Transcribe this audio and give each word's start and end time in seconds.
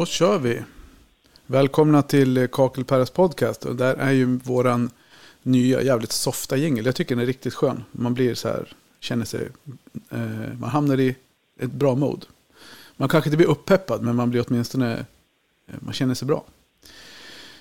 Då 0.00 0.06
kör 0.06 0.38
vi. 0.38 0.62
Välkomna 1.46 2.02
till 2.02 2.48
Kakelpäras 2.52 3.10
podcast. 3.10 3.64
Och 3.64 3.76
där 3.76 3.94
är 3.94 4.10
ju 4.10 4.26
våran 4.26 4.90
nya 5.42 5.82
jävligt 5.82 6.12
softa 6.12 6.56
jingel. 6.56 6.86
Jag 6.86 6.96
tycker 6.96 7.14
den 7.14 7.22
är 7.22 7.26
riktigt 7.26 7.54
skön. 7.54 7.84
Man 7.92 8.14
blir 8.14 8.34
så 8.34 8.48
här, 8.48 8.72
känner 9.00 9.24
sig, 9.24 9.48
eh, 10.10 10.58
man 10.60 10.70
hamnar 10.70 11.00
i 11.00 11.16
ett 11.58 11.72
bra 11.72 11.94
mode. 11.94 12.26
Man 12.96 13.08
kanske 13.08 13.28
inte 13.28 13.36
blir 13.36 13.46
uppeppad, 13.46 14.02
men 14.02 14.16
man 14.16 14.30
blir 14.30 14.44
åtminstone, 14.48 15.04
eh, 15.66 15.74
man 15.78 15.94
känner 15.94 16.14
sig 16.14 16.26
bra. 16.26 16.44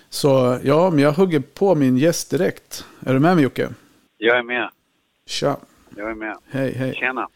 Så 0.09 0.59
ja, 0.63 0.89
men 0.89 0.99
jag 0.99 1.11
hugger 1.11 1.39
på 1.39 1.75
min 1.75 1.97
gäst 1.97 2.29
direkt. 2.29 2.85
Är 2.99 3.13
du 3.13 3.19
med 3.19 3.35
mig 3.35 3.43
Jocke? 3.43 3.69
Jag 4.17 4.37
är 4.37 4.43
med. 4.43 4.69
Tja. 5.25 5.57
Jag 5.95 6.09
är 6.09 6.15
med. 6.15 6.37
Hej, 6.49 6.73
hej. 6.73 6.95
Tjena. 6.95 7.27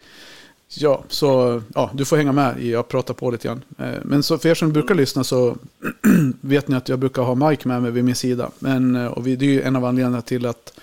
Ja, 0.75 1.03
så 1.07 1.61
ja, 1.75 1.91
du 1.93 2.05
får 2.05 2.17
hänga 2.17 2.31
med. 2.31 2.59
i- 2.59 2.71
Jag 2.71 2.88
pratar 2.88 3.13
på 3.13 3.31
lite 3.31 3.47
grann. 3.47 3.61
Eh, 3.77 3.93
men 4.03 4.23
så 4.23 4.38
för 4.38 4.49
er 4.49 4.55
som 4.55 4.71
brukar 4.73 4.95
lyssna 4.95 5.23
så 5.23 5.57
vet 6.41 6.67
ni 6.67 6.75
att 6.75 6.89
jag 6.89 6.99
brukar 6.99 7.21
ha 7.21 7.35
Mike 7.49 7.67
med 7.67 7.81
mig 7.81 7.91
vid 7.91 8.03
min 8.03 8.15
sida. 8.15 8.52
Men, 8.59 8.95
eh, 8.95 9.05
och 9.05 9.27
vi, 9.27 9.35
det 9.35 9.45
är 9.45 9.49
ju 9.49 9.61
en 9.61 9.75
av 9.75 9.85
anledningarna 9.85 10.21
till 10.21 10.45
att 10.45 10.73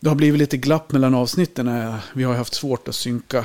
det 0.00 0.08
har 0.08 0.16
blivit 0.16 0.38
lite 0.38 0.56
glapp 0.56 0.92
mellan 0.92 1.14
avsnitten. 1.14 1.68
Eh, 1.68 1.94
vi 2.14 2.24
har 2.24 2.34
haft 2.34 2.54
svårt 2.54 2.88
att 2.88 2.94
synka. 2.94 3.44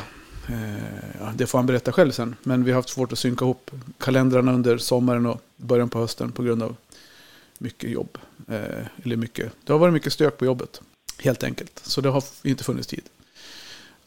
Ja, 1.20 1.32
det 1.36 1.46
får 1.48 1.58
han 1.60 1.66
berätta 1.66 1.92
själv 1.92 2.12
sen. 2.12 2.36
Men 2.44 2.64
vi 2.64 2.72
har 2.72 2.76
haft 2.76 2.90
svårt 2.90 3.12
att 3.12 3.20
synka 3.20 3.46
ihop 3.46 3.72
kalendrarna 4.00 4.54
under 4.54 4.78
sommaren 4.78 5.26
och 5.26 5.42
början 5.58 5.90
på 5.90 6.00
hösten 6.00 6.32
på 6.32 6.44
grund 6.44 6.64
av 6.64 6.76
mycket 7.58 7.90
jobb. 7.90 8.18
Eller 9.04 9.16
mycket. 9.16 9.52
Det 9.66 9.74
har 9.74 9.80
varit 9.80 9.94
mycket 9.94 10.14
stök 10.14 10.38
på 10.38 10.46
jobbet. 10.46 10.82
Helt 11.20 11.44
enkelt. 11.44 11.80
Så 11.84 12.02
det 12.02 12.10
har 12.10 12.24
inte 12.44 12.64
funnits 12.64 12.88
tid. 12.88 13.02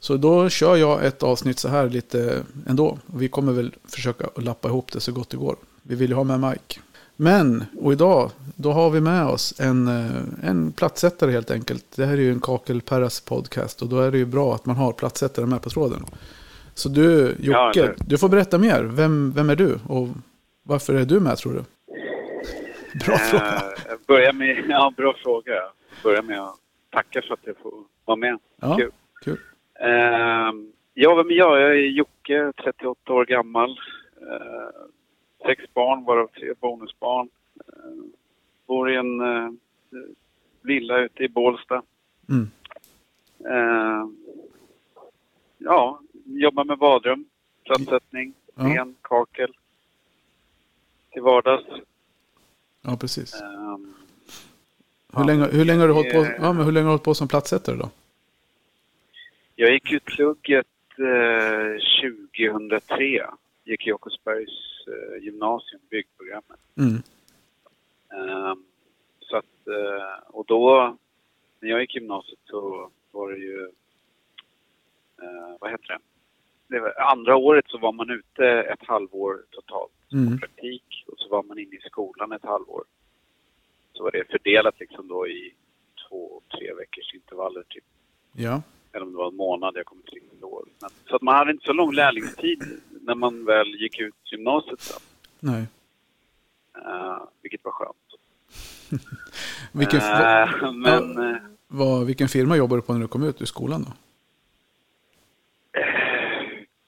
Så 0.05 0.17
då 0.17 0.49
kör 0.49 0.77
jag 0.77 1.05
ett 1.05 1.23
avsnitt 1.23 1.59
så 1.59 1.69
här 1.69 1.89
lite 1.89 2.43
ändå. 2.69 2.99
Och 3.07 3.23
vi 3.23 3.29
kommer 3.29 3.53
väl 3.53 3.75
försöka 3.89 4.27
lappa 4.37 4.69
ihop 4.69 4.93
det 4.93 5.01
så 5.01 5.13
gott 5.13 5.31
det 5.31 5.37
går. 5.37 5.57
Vi 5.83 5.95
vill 5.95 6.11
ju 6.11 6.17
ha 6.17 6.25
med 6.25 6.41
Mike. 6.41 6.81
Men, 7.17 7.65
och 7.81 7.93
idag, 7.93 8.31
då 8.57 8.73
har 8.73 8.91
vi 8.91 9.01
med 9.01 9.27
oss 9.27 9.61
en, 9.61 9.89
eh, 9.89 10.49
en 10.49 10.73
plattsättare 10.73 11.31
helt 11.31 11.51
enkelt. 11.51 11.85
Det 11.97 12.07
här 12.07 12.13
är 12.13 12.17
ju 12.23 12.33
en 12.33 12.41
Kakelperras 12.41 13.21
podcast 13.21 13.83
och 13.83 13.89
då 13.89 14.01
är 14.01 14.11
det 14.11 14.19
ju 14.19 14.25
bra 14.25 14.55
att 14.55 14.67
man 14.67 14.77
har 14.77 14.93
plattsättare 14.93 15.47
med 15.47 15.63
på 15.63 15.71
tråden. 15.71 16.05
Så 16.75 16.89
du, 16.89 17.37
Ja, 17.41 17.67
Jocke, 17.67 17.83
eller- 17.83 17.95
du 18.07 18.19
får 18.19 18.29
berätta 18.29 18.59
mer. 18.59 18.83
Vem, 18.83 19.33
vem 19.33 19.51
är 19.51 19.57
du 19.57 19.79
och 19.89 20.09
varför 20.63 20.95
är 20.95 21.05
du 21.05 21.21
med 21.21 21.37
tror 21.39 21.53
du? 21.53 21.65
Bra 23.07 23.19
fråga. 23.19 23.55
Eh, 23.55 23.95
börja 24.09 24.33
med, 24.33 24.65
ja, 24.69 24.93
bra 24.97 25.15
fråga. 25.23 25.63
Börja 26.03 26.23
med 26.23 26.41
att 26.41 26.57
tacka 26.93 27.23
för 27.23 27.35
att 27.35 27.41
jag 27.45 27.57
får 27.63 27.73
vara 28.05 28.17
med. 28.17 28.39
Ja, 28.61 28.77
Kul. 28.77 28.91
kul. 29.25 29.39
Eh, 29.81 30.53
ja, 30.95 31.15
vem 31.15 31.31
är 31.31 31.35
jag? 31.35 31.61
Jag 31.61 31.71
är 31.71 31.75
Jocke, 31.75 32.53
38 32.65 33.13
år 33.13 33.25
gammal. 33.25 33.71
Eh, 34.21 34.69
sex 35.47 35.65
barn, 35.75 36.05
varav 36.05 36.27
tre 36.27 36.53
bonusbarn. 36.61 37.29
Eh, 37.69 37.93
bor 38.67 38.91
i 38.93 38.97
en 38.97 39.21
eh, 39.21 39.51
villa 40.63 40.99
ute 40.99 41.23
i 41.25 41.29
Bålsta. 41.29 41.83
Mm. 42.29 42.51
Eh, 43.51 44.07
ja, 45.59 46.01
jobbar 46.25 46.65
med 46.65 46.79
badrum, 46.79 47.25
plattsättning, 47.65 48.35
Ja. 48.57 48.63
ben, 48.65 48.95
kakel. 49.03 49.53
Till 51.13 51.23
vardags. 51.23 51.65
Ja, 52.83 52.97
precis. 52.97 53.35
Ehm, 53.43 53.95
Hur 55.17 55.25
länge, 55.25 55.47
hur 55.47 55.65
länge 55.65 55.81
har 55.81 55.89
du 55.89 55.95
hållit 55.95 56.13
på, 56.13 56.27
ja, 56.39 56.53
men 56.53 56.65
hur 56.65 56.73
länge 56.73 56.85
har 56.85 56.91
du 56.91 56.93
hållit 56.93 57.03
på 57.03 57.15
som 57.15 57.29
plattsättare 57.29 57.77
då? 57.77 57.91
Jag 59.57 59.73
gick 59.73 59.93
ut 59.93 60.05
plugget 60.05 60.67
eh, 60.99 62.11
2003. 62.51 63.27
Gick 63.65 63.87
i 63.87 63.93
Åkersbergs 63.93 64.87
eh, 64.87 65.25
gymnasium, 65.25 65.81
byggprogrammet. 65.91 66.61
Mm. 66.77 67.03
Ehm, 68.15 68.65
så 69.21 69.37
att, 69.37 69.67
eh, 69.67 70.29
och 70.29 70.45
då, 70.47 70.97
när 71.61 71.71
jag 71.71 71.81
gick 71.81 71.95
gymnasiet 71.95 72.39
så 72.45 72.91
var 73.11 73.33
det 73.33 73.39
ju, 73.39 73.63
eh, 75.23 75.57
vad 75.61 75.71
heter 75.71 75.89
det? 75.89 75.99
det 76.69 76.81
var, 76.81 77.01
andra 77.01 77.37
året 77.37 77.65
så 77.69 77.79
var 77.79 77.93
man 77.93 78.11
ute 78.11 78.47
ett 78.47 78.87
halvår 78.87 79.45
totalt 79.51 79.91
Mm. 80.13 80.33
på 80.33 80.39
praktik 80.39 81.05
och 81.07 81.19
så 81.19 81.29
var 81.29 81.43
man 81.43 81.59
inne 81.59 81.77
i 81.77 81.81
skolan 81.81 82.33
ett 82.33 82.45
halvår. 82.45 82.85
Så 83.93 84.03
var 84.03 84.11
det 84.11 84.31
fördelat 84.31 84.81
liksom 84.81 85.09
då 85.09 85.29
i 85.29 85.55
två, 86.09 86.41
tre 86.59 86.75
veckors 86.75 87.15
intervaller 87.15 87.63
typ. 87.69 87.85
Ja. 88.33 88.63
Eller 88.95 89.07
om 89.07 89.13
det 89.13 89.19
var 89.19 89.29
en 89.29 89.37
månad, 89.37 89.77
jag 89.77 89.87
kommer 89.87 90.03
inte 90.03 90.15
riktigt 90.15 90.41
ihåg. 90.41 90.69
Så 91.09 91.17
att 91.17 91.23
man 91.23 91.35
hade 91.35 91.51
inte 91.51 91.65
så 91.65 91.73
lång 91.73 91.95
lärlingstid 91.95 92.63
när 93.01 93.15
man 93.15 93.45
väl 93.45 93.75
gick 93.75 94.01
ut 94.01 94.15
gymnasiet 94.33 94.81
sen. 94.81 95.01
Nej. 95.41 95.67
Uh, 96.79 97.23
vilket 97.43 97.65
var 97.65 97.73
skönt. 97.73 97.97
Vilken, 99.73 100.01
Eh, 100.01 100.73
men 100.73 101.19
eh, 101.19 101.37
vad, 101.69 102.07
vilken 102.07 102.29
firma 102.29 102.57
jobbar 102.57 102.77
du 102.77 102.83
på 102.83 102.93
när 102.93 103.01
du 103.01 103.09
kom 103.09 103.23
ut 103.23 103.43
ur 103.43 103.47
skolan 103.47 103.83
då? 103.83 103.93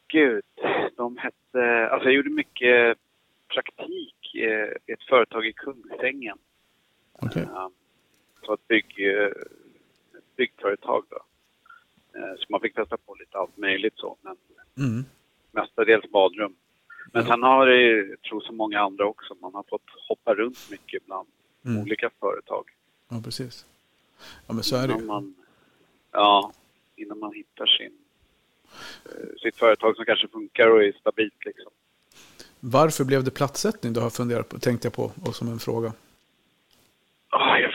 gud, 0.09 0.45
de 0.97 1.17
hette... 1.17 1.89
Alltså 1.91 2.09
jag 2.09 2.15
gjorde 2.15 2.31
mycket 2.31 2.99
praktik 3.55 4.35
i 4.87 4.93
ett 4.93 5.03
företag 5.09 5.47
i 5.47 5.53
Kungsängen. 5.53 6.39
Okej. 7.13 7.43
Eh, 7.43 7.69
så 8.43 8.55
ett 8.55 8.69
bygg, 8.69 9.07
ett 10.19 10.37
byggföretag 10.37 11.05
då. 11.11 11.19
Eh, 12.17 12.35
så 12.39 12.47
man 12.49 12.61
fick 12.61 12.75
testa 12.75 12.97
på 12.97 13.15
lite 13.15 13.39
allt 13.39 13.57
möjligt 13.57 13.95
så. 13.97 14.17
Men 14.23 14.37
Mm. 14.79 15.05
mestadels 15.53 16.11
badrum. 16.11 16.55
Men 17.13 17.23
Ja. 17.23 17.29
sen 17.33 17.43
har 17.43 17.67
det, 17.67 17.83
jag 18.09 18.21
tror 18.23 18.41
som 18.41 18.57
många 18.57 18.81
andra 18.81 19.07
också, 19.07 19.35
man 19.41 19.55
har 19.55 19.63
fått 19.69 19.83
hoppa 20.09 20.35
runt 20.35 20.71
mycket 20.71 21.07
bland 21.07 21.29
Mm. 21.65 21.83
olika 21.83 22.11
företag. 22.21 22.65
Ja, 23.09 23.21
precis. 23.25 23.67
Ja, 24.47 24.55
men 24.55 24.63
så 24.63 24.77
är 24.77 24.81
det 24.89 24.95
Innan 24.95 25.01
ju. 25.01 25.07
man, 25.07 25.35
ja, 26.13 26.53
innan 26.97 27.19
man 27.19 27.33
hittar 27.33 27.67
sin, 27.67 27.93
eh, 29.05 29.37
sitt 29.43 29.57
företag 29.57 29.97
som 29.97 30.05
kanske 30.05 30.29
funkar 30.29 30.71
och 30.71 30.85
är 30.85 30.93
stabilt 31.01 31.45
liksom. 31.45 31.73
Varför 32.61 33.05
blev 33.05 33.25
det 33.25 33.31
plattsättning? 33.31 33.93
Det 33.93 34.01
har 34.01 34.05
jag 34.05 34.13
funderat 34.13 34.49
på, 34.49 34.59
tänkte 34.59 34.87
jag 34.87 34.93
på, 34.93 35.13
och 35.25 35.35
som 35.37 35.49
en 35.49 35.59
fråga. 35.59 35.93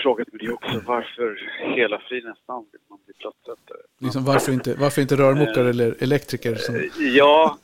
Frågat 0.01 0.33
mig 0.33 0.39
det 0.47 0.53
också, 0.53 0.81
varför 0.85 1.51
hela 1.75 1.99
friden 1.99 2.35
namn 2.47 2.65
vill 2.71 2.81
man 2.89 2.99
bli 3.05 3.13
plattsättare? 3.13 3.77
Liksom, 3.99 4.25
varför, 4.25 4.51
inte, 4.51 4.75
varför 4.75 5.01
inte 5.01 5.15
rörmokare 5.15 5.69
eller 5.69 6.03
elektriker? 6.03 6.55
Som, 6.55 6.75
Eh, 6.75 6.81
Ja, 6.99 7.57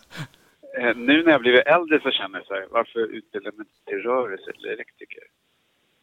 eh, 0.79 0.95
nu 0.95 1.23
när 1.23 1.31
jag 1.31 1.41
blivit 1.41 1.65
äldre 1.67 1.99
så 2.01 2.11
känner 2.11 2.39
jag 2.39 2.47
så 2.47 2.53
här, 2.53 2.65
varför 2.71 2.99
utbildar 2.99 3.51
mig 3.51 3.59
inte 3.59 3.85
till 3.91 3.97
rörelse 4.01 4.51
eller 4.57 4.69
elektriker? 4.69 5.23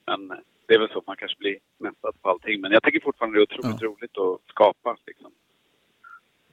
Men 0.06 0.30
eh, 0.30 0.36
det 0.66 0.74
är 0.74 0.78
väl 0.78 0.88
så 0.88 0.98
att 0.98 1.06
man 1.06 1.16
kanske 1.16 1.38
blir 1.38 1.58
mättad 1.78 2.14
på 2.22 2.30
allting. 2.30 2.60
Men 2.60 2.72
jag 2.72 2.82
tycker 2.82 3.00
fortfarande 3.00 3.38
det 3.38 3.42
är 3.42 3.58
otroligt 3.58 3.80
Ja. 3.82 3.88
roligt 3.88 4.18
att 4.18 4.40
skapa. 4.50 4.96
Liksom. 5.06 5.32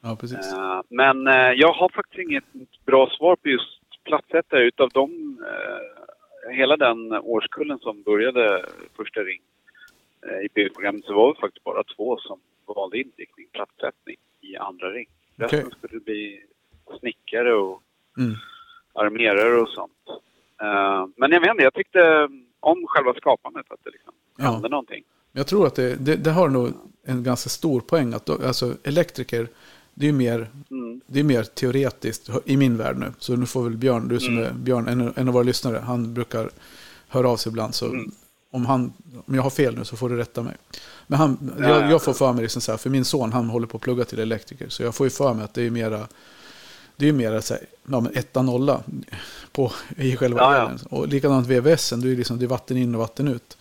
ja, 0.01 0.17
precis. 0.21 0.53
Eh, 0.53 0.81
Men 0.89 1.27
eh, 1.27 1.51
jag 1.55 1.73
har 1.73 1.89
faktiskt 1.89 2.19
inget 2.29 2.43
bra 2.85 3.09
svar 3.17 3.35
på 3.35 3.49
just 3.49 3.81
plattsättare. 4.03 4.63
Utav 4.63 4.89
de, 4.89 5.11
eh, 5.51 6.51
hela 6.55 6.77
den 6.77 7.11
årskullen 7.13 7.79
som 7.79 8.01
började 8.03 8.65
första 8.97 9.19
ring 9.19 9.41
eh, 9.41 9.60
i 10.45 10.47
byggprogrammet 10.53 11.05
så 11.05 11.13
var 11.13 11.33
det 11.33 11.39
faktiskt 11.39 11.63
bara 11.63 11.83
två 11.83 12.17
som 12.17 12.39
valde 12.65 12.97
inriktning 12.97 13.47
plattsättning 13.51 14.15
i 14.41 14.57
andra 14.57 14.91
ring. 14.91 15.07
Resten 15.35 15.59
Okej. 15.59 15.77
skulle 15.77 15.99
bli 15.99 16.41
snickare 16.99 17.53
och 17.53 17.81
Mm. 18.17 18.33
armerare 18.93 19.61
och 19.61 19.69
sånt. 19.69 19.91
Eh, 20.61 21.07
Men 21.17 21.31
jag 21.31 21.41
vet 21.41 21.49
inte, 21.49 21.63
jag 21.63 21.73
tyckte 21.73 22.29
om 22.59 22.85
själva 22.87 23.13
skapandet, 23.13 23.65
att 23.69 23.79
det 23.83 23.89
liksom 23.89 24.13
Ja. 24.37 24.43
hände 24.51 24.69
någonting. 24.69 25.03
Jag 25.31 25.47
tror 25.47 25.67
att 25.67 25.75
det, 25.75 25.95
det, 26.05 26.15
det 26.15 26.31
har 26.31 26.49
nog 26.49 26.73
en 27.05 27.23
ganska 27.23 27.49
stor 27.49 27.81
poäng. 27.81 28.13
Att 28.13 28.25
då, 28.25 28.33
alltså, 28.33 28.73
elektriker, 28.83 29.47
det 29.93 30.07
är 30.07 30.13
mer, 30.13 30.47
Mm. 30.71 31.01
det 31.07 31.19
är 31.19 31.23
mer 31.23 31.43
teoretiskt 31.43 32.29
i 32.45 32.57
min 32.57 32.77
värld 32.77 32.97
nu. 32.97 33.05
Så 33.19 33.35
nu 33.35 33.45
får 33.45 33.63
väl 33.63 33.77
Björn, 33.77 34.07
du 34.07 34.19
som 34.19 34.33
Mm. 34.37 34.45
är 34.49 34.53
Björn, 34.53 34.87
en, 34.87 35.13
en 35.15 35.27
av 35.27 35.33
våra 35.33 35.43
lyssnare, 35.43 35.77
han 35.77 36.13
brukar 36.13 36.49
höra 37.07 37.29
av 37.29 37.37
sig 37.37 37.49
ibland. 37.49 37.75
Så 37.75 37.85
Mm. 37.85 38.11
Om, 38.51 38.65
han, 38.65 38.93
om 39.25 39.35
jag 39.35 39.41
har 39.43 39.49
fel 39.49 39.77
nu 39.77 39.85
så 39.85 39.95
får 39.97 40.09
du 40.09 40.17
rätta 40.17 40.41
mig. 40.41 40.55
Men 41.07 41.19
han, 41.19 41.51
Ja, 41.59 41.69
jag, 41.69 41.81
ja. 41.81 41.89
jag 41.89 42.03
får 42.03 42.13
för 42.13 42.33
mig, 42.33 42.41
liksom 42.41 42.61
så 42.61 42.71
här, 42.71 42.77
för 42.77 42.89
min 42.89 43.05
son 43.05 43.33
han 43.33 43.49
håller 43.49 43.67
på 43.67 43.77
att 43.77 43.83
plugga 43.83 44.05
till 44.05 44.19
elektriker. 44.19 44.69
Så 44.69 44.83
jag 44.83 44.95
får 44.95 45.05
ju 45.05 45.11
för 45.11 45.33
mig 45.33 45.43
att 45.45 45.53
det 45.53 45.61
är 45.61 45.69
mera, 45.69 46.07
det 46.95 47.09
är 47.09 47.13
mera 47.13 47.41
så 47.41 47.53
här, 47.53 47.63
ja, 47.87 47.99
men 47.99 48.15
etta 48.15 48.41
nolla 48.41 48.83
på, 49.51 49.71
i 49.97 50.15
själva 50.15 50.39
Ja, 50.39 50.59
delen. 50.59 50.79
Och 50.89 51.07
likadant 51.07 51.47
VVS, 51.47 51.89
det 51.89 52.11
är, 52.11 52.15
liksom, 52.15 52.39
det 52.39 52.45
är 52.45 52.47
vatten 52.47 52.77
in 52.77 52.95
och 52.95 53.01
vatten 53.01 53.27
ut. 53.27 53.57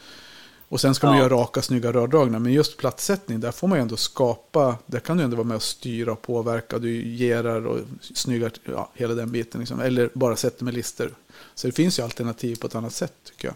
Och 0.69 0.81
sen 0.81 0.95
ska 0.95 1.07
man 1.07 1.19
göra 1.19 1.29
raka, 1.29 1.63
snygga 1.63 1.93
rördragningar. 1.93 2.39
Men 2.39 2.53
just 2.53 2.77
plattsättning, 2.77 3.41
där 3.41 3.53
får 3.53 3.69
man 3.69 3.79
ju 3.79 3.83
ändå 3.83 3.97
skapa, 3.97 4.77
där 4.87 5.01
kan 5.01 5.17
du 5.17 5.25
ändå 5.25 5.37
vara 5.37 5.47
med 5.47 5.55
och 5.57 5.63
styra 5.63 6.13
och 6.13 6.23
påverka. 6.23 6.79
Du 6.79 7.03
gerar 7.17 7.67
och 7.67 7.79
snyggar, 8.15 8.53
hela 8.95 9.15
den 9.15 9.31
biten. 9.31 9.61
Liksom. 9.61 9.81
Eller 9.81 10.11
bara 10.15 10.37
sätter 10.37 10.65
med 10.65 10.75
lister. 10.75 11.11
Så 11.55 11.67
det 11.67 11.73
finns 11.73 11.99
ju 11.99 12.03
alternativ 12.03 12.57
på 12.57 12.67
ett 12.67 12.75
annat 12.75 12.93
sätt, 12.93 13.13
tycker 13.25 13.49
jag. 13.49 13.55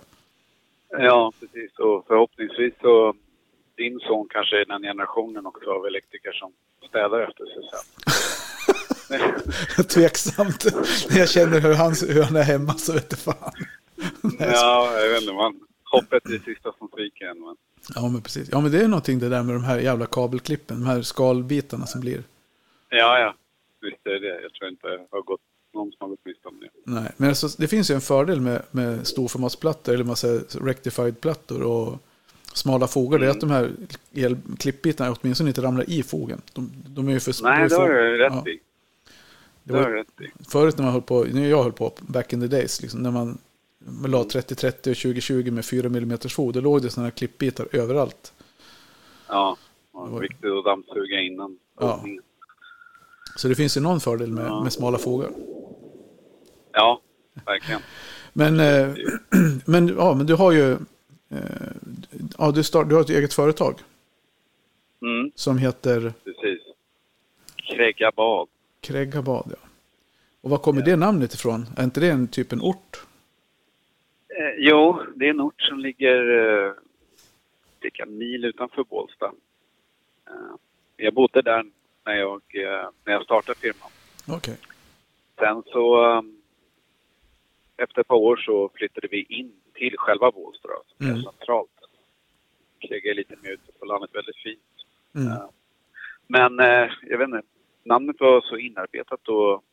Ja, 0.98 1.32
precis. 1.40 1.78
Och 1.78 2.04
förhoppningsvis 2.06 2.74
så 2.80 3.14
din 3.76 4.00
son 4.00 4.26
kanske 4.30 4.60
är 4.60 4.64
den 4.64 4.82
generationen 4.82 5.46
också 5.46 5.70
av 5.70 5.86
elektriker 5.86 6.32
som 6.32 6.52
städar 6.88 7.20
efter 7.20 7.44
sig 7.44 7.62
sen. 7.70 7.84
Tveksamt. 9.94 10.64
När 11.10 11.18
jag 11.18 11.30
känner 11.30 11.60
hur 11.60 11.74
han, 11.74 11.94
hur 12.08 12.22
han 12.22 12.36
är 12.36 12.42
hemma 12.42 12.72
så 12.72 12.92
vet 12.92 13.06
jag 13.10 13.18
fan. 13.18 13.52
Ja, 14.38 15.00
jag 15.00 15.08
vet 15.08 15.20
inte. 15.20 15.32
Man, 15.32 15.60
hoppet 15.84 16.26
är 16.26 16.32
det 16.32 16.44
sista 16.44 16.72
som 16.78 16.88
sviker 16.94 17.26
en. 17.26 17.40
Men... 17.40 17.56
Ja, 17.94 18.08
men 18.08 18.22
precis. 18.22 18.48
Ja, 18.52 18.60
men 18.60 18.72
det 18.72 18.84
är 18.84 18.88
någonting 18.88 19.18
det 19.18 19.28
där 19.28 19.42
med 19.42 19.54
de 19.54 19.64
här 19.64 19.78
jävla 19.78 20.06
kabelklippen, 20.06 20.80
de 20.80 20.86
här 20.86 21.02
skalbitarna 21.02 21.86
som 21.86 22.00
blir. 22.00 22.22
Ja, 22.88 23.18
ja. 23.18 23.34
Visst 23.80 24.06
är 24.06 24.10
det 24.10 24.18
det. 24.18 24.42
Jag 24.42 24.52
tror 24.52 24.70
inte 24.70 24.86
jag 24.88 25.06
har 25.10 25.22
gått 25.22 25.40
någon 25.74 25.92
som 25.92 26.10
gått 26.10 26.24
miste 26.24 26.48
om 26.48 26.60
det. 26.60 26.68
Nej, 26.92 27.10
men 27.16 27.28
alltså, 27.28 27.48
det 27.58 27.68
finns 27.68 27.90
ju 27.90 27.94
en 27.94 28.00
fördel 28.00 28.40
med, 28.40 28.62
med 28.70 29.06
storformatsplattor, 29.06 29.94
eller 29.94 30.04
man 30.04 30.16
säger 30.16 30.40
rectified-plattor 30.64 31.62
och 31.62 31.98
smala 32.54 32.86
fogar. 32.86 33.18
Det 33.18 33.26
är 33.26 33.30
att 33.30 33.40
de 33.40 33.50
här 33.50 33.72
klippbitarna 34.58 35.16
åtminstone 35.20 35.50
inte 35.50 35.62
ramlar 35.62 35.90
i 35.90 36.02
fogen. 36.02 36.40
De, 36.52 36.70
de 36.86 37.08
är 37.08 37.12
ju 37.12 37.20
för 37.20 37.34
Nej, 37.42 37.68
det 37.68 37.76
har 37.76 37.88
du 37.88 38.18
rätt 38.18 38.32
Ja. 38.44 38.50
i. 38.50 38.60
Det 39.66 39.72
Det 39.72 39.74
har 39.78 39.82
var, 39.82 39.90
du 39.90 39.96
rätt 39.96 40.20
i. 40.20 40.44
förut 40.48 40.76
när 40.78 40.84
man 40.84 40.92
höll 40.92 41.02
på, 41.02 41.24
när 41.24 41.48
jag 41.48 41.62
höll 41.62 41.72
på, 41.72 41.92
back 42.00 42.32
in 42.32 42.40
the 42.40 42.46
days, 42.46 42.82
liksom, 42.82 43.00
när 43.02 43.10
man, 43.10 43.38
man 43.78 44.10
la 44.10 44.22
30-30 44.22 44.70
och 44.70 44.94
20-20 44.94 45.50
med 45.50 45.64
4 45.64 45.86
mm 45.86 46.18
fog, 46.18 46.52
då 46.52 46.60
låg 46.60 46.82
det 46.82 46.90
sådana 46.90 47.06
här 47.06 47.10
klippbitar 47.16 47.68
överallt. 47.72 48.32
Ja, 49.28 49.56
Det 49.92 49.98
var- 49.98 50.20
viktigt 50.20 50.44
att 50.50 50.64
dammsuga 50.64 51.20
innan 51.20 51.58
Ja. 51.80 52.04
Så 53.36 53.48
det 53.48 53.54
finns 53.54 53.76
ju 53.76 53.80
någon 53.80 54.00
fördel 54.00 54.30
med, 54.32 54.46
Ja. 54.46 54.62
med 54.62 54.72
smala 54.72 54.98
fogar. 54.98 55.30
Ja, 56.74 57.00
verkligen. 57.46 57.80
Men, 58.32 58.60
eh, 58.60 58.94
men, 59.66 59.88
ja, 59.88 60.14
men 60.14 60.26
du 60.26 60.34
har 60.34 60.52
ju 60.52 60.72
eh, 60.72 61.38
ja, 62.38 62.50
du, 62.50 62.62
start, 62.64 62.88
du 62.88 62.94
har 62.94 63.02
ett 63.02 63.10
eget 63.10 63.34
företag 63.34 63.74
Mm, 65.02 65.30
som 65.34 65.58
heter 65.58 66.12
precis. 66.24 66.62
Krägga 67.56 68.10
bad. 68.16 68.48
Kräggabad. 68.80 69.44
Ja. 69.50 69.68
Och 70.40 70.50
var 70.50 70.58
kommer 70.58 70.82
det 70.82 70.96
namnet 70.96 71.34
ifrån? 71.34 71.66
Är 71.76 71.84
inte 71.84 72.00
det 72.00 72.10
en 72.10 72.28
typ 72.28 72.52
en 72.52 72.60
ort? 72.60 73.06
Eh, 74.28 74.54
jo, 74.58 75.02
det 75.16 75.26
är 75.26 75.30
en 75.30 75.40
ort 75.40 75.62
som 75.62 75.78
ligger 75.78 76.38
eh, 76.66 76.72
cirka 77.82 78.06
mil 78.06 78.44
utanför 78.44 78.84
Bålsta. 78.84 79.26
Eh, 80.26 80.56
jag 80.96 81.14
bodde 81.14 81.42
där 81.42 81.64
när 82.06 82.14
jag, 82.14 82.42
eh, 82.54 82.88
när 83.04 83.12
jag 83.12 83.24
startade 83.24 83.58
firman. 83.58 83.90
Okej. 84.28 84.56
Sen 85.38 85.62
så 85.66 86.10
eh, 86.10 86.22
efter 87.76 88.00
ett 88.00 88.08
par 88.08 88.16
år 88.16 88.36
så 88.36 88.70
flyttade 88.74 89.08
vi 89.10 89.22
in 89.28 89.52
till 89.74 89.94
själva 89.98 90.30
Bålsta 90.30 90.68
som 90.86 91.06
Mm. 91.06 91.18
är 91.18 91.22
centralt. 91.22 91.70
Krägga 92.78 93.10
är 93.10 93.14
lite 93.14 93.36
mer 93.42 93.50
ute 93.50 93.72
på 93.78 93.84
landet, 93.84 94.10
väldigt 94.14 94.36
fint. 94.36 94.60
Mm. 95.14 95.38
Men 96.26 96.60
eh, 96.60 96.90
jag 97.02 97.18
vet 97.18 97.28
inte, 97.28 97.42
namnet 97.84 98.16
var 98.20 98.40
så 98.40 98.56
inarbetat 98.56 99.28
och 99.28 99.64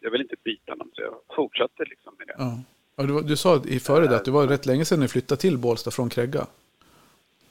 jag 0.00 0.10
vill 0.10 0.20
inte 0.20 0.36
byta 0.44 0.74
namn 0.74 0.90
så 0.94 1.02
jag 1.02 1.14
fortsatte 1.36 1.84
liksom 1.84 2.14
med 2.18 2.26
det. 2.26 2.34
Ja. 2.38 2.58
Ja, 2.96 3.04
du, 3.04 3.20
du 3.22 3.36
sa 3.36 3.62
i 3.64 3.80
före 3.80 4.06
det 4.06 4.16
att 4.16 4.24
det 4.24 4.30
var 4.30 4.46
rätt 4.46 4.66
länge 4.66 4.84
sedan 4.84 5.00
ni 5.00 5.08
flyttade 5.08 5.40
till 5.40 5.58
Bålsta 5.58 5.90
från 5.90 6.08
Krägga. 6.08 6.46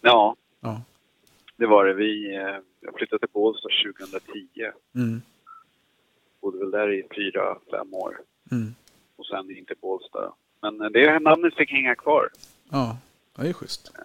Ja, 0.02 0.36
Ja. 0.60 0.82
det 1.56 1.66
var 1.68 1.86
det. 1.86 1.94
Vi, 1.94 2.36
eh, 2.36 2.58
jag 2.80 2.94
flyttade 2.98 3.20
till 3.20 3.30
Bålsta 3.34 3.70
2010. 3.86 4.72
Mm. 4.96 5.22
Bodde 6.42 6.58
väl 6.60 6.72
där 6.72 6.94
i 6.94 7.04
fyra, 7.16 7.58
fem 7.72 7.94
år. 7.94 8.22
Mm. 8.52 8.76
Och 9.18 9.26
sen 9.26 9.58
in 9.58 9.66
till 9.66 9.76
Bålsta. 9.82 10.34
Men 10.62 10.82
eh, 10.82 10.90
det 10.90 11.20
namnet 11.20 11.56
fick 11.56 11.72
hänga 11.72 11.96
kvar. 11.96 12.30
Ja, 12.72 12.98
det 13.36 13.50
är 13.50 13.54
schysst. 13.54 13.92
Eh, 14.00 14.04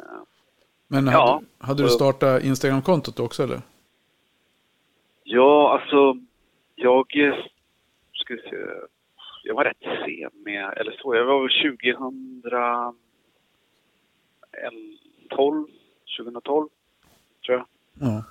Men 0.89 1.07
Ja. 1.07 1.33
hade, 1.35 1.47
hade 1.73 1.83
du 1.83 1.89
startat 1.89 2.43
Instagram-kontot 2.45 3.21
också 3.21 3.43
eller? 3.43 3.61
Ja, 5.25 5.79
alltså 5.81 6.17
jag 6.75 7.07
ska 8.13 8.37
se, 8.37 8.57
jag 9.45 9.55
var 9.55 9.65
rätt 9.65 9.81
sen 10.05 10.31
med, 10.45 10.73
eller 10.77 10.93
så, 11.03 11.15
jag 11.15 11.25
var 11.25 11.41
väl 11.41 11.51
2012, 15.31 15.67
2012 16.19 16.69
tror 17.47 17.59
jag, 17.59 17.67
Ja. 18.09 18.25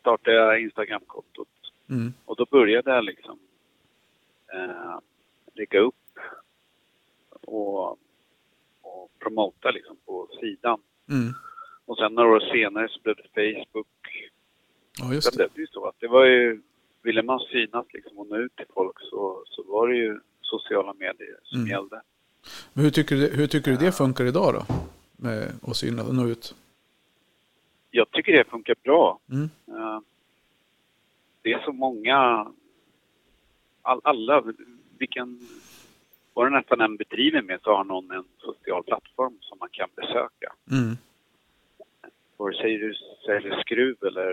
startade 0.00 0.36
jag 0.36 0.60
Instagram-kontot. 0.60 1.48
Mm. 1.90 2.12
Och 2.24 2.36
då 2.36 2.46
började 2.50 2.90
jag 2.94 3.04
liksom 3.04 3.38
eh, 4.54 4.98
lägga 5.54 5.80
upp 5.80 5.94
och, 7.46 7.90
och 8.82 9.10
promota 9.18 9.70
liksom 9.70 9.96
på 10.06 10.28
sidan. 10.40 10.80
Mm. 11.10 11.32
Och 11.84 11.96
sen 11.98 12.14
några 12.14 12.28
år 12.28 12.40
senare 12.40 12.88
så 12.88 13.00
blev 13.02 13.16
det 13.16 13.28
Facebook. 13.64 13.86
Ja, 14.98 15.14
just 15.14 15.24
Sen 15.28 15.32
det. 15.32 15.36
blev 15.36 15.50
det 15.54 15.60
ju 15.60 15.66
så 15.66 15.86
att 15.88 15.94
det 16.00 16.06
var 16.08 16.24
ju, 16.24 16.62
ville 17.02 17.22
man 17.22 17.40
synas 17.40 17.86
liksom 17.92 18.18
och 18.18 18.26
nå 18.26 18.36
ut 18.36 18.56
till 18.56 18.66
folk 18.74 18.96
så, 19.00 19.42
så 19.46 19.62
var 19.62 19.88
det 19.88 19.96
ju 19.96 20.20
sociala 20.40 20.92
medier 20.92 21.36
som 21.42 21.58
Mm. 21.60 21.70
gällde. 21.70 22.02
Men 22.72 22.84
hur 22.84 22.90
tycker, 22.90 23.16
du, 23.16 23.28
hur 23.28 23.46
tycker 23.46 23.70
du 23.70 23.76
det 23.76 23.92
funkar 23.92 24.24
idag 24.24 24.54
då? 24.54 24.74
Med 25.16 25.52
att 25.62 25.76
synas 25.76 26.08
och 26.08 26.14
nå 26.14 26.26
ut? 26.28 26.54
Jag 27.90 28.10
tycker 28.10 28.32
det 28.32 28.44
funkar 28.44 28.74
bra. 28.82 29.18
Mm. 29.30 29.48
Eh, 29.68 30.00
det 31.42 31.52
är 31.52 31.58
så 31.64 31.72
många, 31.72 32.46
all, 33.82 34.00
alla, 34.04 34.44
vilken, 34.98 35.40
vad 36.36 36.46
det 36.46 36.56
nästan 36.58 36.80
än 36.80 36.96
bedriver 36.96 37.42
med 37.42 37.60
så 37.62 37.76
har 37.76 37.84
någon 37.84 38.10
en 38.10 38.24
social 38.38 38.82
plattform 38.84 39.38
som 39.40 39.58
man 39.58 39.68
kan 39.72 39.88
besöka. 39.96 40.52
Mm. 40.70 40.96
Vare 42.36 42.54
sig 42.54 42.76
du 42.78 42.94
säljer 43.26 43.60
skruv 43.60 43.96
eller 44.02 44.32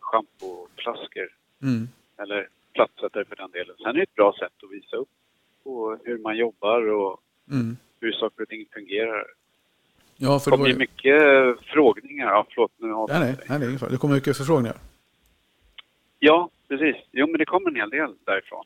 schampoflaskor 0.00 1.28
Mm. 1.62 1.88
eller 2.18 2.48
plattsättare 2.72 3.24
för 3.24 3.36
den 3.36 3.50
delen. 3.50 3.76
Sen 3.78 3.86
är 3.86 3.92
det 3.92 4.02
ett 4.02 4.14
bra 4.14 4.32
sätt 4.38 4.52
att 4.62 4.70
visa 4.72 4.96
upp 4.96 5.08
på 5.64 5.98
hur 6.04 6.18
man 6.18 6.36
jobbar 6.36 6.82
och 6.90 7.20
Mm. 7.50 7.76
hur 8.00 8.12
saker 8.12 8.42
och 8.42 8.48
ting 8.48 8.66
fungerar. 8.72 9.24
Ja, 10.16 10.32
Det 10.34 10.40
för 10.40 10.50
det 10.50 10.50
var 10.50 10.56
kommer 10.56 10.66
ju 10.66 10.72
ju... 10.72 10.78
mycket 10.78 11.66
frågningar. 11.72 12.26
Ja, 12.26 12.46
förlåt, 12.50 12.72
nu 12.76 12.90
har 12.92 13.08
Nej, 13.08 13.20
nej, 13.20 13.58
nej, 13.58 13.72
det 13.72 13.78
fara. 13.78 13.90
Det 13.90 13.96
kommer 13.96 14.14
mycket 14.14 14.36
förfrågningar. 14.36 14.76
Ja, 16.18 16.50
precis. 16.68 16.96
Jo, 17.12 17.26
men 17.26 17.38
det 17.38 17.44
kommer 17.44 17.70
en 17.70 17.76
hel 17.76 17.90
del 17.90 18.14
därifrån. 18.24 18.64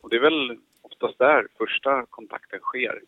Och 0.00 0.10
det 0.10 0.16
är 0.16 0.20
väl 0.20 0.58
oftast 0.86 1.18
där 1.18 1.46
första 1.58 2.06
kontakten 2.10 2.60
sker. 2.60 3.00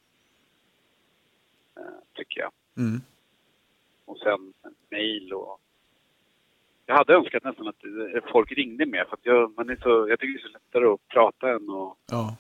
Eh, 1.76 1.82
tycker 2.14 2.40
jag. 2.40 2.50
Mm. 2.76 3.00
Och 4.04 4.18
sen 4.18 4.52
mejl 4.90 5.32
och... 5.32 5.60
Jag 6.86 6.94
hade 6.94 7.14
önskat 7.14 7.44
nästan 7.44 7.68
att 7.68 7.84
eh, 7.84 8.30
folk 8.32 8.52
ringde 8.52 8.86
mer 8.86 9.04
för 9.04 9.14
att 9.14 9.26
jag, 9.26 9.56
man 9.56 9.70
är 9.70 9.76
så, 9.76 10.08
jag 10.08 10.20
tycker 10.20 10.32
det 10.32 10.38
är 10.44 10.48
så 10.48 10.58
lättare 10.58 10.84
att 10.86 11.08
prata 11.08 11.48
än 11.50 11.70
att, 11.70 11.96
Ja. 12.10 12.36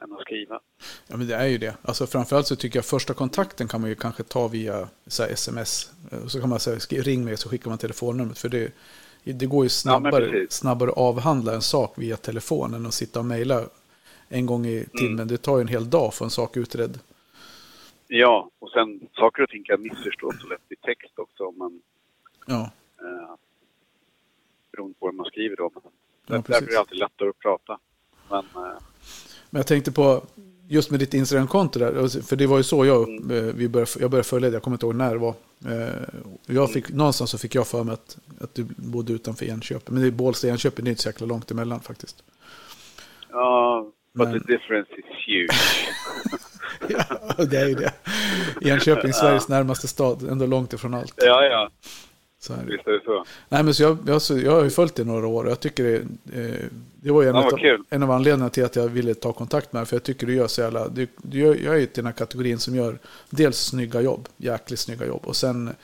än 0.00 0.12
att 0.12 0.20
skriva. 0.20 0.60
ja, 1.06 1.16
men 1.16 1.26
det 1.26 1.34
är 1.34 1.46
ju 1.46 1.58
det. 1.58 1.76
Alltså 1.82 2.06
framförallt 2.06 2.46
så 2.46 2.56
tycker 2.56 2.78
jag 2.78 2.84
första 2.84 3.14
kontakten 3.14 3.68
kan 3.68 3.80
man 3.80 3.90
ju 3.90 3.96
kanske 3.96 4.22
ta 4.22 4.48
via 4.48 4.88
så 5.06 5.22
sms. 5.24 5.92
Och 6.24 6.30
så 6.30 6.40
kan 6.40 6.48
man 6.48 6.60
säga, 6.60 6.80
"Skri- 6.80 7.00
ring 7.02 7.24
mig 7.24 7.36
så 7.36 7.48
skickar 7.48 7.68
man 7.70 7.78
telefonnumret. 7.78 8.38
För 8.38 8.48
det, 8.48 8.72
det 9.24 9.46
går 9.46 9.64
ju 9.64 9.68
snabbare, 9.68 10.28
precis. 10.30 10.52
snabbare 10.52 10.90
att 10.90 10.96
avhandla 10.98 11.54
en 11.54 11.62
sak 11.62 11.92
via 11.96 12.16
telefon 12.16 12.74
än 12.74 12.86
att 12.86 12.94
sitta 12.94 13.18
och 13.18 13.24
mejla 13.26 13.62
en 14.28 14.46
gång 14.46 14.66
i 14.66 14.86
timmen. 14.98 15.28
Det 15.28 15.38
tar 15.38 15.56
ju 15.56 15.60
en 15.60 15.68
hel 15.68 15.90
dag 15.90 16.14
för 16.14 16.24
en 16.24 16.30
sak 16.30 16.56
utredd. 16.56 16.98
Ja, 18.08 18.50
och 18.58 18.70
sen 18.70 19.00
saker 19.16 19.42
och 19.42 19.48
ting 19.50 19.64
kan 19.64 19.82
missförstås 19.82 20.34
så 20.40 20.46
lätt 20.46 20.60
i 20.72 20.76
text 20.76 21.18
också 21.18 21.44
om 21.44 21.58
man, 21.58 21.80
Ja, 22.46 22.70
eh, 23.00 23.34
beroende 24.72 24.94
på 24.98 25.06
hur 25.06 25.12
man 25.12 25.26
skriver 25.26 25.56
då. 25.56 25.70
Men 25.74 25.82
Ja, 26.26 26.42
därför 26.46 26.66
är 26.66 26.70
det 26.72 26.78
alltid 26.78 26.98
lättare 26.98 27.28
att 27.28 27.38
prata. 27.38 27.78
Men 28.30 28.38
eh, 28.38 28.72
Men 29.50 29.58
jag 29.60 29.66
tänkte 29.66 29.92
på, 29.92 30.22
just 30.68 30.90
med 30.90 31.00
ditt 31.00 31.14
Instagram-konto 31.14 31.78
där, 31.78 31.96
och- 31.98 32.12
för 32.12 32.36
det 32.36 32.46
var 32.46 32.56
ju 32.56 32.62
så 32.62 32.84
jag, 32.86 33.08
Mm. 33.08 33.30
eh, 33.48 33.54
vi 33.54 33.68
började, 33.68 33.90
jag 34.00 34.10
började 34.10 34.28
följa 34.28 34.50
det, 34.50 34.54
jag 34.56 34.62
kommer 34.62 34.74
inte 34.74 34.86
ihåg 34.86 34.94
när 34.94 35.12
det 35.12 35.18
var. 35.18 35.34
Eh, 35.66 36.02
Jag 36.46 36.72
fick, 36.72 36.86
Mm. 36.88 36.98
Någonstans 36.98 37.30
så 37.30 37.38
fick 37.38 37.54
jag 37.54 37.66
för 37.66 37.84
mig 37.84 37.92
att, 37.94 38.18
att 38.40 38.54
du 38.54 38.66
bodde 38.76 39.12
utanför 39.12 39.46
Enköping, 39.46 39.94
men 39.94 40.02
det 40.02 40.08
är 40.08 40.12
Bålsta 40.12 40.48
Enköping, 40.48 40.84
det 40.84 40.88
är 40.88 40.92
inte 40.92 41.02
så 41.02 41.08
jäkla 41.08 41.26
långt 41.26 41.50
emellan 41.50 41.80
faktiskt. 41.80 42.22
Ja, 43.30 43.90
but 44.16 44.28
Men- 44.28 44.40
the 44.40 44.52
difference 44.52 44.90
is 44.92 45.04
huge. 45.26 45.50
Ja, 46.88 47.44
det 47.44 47.56
är 47.56 47.66
ju 47.68 47.74
det. 47.74 47.92
Enköping, 48.70 49.12
Sveriges 49.12 49.48
närmaste 49.48 49.88
stad, 49.88 50.22
ändå 50.30 50.46
långt 50.46 50.72
ifrån 50.72 50.94
allt. 50.94 51.14
ja, 51.16 51.44
ja, 51.44 51.70
Så 52.40 52.52
här. 52.54 52.62
visst 52.64 52.86
är 52.86 52.92
det 52.92 53.00
så. 53.04 53.24
Nej, 53.48 53.62
men 53.62 53.74
så 53.74 53.82
jag, 53.82 53.98
jag, 54.06 54.22
så 54.22 54.38
jag 54.38 54.52
har 54.52 54.64
ju 54.64 54.70
följt 54.70 54.94
det 54.94 55.02
i 55.02 55.04
några 55.04 55.26
år 55.26 55.44
och 55.44 55.50
jag 55.50 55.60
tycker 55.60 55.84
det, 55.84 55.96
eh, 56.40 56.64
det 56.94 57.10
var 57.12 57.22
ju 57.22 57.28
en, 57.28 57.34
Ja, 57.34 57.44
av, 57.46 57.84
en 57.90 58.02
av 58.02 58.10
anledningarna 58.10 58.50
till 58.50 58.64
att 58.64 58.76
jag 58.76 58.88
ville 58.88 59.14
ta 59.14 59.32
kontakt 59.32 59.72
med 59.72 59.80
dig. 59.82 59.86
För 59.86 59.96
jag 59.96 60.02
tycker 60.02 60.26
du 60.26 60.34
gör 60.34 60.46
så 60.46 60.60
jävla, 60.60 60.88
du, 60.88 61.06
du 61.16 61.38
gör, 61.38 61.54
jag 61.64 61.74
är 61.74 61.78
ju 61.78 61.86
till 61.86 61.94
den 62.04 62.06
här 62.06 62.12
kategorin 62.12 62.58
som 62.58 62.74
gör 62.74 62.98
dels 63.30 63.58
snygga 63.58 64.00
jobb, 64.00 64.28
jäkligt 64.36 64.80
snygga 64.80 65.06
jobb. 65.06 65.22
Och 65.26 65.36
sen, 65.36 65.74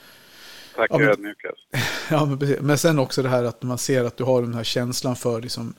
Tack 0.77 0.91
Ja, 0.91 0.99
men- 0.99 1.09
ödmjukast. 1.09 1.59
ja, 2.11 2.25
men, 2.27 2.39
precis. 2.39 2.61
men 2.61 2.79
sen 2.79 2.99
också 2.99 3.23
det 3.23 3.29
här 3.29 3.45
att 3.45 3.63
man 3.63 3.79
ser 3.79 4.05
att 4.05 4.17
du 4.17 4.25
har 4.25 4.43
den 4.43 4.55
här 4.55 4.65
känslan 4.65 5.17
för 5.17 5.41
liksom, 5.41 5.75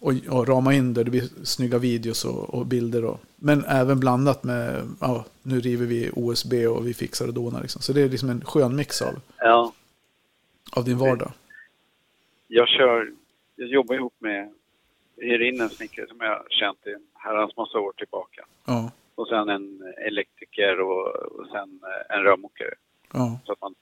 och, 0.00 0.12
och 0.30 0.48
rama 0.48 0.74
in 0.74 0.94
det, 0.94 1.04
det 1.04 1.10
blir 1.10 1.44
snygga 1.44 1.78
videos 1.78 2.24
och, 2.24 2.54
och 2.54 2.66
bilder. 2.66 3.04
Och, 3.04 3.20
men 3.36 3.64
även 3.64 4.00
blandat 4.00 4.44
med, 4.44 4.88
ja, 5.00 5.24
nu 5.42 5.60
river 5.60 5.86
vi 5.86 6.10
OSB 6.14 6.52
och 6.68 6.86
vi 6.86 6.94
fixar 6.94 7.26
och 7.28 7.34
donar. 7.34 7.62
Liksom. 7.62 7.82
Så 7.82 7.92
det 7.92 8.02
är 8.02 8.08
liksom 8.08 8.30
en 8.30 8.44
skön 8.44 8.76
mix 8.76 9.02
av, 9.02 9.14
Ja, 9.38 9.72
av 10.72 10.84
din 10.84 10.98
vardag. 10.98 11.32
jag 12.48 12.68
kör, 12.68 13.12
jag 13.56 13.68
jobbar 13.68 13.94
ihop 13.94 14.14
med, 14.18 14.52
hyr 15.16 15.40
in 15.42 15.60
en 15.60 15.70
snickare 15.70 16.06
som 16.08 16.16
jag 16.20 16.46
känt 16.50 16.86
i 16.86 16.90
en 16.90 17.02
herrans 17.14 17.56
massa 17.56 17.78
år 17.78 17.92
tillbaka. 17.92 18.44
Ja. 18.64 18.90
och 19.14 19.28
sen 19.28 19.48
en 19.48 19.82
elektriker 20.06 20.80
och, 20.80 21.06
och 21.16 21.46
sen 21.46 21.80
eh, 21.82 22.16
en 22.16 22.22
rörmokare. 22.22 22.74
Ja. 23.12 23.38
Så 23.44 23.52
att 23.52 23.60
man 23.60 23.74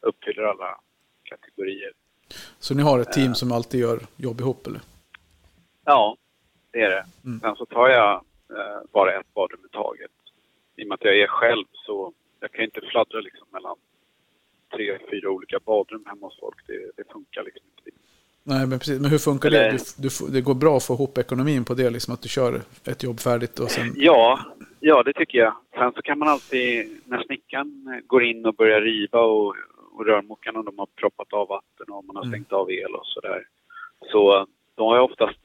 uppfyller 0.00 0.42
alla 0.42 0.78
kategorier. 1.24 1.92
Så 2.58 2.74
ni 2.74 2.82
har 2.82 2.98
ett 2.98 3.12
team 3.12 3.34
som 3.34 3.52
alltid 3.52 3.80
gör 3.80 4.00
jobb 4.16 4.40
ihop 4.40 4.66
eller? 4.66 4.80
Ja, 5.84 6.16
det 6.72 6.80
är 6.80 6.90
det. 6.90 7.04
Mm. 7.24 7.40
Sen 7.40 7.56
så 7.56 7.66
tar 7.66 7.88
jag 7.88 8.12
eh, 8.50 8.80
bara 8.92 9.20
ett 9.20 9.34
badrum 9.34 9.60
i 9.70 9.76
taget. 9.76 10.10
I 10.76 10.82
och 10.84 10.88
med 10.88 10.94
att 10.94 11.04
jag 11.04 11.18
är 11.20 11.26
själv 11.26 11.64
så 11.72 12.12
jag 12.40 12.52
kan 12.52 12.64
inte 12.64 12.80
fladdra 12.80 13.20
liksom 13.20 13.46
mellan 13.52 13.76
tre, 14.74 14.98
fyra 15.10 15.30
olika 15.30 15.58
badrum 15.64 16.04
hemma 16.06 16.26
hos 16.26 16.40
folk. 16.40 16.56
Det, 16.66 16.90
det 16.96 17.12
funkar 17.12 17.42
liksom 17.44 17.62
inte. 17.78 17.90
Nej, 18.46 18.66
men 18.66 18.78
precis. 18.78 19.00
Men 19.00 19.10
hur 19.10 19.18
funkar 19.18 19.48
Eller- 19.48 19.72
det? 19.72 19.78
Du, 20.02 20.08
du, 20.08 20.32
det 20.32 20.40
går 20.40 20.54
bra 20.54 20.76
att 20.76 20.84
få 20.84 20.94
ihop 20.94 21.18
ekonomin 21.18 21.64
på 21.64 21.74
det, 21.74 21.90
liksom 21.90 22.14
att 22.14 22.22
du 22.22 22.28
kör 22.28 22.60
ett 22.86 23.02
jobb 23.02 23.20
färdigt 23.20 23.58
och 23.60 23.70
sen... 23.70 23.92
Ja, 23.96 24.40
ja 24.80 25.02
det 25.02 25.12
tycker 25.12 25.38
jag. 25.38 25.54
Sen 25.74 25.92
så 25.92 26.02
kan 26.02 26.18
man 26.18 26.28
alltid, 26.28 27.00
när 27.04 27.22
snickaren 27.22 28.02
går 28.06 28.24
in 28.24 28.46
och 28.46 28.54
börjar 28.54 28.80
riva 28.80 29.20
och, 29.20 29.54
och 29.92 30.06
rörmokaren 30.06 30.56
och 30.56 30.64
de 30.64 30.78
har 30.78 30.86
proppat 30.86 31.32
av 31.32 31.48
vatten 31.48 31.86
och 31.94 32.04
man 32.04 32.16
har 32.16 32.22
Mm. 32.22 32.32
stängt 32.32 32.52
av 32.52 32.70
el 32.70 32.94
och 32.94 33.06
sådär. 33.06 33.46
Så 34.12 34.46
de 34.74 34.86
har 34.86 34.96
jag 34.96 35.04
oftast 35.04 35.40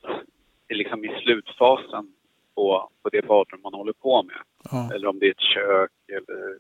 liksom 0.69 1.05
i 1.05 1.21
slutfasen 1.24 2.13
på, 2.55 2.89
på 3.01 3.09
det 3.09 3.21
badrum 3.27 3.62
man 3.62 3.74
håller 3.74 3.93
på 3.93 4.24
med. 4.24 4.36
Ja, 4.71 4.89
Eller 4.93 5.07
om 5.07 5.19
det 5.19 5.25
är 5.25 5.31
ett 5.31 5.39
kök 5.55 5.91
eller 6.07 6.57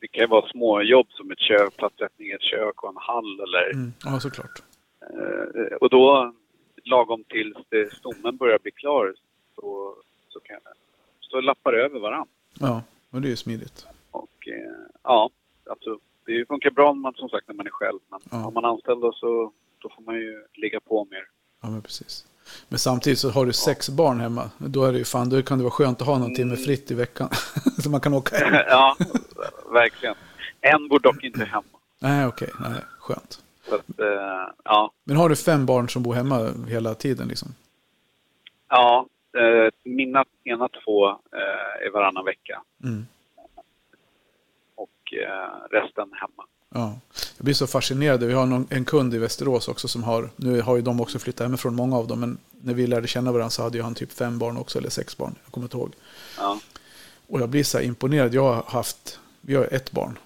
det 0.00 0.08
kan 0.08 0.30
vara 0.30 0.48
små 0.48 0.82
jobb 0.82 1.06
som 1.10 1.30
ett 1.30 1.38
kök, 1.40 1.76
platssättning 1.76 2.28
i 2.28 2.32
ett 2.32 2.42
kök 2.42 2.82
och 2.82 2.88
en 2.90 2.96
hall 2.96 3.40
eller 3.40 3.70
mm, 3.72 3.92
ja 4.04 4.20
såklart. 4.20 4.62
eh, 5.00 5.76
och 5.80 5.90
då 5.90 6.34
lagom 6.84 7.24
tills 7.24 7.56
det, 7.68 7.92
stommen 7.94 8.36
börjar 8.36 8.58
bli 8.58 8.70
klar 8.70 9.14
så, 9.54 9.94
så, 10.28 10.40
kan, 10.40 10.60
så 11.20 11.40
lappar 11.40 11.72
det 11.72 11.84
över 11.84 11.98
varann. 12.00 12.28
Ja, 12.60 12.82
men 13.10 13.22
det 13.22 13.28
är 13.28 13.30
ju 13.30 13.36
smidigt. 13.36 13.86
Och 14.10 14.48
eh, 14.48 14.72
ja, 15.02 15.30
alltså 15.70 15.98
det 16.26 16.48
funkar 16.48 16.70
bra 16.70 16.90
om 16.90 17.00
man, 17.00 17.14
som 17.14 17.28
sagt 17.28 17.48
när 17.48 17.54
man 17.54 17.66
är 17.66 17.70
själv. 17.70 17.98
Men 18.08 18.20
Ja. 18.30 18.46
om 18.46 18.54
man 18.54 18.64
är 18.64 18.68
anställd 18.68 19.00
då 19.00 19.12
så 19.12 19.52
då 19.78 19.88
får 19.88 20.02
man 20.02 20.14
ju 20.14 20.44
ligga 20.54 20.80
på 20.80 21.06
mer. 21.10 21.24
Ja, 21.62 21.70
men 21.70 21.82
precis. 21.82 22.26
Men 22.68 22.78
samtidigt 22.78 23.18
så 23.18 23.30
har 23.30 23.46
du 23.46 23.52
sex 23.52 23.88
barn 23.88 24.20
hemma. 24.20 24.50
Då 24.58 24.84
är 24.84 24.92
det 24.92 24.98
ju 24.98 25.04
fan, 25.04 25.28
då 25.30 25.42
kan 25.42 25.58
det 25.58 25.64
vara 25.64 25.70
skönt 25.72 26.00
att 26.00 26.06
ha 26.06 26.18
någon 26.18 26.34
timme 26.34 26.52
Mm. 26.54 26.64
fritt 26.64 26.90
i 26.90 26.94
veckan. 26.94 27.28
så 27.82 27.90
man 27.90 28.00
kan 28.00 28.14
åka 28.14 28.36
hem. 28.36 28.54
ja, 28.68 28.96
verkligen. 29.72 30.14
En 30.60 30.88
bor 30.88 30.98
dock 30.98 31.24
inte 31.24 31.44
hemma. 31.44 31.64
Nej, 31.98 32.26
okej. 32.26 32.48
Nej, 32.60 32.80
skönt. 32.98 33.42
Att, 33.70 34.00
eh, 34.00 34.48
ja, 34.64 34.92
Men 35.04 35.16
har 35.16 35.28
du 35.28 35.36
fem 35.36 35.66
barn 35.66 35.88
som 35.88 36.02
bor 36.02 36.14
hemma 36.14 36.50
hela 36.68 36.94
tiden 36.94 37.28
liksom? 37.28 37.54
ja 38.68 39.06
eh, 39.38 39.70
mina 39.84 40.24
ena 40.44 40.68
två 40.68 41.08
eh, 41.10 41.86
är 41.86 41.90
varannan 41.92 42.24
vecka 42.24 42.62
Mm. 42.84 43.06
och 44.74 45.14
eh, 45.14 45.50
resten 45.70 46.08
hemma. 46.12 46.44
Ja. 46.76 46.98
Jag 47.36 47.44
blir 47.44 47.54
så 47.54 47.66
fascinerad. 47.66 48.22
Vi 48.22 48.32
har 48.32 48.46
någon, 48.46 48.66
en 48.70 48.84
kund 48.84 49.14
i 49.14 49.18
Västerås 49.18 49.68
också 49.68 49.88
som 49.88 50.02
har, 50.04 50.30
nu 50.36 50.60
har 50.60 50.76
ju 50.76 50.82
de 50.82 51.00
också 51.00 51.18
flyttat 51.18 51.44
hemifrån, 51.44 51.74
många 51.74 51.96
av 51.96 52.06
dem, 52.06 52.20
men 52.20 52.38
när 52.60 52.74
vi 52.74 52.86
lärde 52.86 53.06
känna 53.08 53.32
varandra 53.32 53.50
så 53.50 53.62
hade 53.62 53.78
ju 53.78 53.82
han 53.84 53.94
typ 53.94 54.12
fem 54.12 54.38
barn 54.38 54.56
också, 54.56 54.78
eller 54.78 54.90
sex 54.90 55.16
barn, 55.16 55.34
jag 55.44 55.52
kommer 55.52 55.64
inte 55.64 55.76
ihåg. 55.76 55.92
Ja. 56.38 56.60
Och 57.28 57.40
jag 57.40 57.48
blir 57.48 57.64
så 57.64 57.78
här 57.78 57.84
imponerad, 57.84 58.34
jag 58.34 58.42
har 58.42 58.62
haft, 58.66 59.20
vi 59.40 59.54
har 59.54 59.68
ett 59.74 59.92
barn. 59.92 60.18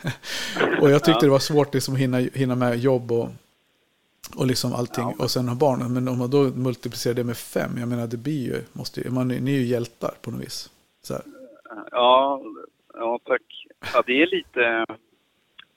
Och 0.80 0.90
jag 0.90 1.04
tyckte 1.04 1.18
Ja. 1.18 1.20
det 1.20 1.28
var 1.28 1.38
svårt 1.38 1.74
liksom 1.74 1.94
att 1.94 2.00
hinna, 2.00 2.18
hinna 2.18 2.54
med 2.54 2.78
jobb 2.78 3.12
och, 3.12 3.28
och 4.36 4.46
liksom 4.46 4.72
allting, 4.74 5.04
Ja. 5.04 5.24
och 5.24 5.30
sen 5.30 5.48
ha 5.48 5.54
barnen. 5.54 5.92
Men 5.92 6.08
om 6.08 6.18
man 6.18 6.30
då 6.30 6.42
multiplicerar 6.42 7.14
det 7.14 7.24
med 7.24 7.36
fem, 7.36 7.78
jag 7.78 7.88
menar 7.88 8.06
det 8.06 8.16
blir 8.16 8.44
ju, 8.44 8.62
måste 8.72 9.10
man, 9.10 9.28
ni 9.28 9.54
är 9.54 9.58
ju 9.58 9.66
hjältar 9.66 10.14
på 10.22 10.30
något 10.30 10.40
vis. 10.40 10.70
Ja, 11.90 12.42
ja 12.94 13.18
tack. 13.24 13.42
Ja, 13.94 14.02
det 14.06 14.22
är 14.22 14.26
lite... 14.26 14.86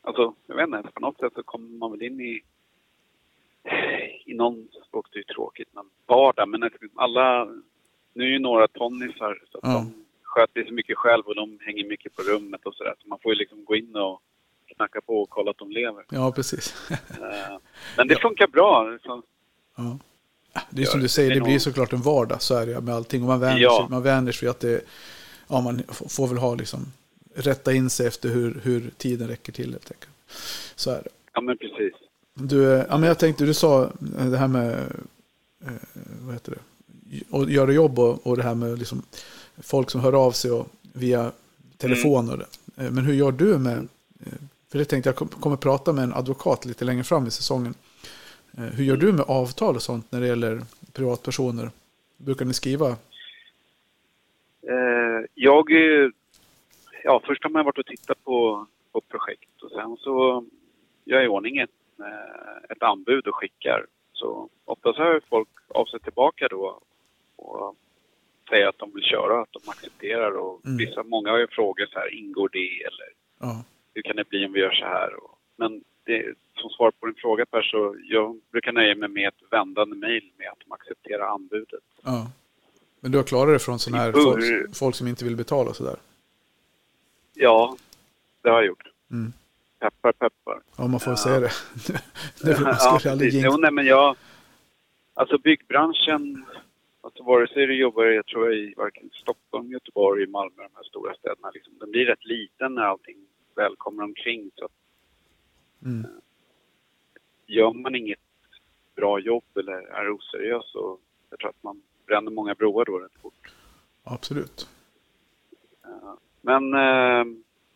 Alltså, 0.06 0.34
jag 0.48 0.56
vet 0.56 0.68
inte, 0.68 0.92
på 0.94 1.00
något 1.00 1.18
sätt 1.20 1.34
så 1.36 1.44
kommer 1.44 1.70
man 1.78 1.92
väl 1.92 2.02
in 2.04 2.22
i... 2.22 2.42
I 4.26 4.34
någon 4.34 4.68
språk 4.88 5.08
det 5.12 5.18
är 5.18 5.20
ju 5.20 5.34
tråkigt, 5.34 5.68
men 5.72 5.86
vardag. 6.08 6.50
Men 6.50 6.70
alla... 6.96 7.46
Nu 8.14 8.24
är 8.24 8.28
ju 8.30 8.40
några 8.40 8.68
tonnisar, 8.68 9.42
så 9.52 9.58
att 9.58 9.64
Ja. 9.64 9.74
de 9.74 9.94
sköter 10.24 10.66
så 10.66 10.74
mycket 10.74 10.98
själv 10.98 11.24
och 11.26 11.36
de 11.36 11.60
hänger 11.66 11.86
mycket 11.86 12.16
på 12.16 12.22
rummet 12.22 12.66
och 12.66 12.76
sådär. 12.76 12.94
Så 13.02 13.08
man 13.08 13.20
får 13.24 13.32
ju 13.34 13.38
liksom 13.40 13.66
gå 13.66 13.76
in 13.76 13.96
och 13.96 14.22
knacka 14.76 15.02
på 15.02 15.22
och 15.22 15.30
kolla 15.30 15.52
att 15.52 15.58
de 15.58 15.72
lever. 15.72 16.06
Ja, 16.10 16.32
precis. 16.32 16.90
Eh, 17.22 17.58
Men 17.98 18.08
det 18.08 18.16
funkar 18.22 18.48
bra. 18.48 18.90
liksom. 18.90 19.24
Ja. 19.78 19.98
Det 20.70 20.82
är 20.82 20.86
som 20.86 21.00
du 21.00 21.08
säger, 21.08 21.36
det 21.36 21.42
blir 21.42 21.60
såklart 21.60 21.94
en 21.94 22.02
vardag, 22.02 22.42
så 22.42 22.56
är 22.56 22.66
det 22.66 22.82
med 22.82 22.96
allting. 22.96 23.22
Och 23.22 23.28
man 23.28 23.40
vänjer, 23.40 23.64
Ja. 23.64 23.78
sig, 23.82 23.90
man 23.90 24.04
vänjer 24.04 24.32
sig 24.34 24.46
vid 24.46 24.50
att 24.52 24.60
det, 24.60 24.82
ja, 25.50 25.62
man 25.62 25.84
får 26.10 26.28
väl 26.28 26.38
ha 26.38 26.56
liksom, 26.56 26.80
rätta 27.36 27.74
in 27.74 27.90
sig 27.90 28.08
efter 28.08 28.30
hur, 28.30 28.60
hur 28.64 28.90
tiden 28.98 29.28
räcker 29.28 29.52
till 29.52 29.72
helt 29.72 29.92
enkelt. 29.92 30.12
Så 30.76 30.92
är 30.92 31.02
det. 31.04 31.10
Ja, 31.34 31.42
men 31.42 31.58
precis. 31.58 31.94
Du, 32.34 32.74
eh, 32.74 32.86
ja, 32.90 32.98
men 32.98 33.08
jag 33.08 33.20
tänkte, 33.20 33.46
du 33.46 33.54
sa 33.54 33.84
eh, 33.84 34.26
det 34.26 34.38
här 34.38 34.48
med, 34.48 34.74
eh, 35.66 35.72
vad 36.22 36.34
heter 36.34 36.52
det, 36.52 37.38
att 37.38 37.50
göra 37.50 37.72
jobb 37.72 38.00
och, 38.00 38.28
och 38.28 38.38
det 38.38 38.44
här 38.44 38.56
med 38.56 38.80
liksom, 38.80 39.02
folk 39.58 39.90
som 39.90 40.02
hör 40.02 40.14
av 40.26 40.32
sig 40.32 40.52
och, 40.52 40.68
via 40.94 41.32
telefon 41.78 42.30
och 42.30 42.38
det. 42.38 42.46
Eh, 42.78 42.92
Men 42.92 43.06
hur 43.06 43.14
gör 43.14 43.32
du 43.32 43.58
med, 43.58 43.88
för 44.72 44.78
det 44.80 44.86
tänkte 44.86 45.10
jag 45.10 45.16
kom- 45.16 45.28
kommer 45.28 45.56
prata 45.58 45.94
med 45.94 46.04
en 46.04 46.14
advokat 46.14 46.66
lite 46.66 46.86
längre 46.86 47.04
fram 47.04 47.28
i 47.28 47.32
säsongen. 47.32 47.74
Hur 48.58 48.84
gör 48.84 48.98
du 48.98 49.12
med 49.14 49.26
avtal 49.28 49.76
och 49.76 49.82
sånt 49.84 50.12
när 50.12 50.22
det 50.22 50.28
gäller 50.28 50.62
privatpersoner? 50.94 51.72
Brukar 52.18 52.46
ni 52.46 52.54
skriva? 52.54 52.96
Jag... 55.34 55.66
Ja, 57.08 57.22
först 57.26 57.44
har 57.44 57.50
man 57.50 57.66
varit 57.66 57.78
och 57.78 57.86
tittat 57.86 58.24
på, 58.24 58.68
på 58.92 59.02
projekt 59.02 59.62
och 59.64 59.72
sen 59.72 59.98
så 59.98 60.46
gör 61.06 61.18
jag 61.18 61.26
i 61.26 61.28
ordning 61.28 61.58
ett, 61.58 61.70
eh, 62.00 62.64
ett 62.72 62.84
anbud 62.84 63.28
och 63.28 63.36
skickar. 63.36 63.86
Så 64.14 64.50
ofta 64.66 64.94
så 64.94 65.04
hör 65.04 65.22
folk 65.30 65.50
av 65.68 65.86
sig 65.86 66.00
tillbaka 66.00 66.48
då 66.48 66.80
och 67.36 67.76
säger 68.50 68.68
att 68.68 68.78
de 68.80 68.92
vill 68.94 69.04
köra, 69.04 69.42
att 69.42 69.52
de 69.52 69.70
accepterar 69.70 70.32
och 70.32 70.66
Mm. 70.66 70.78
vissa, 70.78 71.04
många 71.04 71.32
har 71.32 71.38
ju 71.38 71.48
frågor 71.48 71.86
så 71.86 72.00
här, 72.00 72.14
ingår 72.14 72.50
det 72.54 72.84
eller 72.84 73.10
Ja, 73.40 73.64
hur 73.94 74.02
kan 74.02 74.16
det 74.16 74.30
bli 74.30 74.46
om 74.46 74.54
vi 74.54 74.60
gör 74.60 74.72
så 74.72 74.86
här? 74.86 75.24
Och, 75.24 75.38
men 75.56 75.84
det, 76.04 76.34
som 76.56 76.70
svar 76.70 76.92
på 76.92 77.06
din 77.06 77.16
fråga 77.16 77.46
Per 77.46 77.62
så 77.62 77.96
jag 78.04 78.40
brukar 78.52 78.72
nöja 78.72 78.96
mig 78.96 79.10
med 79.10 79.28
ett 79.28 79.52
vändande 79.52 79.96
mejl 79.96 80.32
med 80.38 80.48
att 80.48 80.60
de 80.66 80.72
accepterar 80.72 81.28
anbudet. 81.28 81.84
ja. 82.04 82.28
Men 83.00 83.12
du 83.12 83.18
har 83.18 83.26
klarat 83.26 83.56
det 83.56 83.60
från 83.60 83.80
sådana 83.80 84.04
här 84.04 84.12
folk, 84.12 84.76
folk 84.76 84.96
som 84.96 85.08
inte 85.08 85.26
vill 85.26 85.36
betala 85.36 85.74
sådär? 85.74 85.96
Ja, 87.36 87.78
det 88.42 88.50
har 88.50 88.56
jag 88.58 88.66
gjort. 88.66 88.92
Mm. 89.12 89.34
Peppar, 89.80 90.12
peppar. 90.12 90.62
Ja, 90.78 90.88
man 90.88 91.00
får 91.00 91.14
Ja. 91.14 91.18
säga 91.18 91.40
det. 91.40 91.52
det 92.44 92.60
man 92.62 92.76
ska 92.76 93.00
ja, 93.04 93.12
aldrig. 93.12 93.34
Jo, 93.34 93.58
nej, 93.58 93.72
men 93.72 93.86
jag... 93.86 94.16
Alltså 95.18 95.38
byggbranschen, 95.38 96.46
alltså 97.02 97.24
vare 97.24 97.48
sig 97.48 97.66
du 97.68 97.76
jobbar 97.78 98.04
jag 98.06 98.26
tror 98.26 98.46
jag, 98.46 98.60
i 98.60 98.74
varken 98.78 99.10
Stockholm, 99.14 99.72
Göteborg, 99.72 100.28
Malmö, 100.28 100.64
de 100.64 100.70
här 100.76 100.84
stora 100.84 101.16
städerna, 101.16 101.52
liksom, 101.54 101.74
den 101.80 101.92
blir 101.92 102.06
rätt 102.06 102.26
liten 102.26 102.76
när 102.76 102.82
allting 102.84 103.18
väl 103.56 103.76
kommer 103.78 104.04
omkring. 104.04 104.52
Så 104.56 104.66
att 104.66 104.72
Mm. 105.86 106.06
gör 107.48 107.74
man 107.74 107.96
inget 107.96 108.20
bra 108.96 109.20
jobb 109.20 109.44
eller 109.56 109.74
är 109.74 110.10
oseriös 110.10 110.66
så 110.72 110.98
jag 111.30 111.40
tror 111.40 111.50
att 111.50 111.64
man 111.64 111.82
bränner 112.06 112.32
många 112.32 112.56
broar 112.56 112.86
då 112.86 112.98
rätt 113.00 113.22
fort. 113.22 113.52
Absolut. 114.04 114.68
Men 116.46 116.74
eh, 116.74 117.26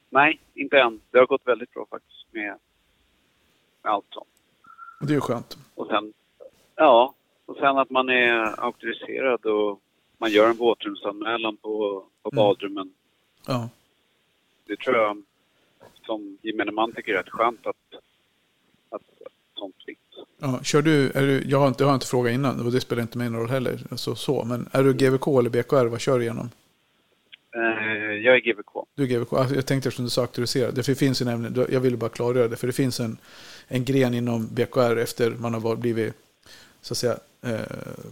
nej, 0.10 0.40
inte 0.54 0.80
än. 0.80 1.02
Det 1.12 1.20
har 1.20 1.26
gått 1.26 1.48
väldigt 1.48 1.74
bra 1.74 1.86
faktiskt 1.90 2.26
med, 2.32 2.58
med 3.84 3.92
allt 3.94 4.06
sånt. 4.10 4.28
Det 5.02 5.12
är 5.12 5.16
ju 5.16 5.22
skönt. 5.22 5.58
Och 5.76 5.88
sen, 5.88 6.14
ja, 6.76 7.14
och 7.46 7.56
sen 7.56 7.78
att 7.78 7.90
man 7.90 8.10
är 8.10 8.60
auktoriserad 8.64 9.46
och 9.46 9.80
man 10.18 10.32
gör 10.32 10.50
en 10.50 10.58
våtrumsanmälan 10.58 11.58
på, 11.58 12.06
på 12.22 12.30
Mm. 12.34 12.36
badrummen. 12.36 12.94
Ja. 13.48 13.70
Det 14.66 14.76
tror 14.80 14.96
jag 14.96 15.24
som 16.06 16.38
gemene 16.42 16.72
man 16.72 16.92
tycker 16.94 17.14
är 17.14 17.18
rätt 17.18 17.30
skönt 17.30 17.68
att, 17.68 17.76
att, 18.90 19.02
att 19.02 19.32
sånt 19.56 19.76
finns. 19.86 19.98
Ja, 20.38 20.60
kör 20.64 20.82
du, 20.82 21.12
är 21.12 21.22
du, 21.22 21.44
jag, 21.46 21.60
har 21.60 21.68
inte, 21.68 21.84
jag 21.84 21.88
har 21.88 21.94
inte 21.96 22.08
frågat 22.08 22.34
innan 22.34 22.66
och 22.66 22.72
det 22.72 22.82
spelar 22.82 23.02
inte 23.02 23.18
mig 23.18 23.30
någon 23.30 23.40
roll 23.42 23.50
heller. 23.50 23.80
Så, 23.96 24.16
så, 24.16 24.44
men 24.44 24.70
är 24.72 24.84
du 24.84 24.94
GVK 24.94 25.28
eller 25.28 25.50
BKR? 25.50 25.86
Vad 25.86 26.02
kör 26.02 26.18
du 26.18 26.24
igenom? 26.24 26.50
Eh, 27.60 28.14
jag 28.26 28.36
är 28.36 28.40
GVK. 28.40 28.86
Du 28.96 29.04
är 29.04 29.08
GVK. 29.08 29.34
Alltså, 29.34 29.56
Jag 29.56 29.66
tänkte 29.66 29.90
eftersom 29.90 30.06
du 30.06 30.12
sa 30.12 30.22
auktoriserad. 30.22 30.86
För 30.86 30.92
det 30.92 30.96
finns 30.96 31.22
ju 31.22 31.26
nämligen, 31.26 31.66
jag 31.72 31.80
ville 31.80 31.98
bara 31.98 32.10
klargöra 32.10 32.48
det. 32.48 32.56
För 32.56 32.68
det 32.68 32.74
finns 32.74 33.00
en, 33.00 33.18
en 33.68 33.86
gren 33.86 34.14
inom 34.14 34.48
BKR 34.52 34.98
efter 34.98 35.32
man 35.32 35.54
har 35.54 35.76
blivit, 35.76 36.14
så 36.82 36.94
att 36.94 36.98
säga, 36.98 37.18
eh, 37.46 37.60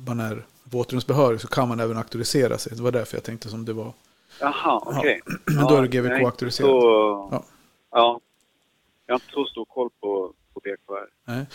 man 0.08 0.20
är 0.20 0.46
våtrumsbehörig 0.64 1.42
så 1.42 1.48
kan 1.48 1.68
man 1.68 1.80
även 1.80 1.98
auktorisera 1.98 2.58
sig. 2.58 2.76
Det 2.76 2.82
var 2.84 2.92
därför 2.92 3.18
jag 3.18 3.24
tänkte 3.24 3.50
som 3.50 3.66
det 3.66 3.74
var. 3.74 3.94
Jaha, 4.40 4.82
okej. 4.86 5.22
Men 5.46 5.66
då 5.70 5.76
är 5.76 5.82
du 5.82 5.88
GVK 5.88 6.10
nej, 6.12 6.26
auktoriserad. 6.26 6.70
Så, 6.70 7.28
Ja. 7.32 7.44
ja. 7.92 8.20
Jag 9.06 9.14
har 9.14 9.20
inte 9.20 9.34
så 9.34 9.46
stor 9.46 9.66
koll 9.66 9.90
på, 10.02 10.34
på 10.54 10.60
BKR. 10.60 11.10
Nej. 11.26 11.46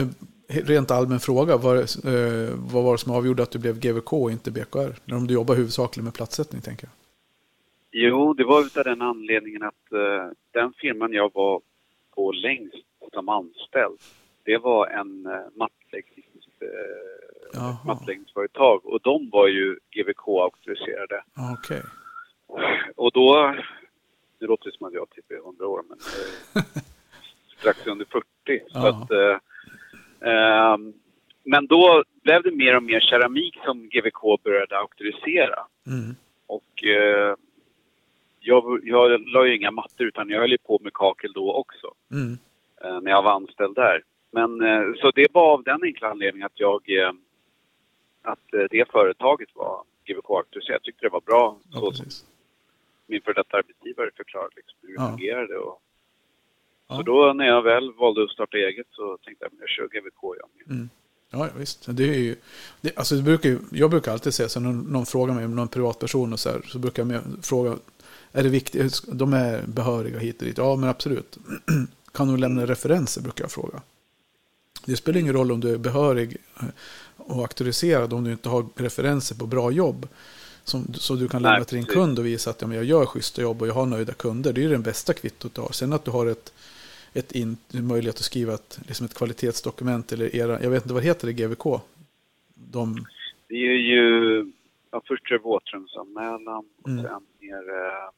Eh, 0.00 0.06
Rent 0.50 0.90
allmän 0.90 1.20
fråga, 1.20 1.56
vad, 1.56 1.76
vad 2.56 2.84
var 2.84 2.92
det 2.92 2.98
som 2.98 3.12
avgjorde 3.12 3.42
att 3.42 3.50
du 3.50 3.58
blev 3.58 3.78
GVK 3.80 4.12
och 4.12 4.30
inte 4.30 4.50
BKR? 4.50 4.98
När 5.04 5.20
du 5.20 5.34
jobbar 5.34 5.54
huvudsakligen 5.54 6.04
med 6.04 6.14
platssättning 6.14 6.60
tänker 6.62 6.86
jag. 6.86 6.92
Jo, 8.00 8.32
det 8.34 8.44
var 8.44 8.58
av 8.78 8.84
den 8.84 9.02
anledningen 9.02 9.62
att 9.62 9.92
eh, 9.92 10.28
den 10.52 10.72
firman 10.72 11.12
jag 11.12 11.30
var 11.34 11.60
på 12.14 12.32
längst 12.32 12.76
som 13.12 13.28
anställd, 13.28 13.98
det 14.44 14.58
var 14.58 14.86
en 14.86 15.26
uh, 15.26 15.32
mattläggnings, 15.56 16.46
eh, 16.60 16.68
Jaha. 17.52 17.76
mattläggningsföretag 17.86 18.86
och 18.86 19.00
de 19.02 19.30
var 19.30 19.48
ju 19.48 19.78
GVK-auktoriserade. 19.90 21.22
Okej. 21.58 21.82
Och 22.96 23.12
då, 23.12 23.54
det 24.38 24.46
låter 24.46 24.70
som 24.70 24.86
att 24.86 24.92
jag 24.92 25.10
typ 25.10 25.30
är 25.30 25.36
100 25.36 25.66
år, 25.66 25.82
men 25.88 25.98
eh, 25.98 26.62
strax 27.58 27.86
under 27.86 28.04
40. 28.04 28.24
Så 28.46 28.78
Ja. 28.78 28.88
att, 28.88 29.10
eh, 29.10 29.38
ehm, 30.30 30.92
men 31.44 31.66
då 31.66 32.04
blev 32.22 32.42
det 32.42 32.50
mer 32.52 32.76
och 32.76 32.82
mer 32.82 33.00
keramik 33.00 33.58
som 33.64 33.88
GVK 33.88 34.42
började 34.44 34.78
auktorisera. 34.78 35.66
Mm. 35.86 36.14
Och 36.46 36.84
eh, 36.84 37.34
jag, 38.40 38.80
jag 38.84 39.20
la 39.28 39.46
ju 39.46 39.56
inga 39.56 39.70
mattor 39.70 40.06
utan 40.06 40.28
jag 40.28 40.40
höll 40.40 40.50
ju 40.50 40.58
på 40.58 40.78
med 40.82 40.92
kakel 40.92 41.32
då 41.32 41.52
också. 41.52 41.94
Mm. 42.12 42.38
eh, 42.84 43.00
när 43.00 43.10
jag 43.10 43.22
var 43.22 43.32
anställd 43.32 43.74
där. 43.74 44.02
Men 44.30 44.60
eh, 44.60 44.82
så 45.00 45.10
det 45.10 45.26
var 45.32 45.52
av 45.52 45.62
den 45.62 45.82
enkla 45.84 46.10
anledningen 46.10 46.46
att 46.46 46.60
jag 46.60 46.90
eh, 46.90 47.12
att 48.22 48.54
eh, 48.54 48.64
det 48.70 48.90
företaget 48.90 49.48
var 49.54 49.82
GVK-auktoriserat. 50.06 50.72
Jag 50.74 50.82
tyckte 50.82 51.06
det 51.06 51.10
var 51.12 51.20
bra 51.20 51.56
Ja, 51.72 51.80
så 51.80 51.90
precis. 51.90 52.24
min 53.06 53.22
för 53.22 53.34
detta 53.34 53.56
arbetsgivare 53.56 54.10
förklarade 54.16 54.50
liksom, 54.56 54.78
hur 54.82 54.88
det 54.88 54.94
Ja. 55.02 55.08
fungerade. 55.10 55.56
Och, 55.58 55.82
Ja. 56.90 56.96
Så 56.96 57.02
då 57.02 57.32
när 57.32 57.46
jag 57.46 57.62
väl 57.62 57.92
valde 57.92 58.24
att 58.24 58.30
starta 58.30 58.56
eget 58.56 58.86
så 58.90 59.16
tänkte 59.24 59.44
jag 59.44 59.52
att 59.52 59.58
jag 59.60 59.68
kör 59.68 59.88
GVK 59.88 60.22
jag 60.22 60.48
med. 60.56 60.76
Mm. 60.76 60.88
Ja, 61.30 61.48
visst. 61.58 61.86
Det 61.96 62.04
är 62.04 62.18
ju, 62.18 62.36
det, 62.80 62.98
alltså 62.98 63.14
det 63.14 63.22
brukar, 63.22 63.48
ju- 63.48 63.58
jag 63.72 63.90
brukar 63.90 64.12
alltid 64.12 64.34
säga, 64.34 64.48
så 64.48 64.60
när 64.60 64.68
någon, 64.72 64.92
någon 64.92 65.06
frågar 65.06 65.34
mig 65.34 65.44
om 65.44 65.56
någon 65.56 65.68
privatperson 65.68 66.32
och 66.32 66.38
så 66.38 66.50
här, 66.50 66.60
så 66.64 66.78
brukar 66.78 67.06
jag 67.12 67.22
fråga, 67.42 67.76
är 68.32 68.42
det 68.42 68.48
viktigt, 68.48 69.02
de 69.12 69.32
är 69.32 69.62
behöriga 69.66 70.18
hit 70.18 70.38
och 70.38 70.46
dit? 70.46 70.58
Ja, 70.58 70.76
men 70.76 70.88
absolut. 70.88 71.38
kan 72.12 72.28
de 72.28 72.36
lämna 72.36 72.66
referenser, 72.66 73.22
brukar 73.22 73.44
jag 73.44 73.50
fråga. 73.50 73.82
Det 74.84 74.96
spelar 74.96 75.20
ingen 75.20 75.34
roll 75.34 75.52
om 75.52 75.60
du 75.60 75.74
är 75.74 75.78
behörig 75.78 76.36
eh, 76.60 76.66
och 77.16 77.40
auktoriserad 77.40 78.12
om 78.12 78.24
du 78.24 78.32
inte 78.32 78.48
har 78.48 78.66
referenser 78.76 79.34
på 79.34 79.46
bra 79.46 79.70
jobb. 79.70 80.08
Som, 80.64 80.94
så 80.94 81.14
du 81.14 81.28
kan 81.28 81.42
lämna 81.42 81.64
till 81.64 81.76
din 81.76 81.86
kund 81.86 82.18
och 82.18 82.26
visa 82.26 82.50
att 82.50 82.60
ja, 82.60 82.66
men 82.66 82.76
jag 82.76 82.84
gör 82.84 83.06
schyssta 83.06 83.42
jobb 83.42 83.62
och 83.62 83.68
jag 83.68 83.74
har 83.74 83.86
nöjda 83.86 84.12
kunder. 84.12 84.52
Det 84.52 84.60
är 84.60 84.62
ju 84.62 84.68
den 84.68 84.82
bästa 84.82 85.12
kvittot 85.12 85.54
du 85.54 85.60
har. 85.60 85.72
Sen 85.72 85.92
att 85.92 86.04
du 86.04 86.10
har 86.10 86.26
ett, 86.26 86.52
ett 87.12 87.32
in, 87.32 87.56
möjlighet 87.70 88.16
att 88.16 88.24
skriva 88.24 88.54
ett, 88.54 88.78
liksom 88.86 89.06
ett 89.06 89.14
kvalitetsdokument 89.14 90.12
eller 90.12 90.36
era, 90.36 90.62
jag 90.62 90.70
vet 90.70 90.82
inte 90.82 90.94
vad 90.94 91.02
heter 91.02 91.26
det, 91.26 91.32
GVK? 91.32 91.80
De, 92.54 93.06
Det 93.48 93.54
är 93.54 93.74
ju, 93.74 94.52
ja, 94.90 95.02
först 95.08 95.26
är 95.26 95.30
det 95.30 95.38
våtrumsanmälan 95.38 96.64
och 96.82 96.88
Mm. 96.88 97.04
sen 97.04 97.26
är 97.40 97.62
det, 97.66 98.10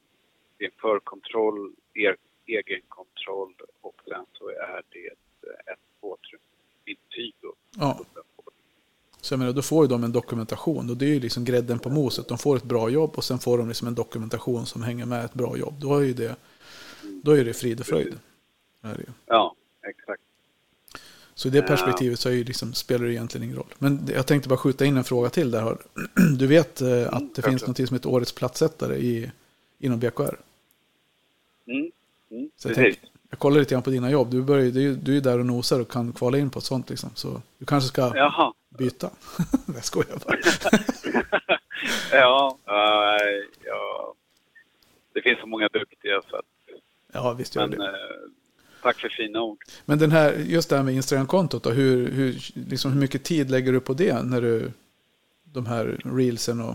det 0.58 0.64
är 0.64 0.70
förkontroll, 0.80 1.72
er, 1.94 2.16
egenkontroll 2.46 3.54
och 3.80 3.94
sen 4.08 4.24
så 4.32 4.48
är 4.48 4.82
det 4.90 5.06
eh, 5.06 5.72
ett 5.72 5.80
våtrumintyg. 6.00 7.34
då. 7.42 7.54
ja, 7.76 8.00
så 9.22 9.32
jag 9.34 9.38
menar, 9.38 9.52
då 9.52 9.62
får 9.62 9.84
ju 9.84 9.88
de 9.88 10.04
en 10.04 10.12
dokumentation 10.12 10.90
och 10.90 10.96
det 10.96 11.04
är 11.04 11.08
ju 11.14 11.20
liksom 11.20 11.44
grädden 11.44 11.78
på 11.78 11.88
moset. 11.90 12.28
De 12.28 12.38
får 12.38 12.56
ett 12.56 12.64
bra 12.64 12.88
jobb 12.90 13.10
och 13.16 13.24
sen 13.24 13.38
får 13.38 13.58
de 13.58 13.68
liksom 13.68 13.88
en 13.88 13.94
dokumentation 13.94 14.66
som 14.66 14.82
hänger 14.82 15.06
med 15.06 15.24
ett 15.24 15.34
bra 15.34 15.56
jobb. 15.56 15.74
Då 15.80 15.96
är 15.98 16.02
ju 16.02 16.12
det, 16.12 16.36
då 17.22 17.32
är 17.32 17.44
det 17.44 17.54
frid 17.54 17.80
och 17.80 17.86
fröjd. 17.86 18.18
Är 18.82 18.94
det 18.94 19.00
ju. 19.00 19.06
Ja, 19.26 19.54
exakt. 19.82 20.22
Så 21.40 21.48
i 21.48 21.50
det 21.50 21.62
perspektivet 21.62 22.20
så 22.20 22.28
är 22.30 22.44
liksom, 22.44 22.74
spelar 22.74 23.06
det 23.06 23.12
egentligen 23.12 23.44
ingen 23.44 23.56
roll. 23.56 23.74
Men 23.78 24.06
det- 24.06 24.12
jag 24.12 24.26
tänkte 24.26 24.48
bara 24.48 24.56
skjuta 24.56 24.84
in 24.84 24.96
en 24.96 25.04
fråga 25.04 25.30
till 25.30 25.50
där. 25.50 25.76
Du 26.38 26.46
vet 26.46 26.80
eh, 26.80 26.88
att 26.88 26.90
det 26.90 26.98
Mm, 27.16 27.28
finns 27.34 27.44
självklart. 27.44 27.78
något 27.78 27.88
som 27.88 27.94
heter 27.96 28.08
Årets 28.08 28.32
platssättare 28.32 28.96
i, 28.96 29.30
inom 29.78 29.98
BKR? 30.00 30.36
Mm. 31.66 31.90
Mm. 32.30 32.50
Så 32.56 32.68
jag, 32.68 32.76
Precis. 32.76 32.98
tänk, 33.00 33.12
jag 33.30 33.38
kollar 33.38 33.58
lite 33.58 33.74
grann 33.74 33.82
på 33.82 33.90
dina 33.90 34.10
jobb. 34.10 34.30
Du, 34.30 34.42
börjar, 34.42 34.70
du, 34.70 34.94
du 34.96 35.16
är 35.16 35.20
där 35.20 35.38
och 35.38 35.46
nosar 35.46 35.80
och 35.80 35.90
kan 35.90 36.12
kvala 36.12 36.38
in 36.38 36.50
på 36.50 36.58
ett 36.58 36.64
sånt. 36.64 36.90
Liksom. 36.90 37.10
Så 37.14 37.42
du 37.58 37.64
kanske 37.66 37.88
ska 37.88 38.12
Jaha. 38.16 38.52
byta. 38.68 39.10
jag 39.74 39.84
skojar 39.84 40.18
bara. 40.26 40.38
ja, 42.12 42.58
eh, 42.66 43.44
ja, 43.64 44.14
det 45.12 45.22
finns 45.22 45.40
så 45.40 45.46
många 45.46 45.68
duktiga 45.68 46.22
så 46.30 46.36
att, 46.36 46.44
Ja, 47.12 47.32
visst 47.32 47.54
gör 47.54 47.66
men 47.66 47.78
det. 47.78 47.86
eh, 47.86 47.92
tack 48.82 49.00
för 49.00 49.08
fina 49.08 49.42
ord. 49.42 49.58
Men 49.84 49.98
den 49.98 50.10
här, 50.10 50.32
just 50.32 50.70
det 50.70 50.76
här 50.76 50.82
med 50.82 50.94
Instagram-kontot 50.94 51.62
då, 51.62 51.70
hur, 51.70 52.10
hur, 52.10 52.34
liksom, 52.70 52.92
hur 52.92 53.00
mycket 53.00 53.24
tid 53.24 53.50
lägger 53.50 53.72
du 53.72 53.80
på 53.80 53.92
det 53.92 54.22
när 54.22 54.40
du, 54.40 54.72
de 55.44 55.66
här 55.66 55.98
reelsen 56.04 56.60
och 56.60 56.74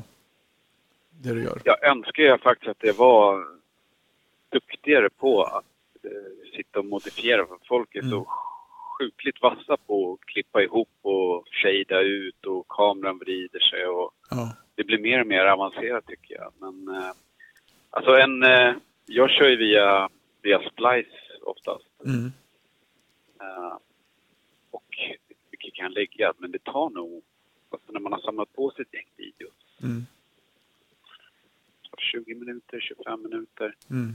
det 1.12 1.34
du 1.34 1.44
gör? 1.44 1.62
Jag 1.64 1.84
önskar 1.84 2.24
jag 2.24 2.42
faktiskt 2.42 2.70
att 2.70 2.80
det 2.80 2.98
var 2.98 3.46
duktigare 4.52 5.10
på 5.10 5.44
att 5.44 5.66
eh, 6.04 6.12
sitta 6.58 6.80
och 6.80 6.86
modifiera 6.86 7.46
för 7.48 7.58
folk 7.68 7.96
är 7.96 8.00
Mm. 8.00 8.12
så 8.12 8.28
sjukligt 9.00 9.42
vassa 9.42 9.78
på 9.88 10.14
att 10.14 10.26
klippa 10.26 10.62
ihop 10.64 10.90
och 11.02 11.44
shada 11.52 12.02
ut 12.02 12.46
och 12.46 12.68
kameran 12.68 13.18
vrider 13.20 13.60
sig 13.60 13.86
och 13.88 14.12
Ja, 14.30 14.56
det 14.76 14.84
blir 14.84 14.98
mer 14.98 15.22
och 15.22 15.28
mer 15.28 15.46
avancerat 15.46 16.06
tycker 16.08 16.36
jag. 16.36 16.52
Men 16.60 16.96
eh, 16.96 17.12
alltså 17.90 18.12
en, 18.12 18.44
eh, 18.44 18.74
jag 19.06 19.30
kör 19.30 19.50
ju 19.50 19.56
via, 19.56 20.10
via 20.42 20.60
Splice 20.60 21.16
oftast. 21.46 21.86
mm, 22.06 22.32
Eh, 23.42 23.78
och 24.72 24.84
mycket 25.52 25.74
kan 25.74 25.92
lägga, 25.94 26.34
men 26.38 26.52
det 26.52 26.64
tar 26.64 26.90
nog, 26.90 27.24
alltså 27.70 27.92
när 27.92 28.00
man 28.00 28.14
har 28.14 28.20
samlat 28.22 28.54
på 28.54 28.72
sig 28.72 28.82
ett 28.82 28.94
gäng 28.94 29.08
videos, 29.16 29.54
mm, 29.84 30.06
20 31.98 32.36
minuter, 32.36 32.80
25 32.80 33.22
minuter. 33.24 33.76
mm. 33.90 34.14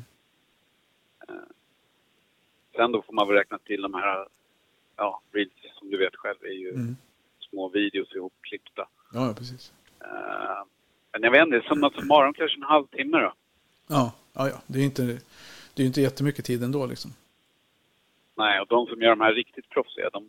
Sen 2.77 2.93
då 2.93 3.03
får 3.03 3.13
man 3.13 3.29
väl 3.29 3.37
räkna 3.37 3.59
till 3.59 3.83
de 3.83 3.95
här, 3.95 4.27
ja, 4.97 5.23
reels 5.33 5.51
som 5.79 5.91
du 5.91 5.99
vet 5.99 6.17
själv 6.17 6.45
är 6.45 6.49
ju 6.53 6.71
Mm. 6.71 6.97
små 7.51 7.69
videos 7.69 8.15
ihopklippta. 8.15 8.89
Ja, 9.13 9.27
ja, 9.27 9.35
precis. 9.35 9.73
Eh, 10.01 10.65
men 11.13 11.23
jag 11.23 11.31
vet 11.31 11.43
inte, 11.43 11.69
summa 11.69 11.91
summarum 11.91 12.35
kanske 12.35 12.57
en 12.57 12.63
halvtimme 12.63 13.19
då. 13.19 13.33
Ja, 13.87 14.13
ja, 14.33 14.49
ja. 14.49 14.63
Det 14.67 14.79
är 14.79 14.81
ju 14.81 14.87
inte, 14.87 15.03
det 15.75 15.77
är 15.77 15.81
ju 15.83 15.87
inte 15.87 16.01
jättemycket 16.01 16.45
tid 16.45 16.63
ändå 16.63 16.87
liksom. 16.87 17.11
Nej, 18.41 18.61
och 18.61 18.67
de 18.67 18.87
som 18.87 19.03
gör 19.03 19.11
de 19.11 19.21
här 19.21 19.33
riktigt 19.35 19.69
proffsiga, 19.69 20.11
de, 20.13 20.29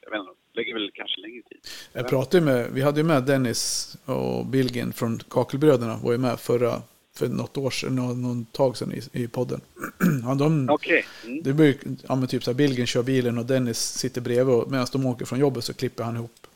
jag 0.00 0.10
vet 0.10 0.20
inte, 0.20 0.32
lägger 0.52 0.74
väl 0.74 0.90
kanske 0.94 1.20
längre 1.20 1.42
tid. 1.42 1.58
Jag 1.92 2.08
pratade 2.08 2.44
med, 2.44 2.70
vi 2.72 2.80
hade 2.82 3.00
ju 3.00 3.04
med 3.04 3.22
Dennis 3.24 3.96
och 4.04 4.46
Billgin 4.46 4.92
från 4.92 5.18
Kakelbröderna, 5.18 5.96
var 6.02 6.12
ju 6.12 6.18
med 6.18 6.40
förra, 6.40 6.82
för 7.16 7.28
något 7.28 7.56
år 7.56 7.70
sedan, 7.70 7.96
någon, 7.96 8.22
någon 8.22 8.44
tag 8.44 8.76
sedan 8.76 8.92
i, 8.92 9.22
i 9.24 9.28
podden. 9.28 9.60
ja, 10.24 10.34
de, 10.34 10.68
Okej. 10.70 11.04
Mm. 11.24 11.42
det 11.42 11.52
blir, 11.52 11.76
ja, 12.08 12.14
men 12.14 12.28
typ 12.28 12.44
så 12.44 12.50
här, 12.50 12.56
Billgin 12.56 12.86
kör 12.86 13.02
bilen 13.02 13.38
och 13.38 13.46
Dennis 13.46 13.78
sitter 13.78 14.20
bredvid 14.20 14.54
och 14.54 14.70
medan 14.70 14.86
de 14.92 15.06
åker 15.06 15.24
från 15.24 15.38
jobbet 15.38 15.64
så 15.64 15.74
klipper 15.74 16.04
han 16.04 16.16
ihop 16.16 16.46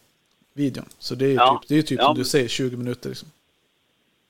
videon. 0.53 0.85
Så 0.99 1.15
det 1.15 1.27
är 1.27 1.35
Ja. 1.35 1.59
typ, 1.63 1.69
det 1.69 1.79
är 1.79 1.83
typ 1.83 1.99
Ja, 2.01 2.05
som 2.07 2.15
du 2.15 2.19
men- 2.19 2.25
säger, 2.27 2.49
20 2.49 2.77
minuter 2.77 3.09
liksom. 3.09 3.29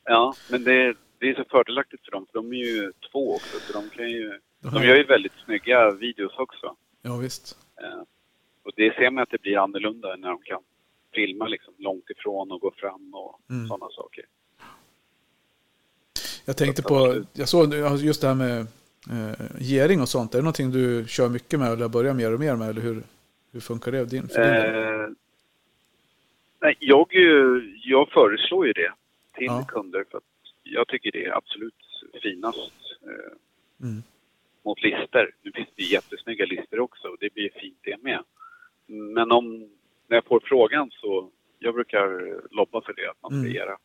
Ja, 0.05 0.35
men 0.51 0.65
det, 0.65 0.95
det 1.19 1.29
är 1.31 1.35
så 1.35 1.45
fördelaktigt 1.51 2.05
för 2.05 2.13
dem, 2.13 2.27
för 2.33 2.39
de 2.39 2.53
är 2.53 2.57
ju 2.57 2.93
två 3.13 3.35
också, 3.35 3.59
så 3.67 3.73
de 3.73 3.91
kan 3.97 4.11
ju, 4.11 4.39
De 4.61 4.85
gör 4.85 4.97
ju 4.97 5.05
väldigt 5.05 5.33
snygga 5.45 5.91
videos 5.91 6.39
också. 6.39 6.77
Ja, 7.03 7.17
visst. 7.17 7.59
Eh, 7.83 8.03
och 8.63 8.73
det 8.77 8.95
ser 8.95 9.11
man 9.11 9.23
att 9.23 9.31
det 9.31 9.43
blir 9.43 9.59
annorlunda 9.59 10.17
när 10.17 10.29
de 10.29 10.43
kan 10.43 10.61
filma 11.15 11.47
liksom 11.49 11.75
långt 11.79 12.11
ifrån 12.11 12.53
och 12.53 12.61
gå 12.61 12.71
fram 12.77 13.15
och 13.15 13.41
Mm. 13.51 13.69
sådana 13.69 13.91
saker. 13.91 14.25
Jag 16.45 16.57
tänkte 16.57 16.83
på, 16.83 17.25
jag 17.33 17.49
såg 17.49 17.75
just 17.99 18.21
det 18.21 18.29
här 18.29 18.35
med 18.35 18.61
eh, 19.11 19.61
gering 19.61 20.01
och 20.01 20.09
sånt. 20.09 20.35
Är 20.35 20.39
det 20.39 20.43
någonting 20.43 20.71
du 20.71 21.05
kör 21.09 21.29
mycket 21.29 21.59
med 21.61 21.73
eller 21.73 21.89
börjar 21.89 22.15
mer 22.15 22.35
och 22.35 22.41
mer 22.41 22.57
med? 22.57 22.69
Eller 22.69 22.81
hur, 22.83 23.03
hur 23.53 23.61
funkar 23.61 23.93
det 23.93 24.05
din, 24.05 24.29
för 24.29 24.43
din 24.43 24.53
del? 24.53 25.01
Eh, 25.05 25.09
nej, 26.61 26.77
jag, 26.81 27.07
jag 27.85 28.09
föreslår 28.11 28.67
ju 28.67 28.73
det 28.73 28.93
till 29.37 29.47
Ja. 29.47 29.65
kunder 29.69 30.05
för 30.11 30.19
att 30.19 30.25
jag 30.63 30.89
tycker 30.89 31.13
det 31.13 31.25
är 31.25 31.37
absolut 31.37 31.75
finast 32.23 32.73
eh, 33.03 33.37
Mm. 33.83 34.03
Mot 34.69 34.83
lister. 34.83 35.31
Nu 35.43 35.53
finns 35.53 35.69
det 35.77 35.83
jättesnygga 35.83 36.45
lister 36.47 36.81
också 36.81 37.09
och 37.09 37.17
det 37.21 37.35
blir 37.35 37.51
fint 37.61 37.79
det 37.83 38.03
med. 38.03 38.21
Men 38.87 39.33
om, 39.33 39.59
när 40.09 40.17
jag 40.17 40.25
får 40.25 40.41
frågan 40.45 40.91
så 40.91 41.31
jag 41.59 41.75
brukar 41.75 42.07
lobba 42.55 42.81
för 42.81 42.93
det, 42.93 43.11
att 43.11 43.23
man 43.23 43.31
ska 43.31 43.39
Mm. 43.41 43.53
göra. 43.53 43.77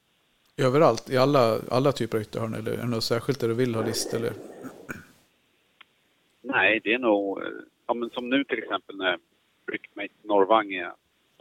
Överallt, 0.58 1.10
i 1.10 1.18
alla, 1.18 1.60
alla 1.72 1.92
typer 1.92 2.18
av 2.18 2.22
ytterhörn? 2.22 2.54
Eller 2.54 2.72
är 2.72 2.78
det 2.78 2.86
något 2.86 3.04
särskilt 3.04 3.40
där 3.40 3.48
du 3.48 3.54
vill 3.54 3.76
ha 3.76 3.86
list? 3.86 4.14
Eller? 4.14 4.34
Nej, 6.42 6.80
det 6.84 6.94
är 6.94 7.00
nog, 7.00 7.42
eh, 7.42 7.48
ja 7.88 7.94
men 7.94 8.10
som 8.10 8.30
nu 8.30 8.44
till 8.44 8.58
exempel 8.64 8.98
när 8.98 9.18
Brickmate 9.66 10.14
Norrvang 10.24 10.68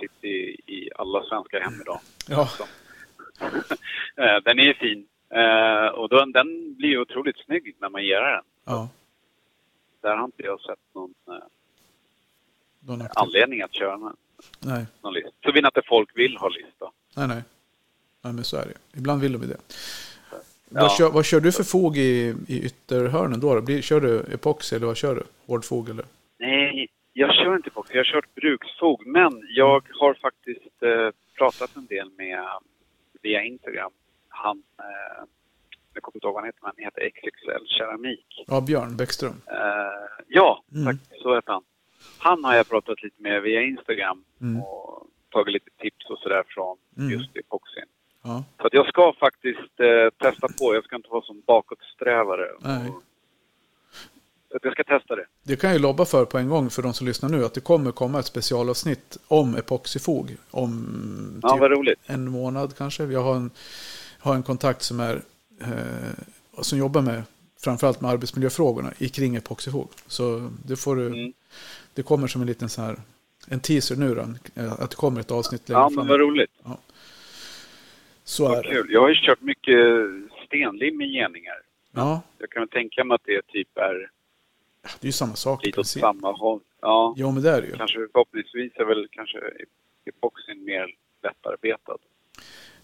sitter 0.01 0.29
i, 0.29 0.61
i 0.67 0.91
alla 0.97 1.23
svenska 1.25 1.61
hem 1.61 1.81
idag. 1.81 2.01
Ja. 2.29 2.49
Eh, 4.17 4.37
den 4.45 4.59
är 4.59 4.63
ju 4.63 4.75
fin. 4.75 5.07
Eh, 5.31 5.87
och 5.87 6.09
då, 6.09 6.25
den 6.25 6.75
blir 6.75 6.89
ju 6.89 7.01
otroligt 7.01 7.37
snygg 7.45 7.77
när 7.79 7.89
man 7.89 8.05
ger 8.05 8.21
den. 8.21 8.45
ja. 8.65 8.89
Där 10.03 10.17
har 10.17 10.25
inte 10.25 10.43
jag 10.43 10.61
sett 10.61 10.79
någon 10.95 11.15
eh, 11.29 11.35
Någon 12.81 13.03
anledning 13.15 13.63
att 13.63 13.75
köra 13.75 13.97
någon, 13.97 14.17
Nej, 14.61 14.87
någon 15.03 15.15
list. 15.15 15.29
Såvida 15.45 15.69
inte 15.69 15.83
folk 15.87 16.11
vill 16.15 16.37
ha 16.37 16.49
list 16.49 16.79
då. 16.79 16.93
nej, 17.17 17.29
nej. 17.29 17.43
Nej, 18.25 18.33
men 18.33 18.45
så 18.45 18.57
är 18.57 18.67
det. 18.67 18.99
Ibland 18.99 19.21
vill 19.23 19.33
de 19.33 19.47
det. 19.47 19.57
Vad, 20.69 20.93
kör, 20.93 21.11
vad 21.11 21.25
kör 21.25 21.41
du 21.41 21.53
för 21.53 21.65
fog 21.65 21.97
i, 21.97 22.35
i 22.49 22.63
ytterhörnen 22.63 23.41
då? 23.41 23.61
Blir, 23.61 23.83
kör 23.83 24.01
du 24.01 24.35
epoxy 24.35 24.77
eller 24.77 24.87
vad 24.87 24.97
kör 24.97 25.15
du? 25.15 25.23
Hårdfog 25.47 25.89
eller? 25.89 26.05
Nej, 26.39 26.89
jag 27.13 27.35
kör 27.35 27.57
inte 27.57 27.69
epoxy. 27.69 27.95
Jag 27.95 28.05
har 28.05 28.13
kört 28.13 28.35
bruksfog. 28.35 29.07
Men 29.07 29.43
jag 29.49 29.85
har 30.01 30.15
faktiskt 30.15 30.83
eh, 30.83 31.11
pratat 31.39 31.77
en 31.77 31.87
del 31.87 32.11
med 32.17 32.45
via 33.23 33.43
Instagram. 33.43 33.93
Han, 34.29 34.63
eh, 34.79 35.25
jag 35.95 36.03
kommer 36.03 36.17
inte 36.17 36.27
ihåg 36.27 36.35
vad 36.35 36.43
han 36.43 36.49
heter, 36.49 36.61
men 36.63 36.73
han 36.77 36.85
heter 36.85 37.11
XXL 37.11 37.67
Keramik. 37.79 38.45
Ja, 38.47 38.61
Björn 38.61 38.97
Bäckström. 38.97 39.41
Eh, 39.47 39.57
ja, 40.29 40.65
Mm. 40.75 40.85
tack. 40.87 41.19
Så 41.23 41.35
heter 41.35 41.53
han. 41.53 41.63
Han 42.19 42.45
har 42.45 42.55
jag 42.55 42.69
pratat 42.69 43.03
lite 43.03 43.23
med 43.23 43.43
via 43.43 43.63
Instagram 43.63 44.25
Mm. 44.41 44.63
och 44.63 45.07
tagit 45.31 45.53
lite 45.53 45.71
tips 45.79 46.11
och 46.11 46.19
sådär 46.19 46.43
från 46.47 46.77
Mm. 46.99 47.11
just 47.11 47.37
epoxin. 47.37 47.85
Ja. 48.23 48.45
Så 48.61 48.67
att 48.67 48.73
jag 48.75 48.87
ska 48.89 49.13
faktiskt 49.21 49.81
eh, 49.81 50.11
testa 50.31 50.49
på. 50.59 50.75
Jag 50.75 50.85
ska 50.85 50.97
inte 50.97 51.09
vara 51.09 51.23
som 51.23 51.43
bakåtsträvare. 51.47 52.49
Nej. 52.61 52.89
Och, 52.89 53.03
så 54.51 54.57
att 54.57 54.65
jag 54.65 54.73
ska 54.73 54.85
testa 54.85 55.17
det. 55.17 55.27
Det 55.43 55.57
kan 55.57 55.71
jag 55.71 55.77
ju 55.77 55.83
lobba 55.83 56.05
för 56.05 56.25
på 56.25 56.39
en 56.39 56.49
gång 56.49 56.71
för 56.71 56.83
de 56.83 56.93
som 56.95 57.07
lyssnar 57.07 57.29
nu. 57.29 57.45
Att 57.45 57.55
det 57.55 57.61
kommer 57.61 57.93
komma 57.93 58.19
ett 58.19 58.27
specialavsnitt 58.27 59.19
om 59.29 59.57
epoxyfog. 59.57 60.37
Om 60.51 61.41
Ja, 61.43 61.69
typ 61.85 61.99
en 62.07 62.31
månad 62.31 62.77
kanske. 62.77 63.05
Jag 63.05 63.23
har 63.23 63.35
en, 63.35 63.51
har 64.19 64.35
en 64.35 64.43
kontakt 64.43 64.83
som, 64.83 65.01
är, 65.01 65.21
som 66.63 66.79
jobbar 66.79 67.03
med 67.03 67.23
framförallt 67.61 68.01
med 68.01 68.11
arbetsmiljöfrågorna 68.11 68.93
i 68.99 69.09
kring 69.09 69.37
epoxyfog. 69.37 69.89
Så 70.07 70.51
det, 70.67 70.77
får 70.77 70.97
du, 70.97 71.07
Mm. 71.07 71.33
det 71.95 72.03
kommer 72.03 72.27
som 72.27 72.41
en 72.41 72.47
liten 72.47 72.69
så 72.69 72.83
här, 72.83 72.97
en 73.49 73.61
teaser 73.61 73.97
nu 73.97 74.15
då. 74.15 74.23
eh, 74.63 74.73
Att 74.73 74.91
det 74.91 74.97
kommer 74.97 75.21
ett 75.21 75.31
avsnitt 75.31 75.69
längre 75.69 75.81
Ja, 75.81 75.89
men 75.89 75.95
fram. 75.97 76.07
vad 76.09 76.21
roligt. 76.21 76.51
Så 78.25 78.45
är 78.45 78.49
Vad 78.49 78.65
det. 78.65 78.71
kul. 78.71 78.87
Jag 78.91 79.01
har 79.01 79.09
ju 79.09 79.15
kört 79.15 79.41
mycket 79.41 79.79
stenlim 80.47 81.01
i 81.03 81.07
geningar. 81.13 81.57
Ja, 81.93 82.23
Jag 82.39 82.51
kan 82.51 82.69
tänka 82.69 83.05
mig 83.05 83.15
att 83.15 83.25
det 83.25 83.43
typ 83.47 83.77
är 83.79 83.95
det 84.83 85.05
är 85.05 85.07
ju 85.07 85.13
samma 85.13 85.35
sak. 85.35 85.65
lite 85.67 85.81
åt 85.81 85.87
samma 85.87 86.33
håll. 86.33 86.61
Ja, 86.81 87.15
Ja, 87.17 87.31
men 87.31 87.43
det 87.43 87.51
är 87.51 87.63
det 87.63 87.69
ju. 87.69 87.77
kanske 87.77 87.99
förhoppningsvis 88.13 88.73
är 88.77 88.85
väl 88.85 89.09
kanske 89.11 89.39
epoxin 90.05 90.65
mer 90.65 90.95
lättarbetad. 91.23 91.97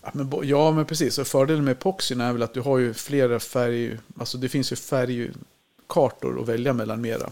Ja 0.02 0.11
men, 0.14 0.30
ja, 0.48 0.70
men 0.72 0.84
precis. 0.87 1.18
Och 1.18 1.26
fördelen 1.26 1.64
med 1.64 1.72
epoxyn 1.72 2.20
är 2.20 2.32
väl 2.32 2.42
att 2.42 2.54
du 2.54 2.61
har 2.61 2.78
ju 2.78 2.94
flera 2.94 3.40
färg... 3.40 3.98
Alltså 4.18 4.38
det 4.38 4.48
finns 4.48 4.72
ju 4.72 4.76
färgkartor 4.76 6.40
att 6.42 6.48
välja 6.48 6.72
mellan 6.72 7.00
mera. 7.00 7.30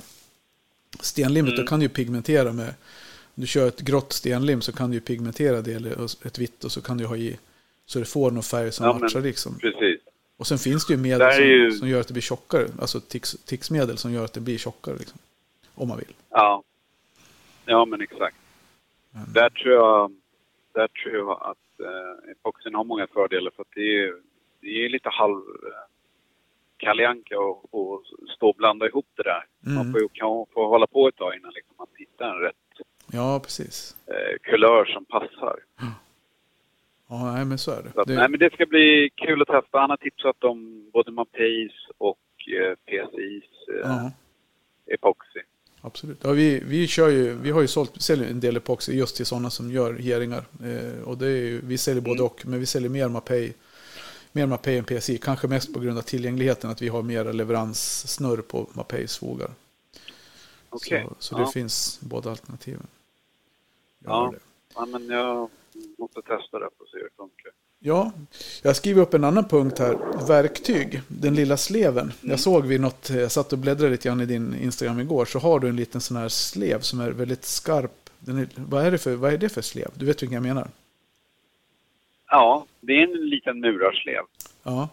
Stenlimmet, 1.01 1.53
Mm. 1.53 1.65
då 1.65 1.69
kan 1.69 1.79
du 1.81 1.85
ju 1.85 1.89
pigmentera 1.89 2.53
med... 2.53 2.69
Om 3.35 3.41
du 3.41 3.47
kör 3.47 3.69
ett 3.69 3.81
grått 3.81 4.13
stenlim 4.13 4.61
så 4.61 4.73
kan 4.73 4.91
du 4.91 4.97
ju 4.97 5.01
pigmentera 5.01 5.61
det, 5.63 5.73
eller 5.73 6.27
ett 6.27 6.39
vitt, 6.39 6.65
och 6.65 6.73
så 6.73 6.81
kan 6.81 6.97
du 6.99 7.07
ha 7.07 7.17
i... 7.17 7.39
Så 7.87 7.99
det 7.99 8.05
får 8.05 8.31
någon 8.31 8.43
färg 8.43 8.73
som 8.73 8.87
Ja, 8.87 8.99
matchar 8.99 9.21
liksom. 9.21 9.59
Precis. 9.59 10.01
Och 10.37 10.47
sen 10.47 10.59
finns 10.59 10.87
det 10.87 10.93
ju 10.95 10.99
medel 11.01 11.33
som, 11.35 11.45
ju- 11.45 11.73
som 11.73 11.89
gör 11.89 12.01
att 12.01 12.07
det 12.07 12.13
blir 12.13 12.23
tjockare. 12.23 12.69
Alltså 12.81 13.01
tix, 13.01 13.37
tixmedel 13.45 13.99
som 13.99 14.13
gör 14.13 14.25
att 14.25 14.33
det 14.33 14.41
blir 14.41 14.59
tjockare 14.59 14.97
liksom. 14.99 15.19
Om 15.75 15.89
man 15.89 15.99
vill. 15.99 16.15
Ja. 16.31 16.63
Ja, 17.65 17.85
men 17.85 18.01
exakt. 18.01 18.37
Men- 19.11 19.33
Där 19.33 19.51
tror 19.51 19.75
jag, 19.75 20.13
där 20.75 20.89
tror 20.89 21.15
jag 21.17 21.31
att 21.43 21.59
eh, 21.81 22.31
epoxin 22.31 22.75
har 22.75 22.85
många 22.85 23.07
fördelar 23.07 23.51
för 23.51 23.63
att 23.63 23.75
det 23.75 24.05
är, 24.05 24.15
det 24.61 24.85
är 24.85 24.89
lite 24.89 25.09
halv 25.09 25.37
eh, 25.37 25.87
kaljanka 26.77 27.39
och, 27.39 27.75
och 27.75 28.03
stå 28.37 28.49
och 28.49 28.57
blanda 28.57 28.87
ihop 28.87 29.07
det 29.15 29.23
där. 29.23 29.45
Mm. 29.67 29.75
Man 29.75 29.93
får 29.93 30.01
ju 30.01 30.09
kan 30.09 30.47
få 30.55 30.69
hålla 30.69 30.87
på 30.87 31.09
ett 31.09 31.17
tag 31.17 31.37
innan 31.37 31.53
liksom 31.53 31.75
man 31.79 31.87
hittar 31.97 32.35
en 32.35 32.41
rätt 32.41 32.55
Ja, 33.13 33.41
precis. 33.43 33.97
eh, 34.07 34.39
kulör 34.43 34.85
som 34.85 35.05
passar. 35.05 35.57
Ja, 37.09 37.33
nej, 37.35 37.45
men 37.45 37.59
så 37.59 37.71
är 37.71 37.83
det. 37.83 37.93
Så 37.93 38.01
att, 38.01 38.09
det 38.09 38.15
Nej, 38.15 38.29
men 38.29 38.41
det 38.41 38.53
ska 38.53 38.67
bli 38.67 39.11
kul 39.15 39.43
att 39.43 39.49
testa. 39.49 39.79
Han 39.79 39.91
har 39.91 39.97
tipsat 39.97 40.45
om 40.45 40.91
både 40.93 41.11
Mapeis 41.11 41.73
och 41.99 42.19
eh, 42.61 42.75
PCIs 42.75 43.69
eh, 43.69 43.81
ja. 43.83 44.13
epoxy. 44.87 45.41
Absolut. 45.87 46.19
Ja, 46.23 46.33
vi, 46.33 46.61
vi, 46.65 46.87
kör 46.87 47.09
ju, 47.09 47.35
vi 47.35 47.51
har 47.51 47.61
ju 47.61 47.69
sålt, 47.69 48.03
säljer 48.03 48.31
en 48.31 48.41
del 48.41 48.57
epoxy 48.57 48.93
just 48.93 49.17
till 49.17 49.27
sådana 49.27 49.51
som 49.51 49.71
gör 49.73 49.95
heringar. 49.95 50.45
Eh, 50.65 51.03
och 51.03 51.19
det 51.19 51.27
är 51.27 51.31
ju, 51.31 51.61
vi 51.65 51.79
säljer 51.79 52.03
både 52.03 52.15
Mm. 52.21 52.27
och, 52.27 52.47
men 52.47 52.61
vi 52.61 52.67
säljer 52.67 52.89
mer 52.91 53.09
Mapei, 53.09 53.53
mer 54.33 54.47
Mapei 54.47 54.79
än 54.79 54.85
PSI. 54.85 55.19
Kanske 55.19 55.49
mest 55.49 55.75
på 55.75 55.81
grund 55.81 55.99
av 55.99 56.03
tillgängligheten, 56.03 56.71
att 56.71 56.83
vi 56.83 56.89
har 56.89 57.03
mera 57.03 57.33
leveranssnurr 57.33 58.37
på 58.43 58.67
Mapeis 58.73 59.19
fogar. 59.19 59.51
Okej. 60.71 61.05
Så, 61.09 61.15
så 61.19 61.35
det 61.37 61.43
Ja. 61.43 61.51
finns 61.51 61.99
båda 62.03 62.31
alternativen. 62.31 62.87
Ja. 64.05 64.35
Ja, 64.75 64.87
men 64.87 65.09
jag 65.09 65.51
måste 65.99 66.23
testa 66.23 66.59
det 66.59 66.69
för 66.77 66.85
att 66.85 66.91
se 66.91 66.97
hur 66.97 67.05
det 67.05 67.17
funkar. 67.17 67.53
Ja, 67.79 68.13
jag 68.63 68.77
skriver 68.77 69.03
upp 69.03 69.15
en 69.15 69.25
annan 69.25 69.49
punkt 69.49 69.79
här. 69.79 70.27
Verktyg, 70.29 71.01
den 71.09 71.35
lilla 71.35 71.57
sleven. 71.57 71.99
Mm. 72.05 72.31
Jag 72.31 72.41
såg 72.41 72.67
vid 72.67 72.81
något, 72.81 73.11
jag 73.11 73.33
satt 73.33 73.53
och 73.53 73.59
bläddrade 73.59 73.91
lite 73.91 74.09
grann 74.09 74.21
i 74.21 74.27
din 74.27 74.55
Instagram 74.55 75.01
igår, 75.01 75.25
så 75.25 75.39
har 75.39 75.61
du 75.61 75.69
en 75.69 75.77
liten 75.77 76.01
sån 76.01 76.17
här 76.17 76.29
slev 76.29 76.81
som 76.81 77.01
är 77.01 77.11
väldigt 77.11 77.45
skarp. 77.45 77.93
Är, 78.29 78.49
vad, 78.57 78.87
är 78.87 78.91
det 78.91 78.99
för, 78.99 79.15
vad 79.17 79.33
är 79.33 79.39
det 79.39 79.49
för 79.49 79.63
slev? 79.63 79.89
Du 79.95 80.07
vet 80.07 80.23
vilken 80.23 80.35
jag 80.35 80.43
menar? 80.43 80.69
Ja, 82.29 82.67
det 82.81 82.93
är 82.93 83.03
en 83.03 83.29
liten 83.31 83.61
murarslev. 83.61 84.23
Ja, 84.63 84.89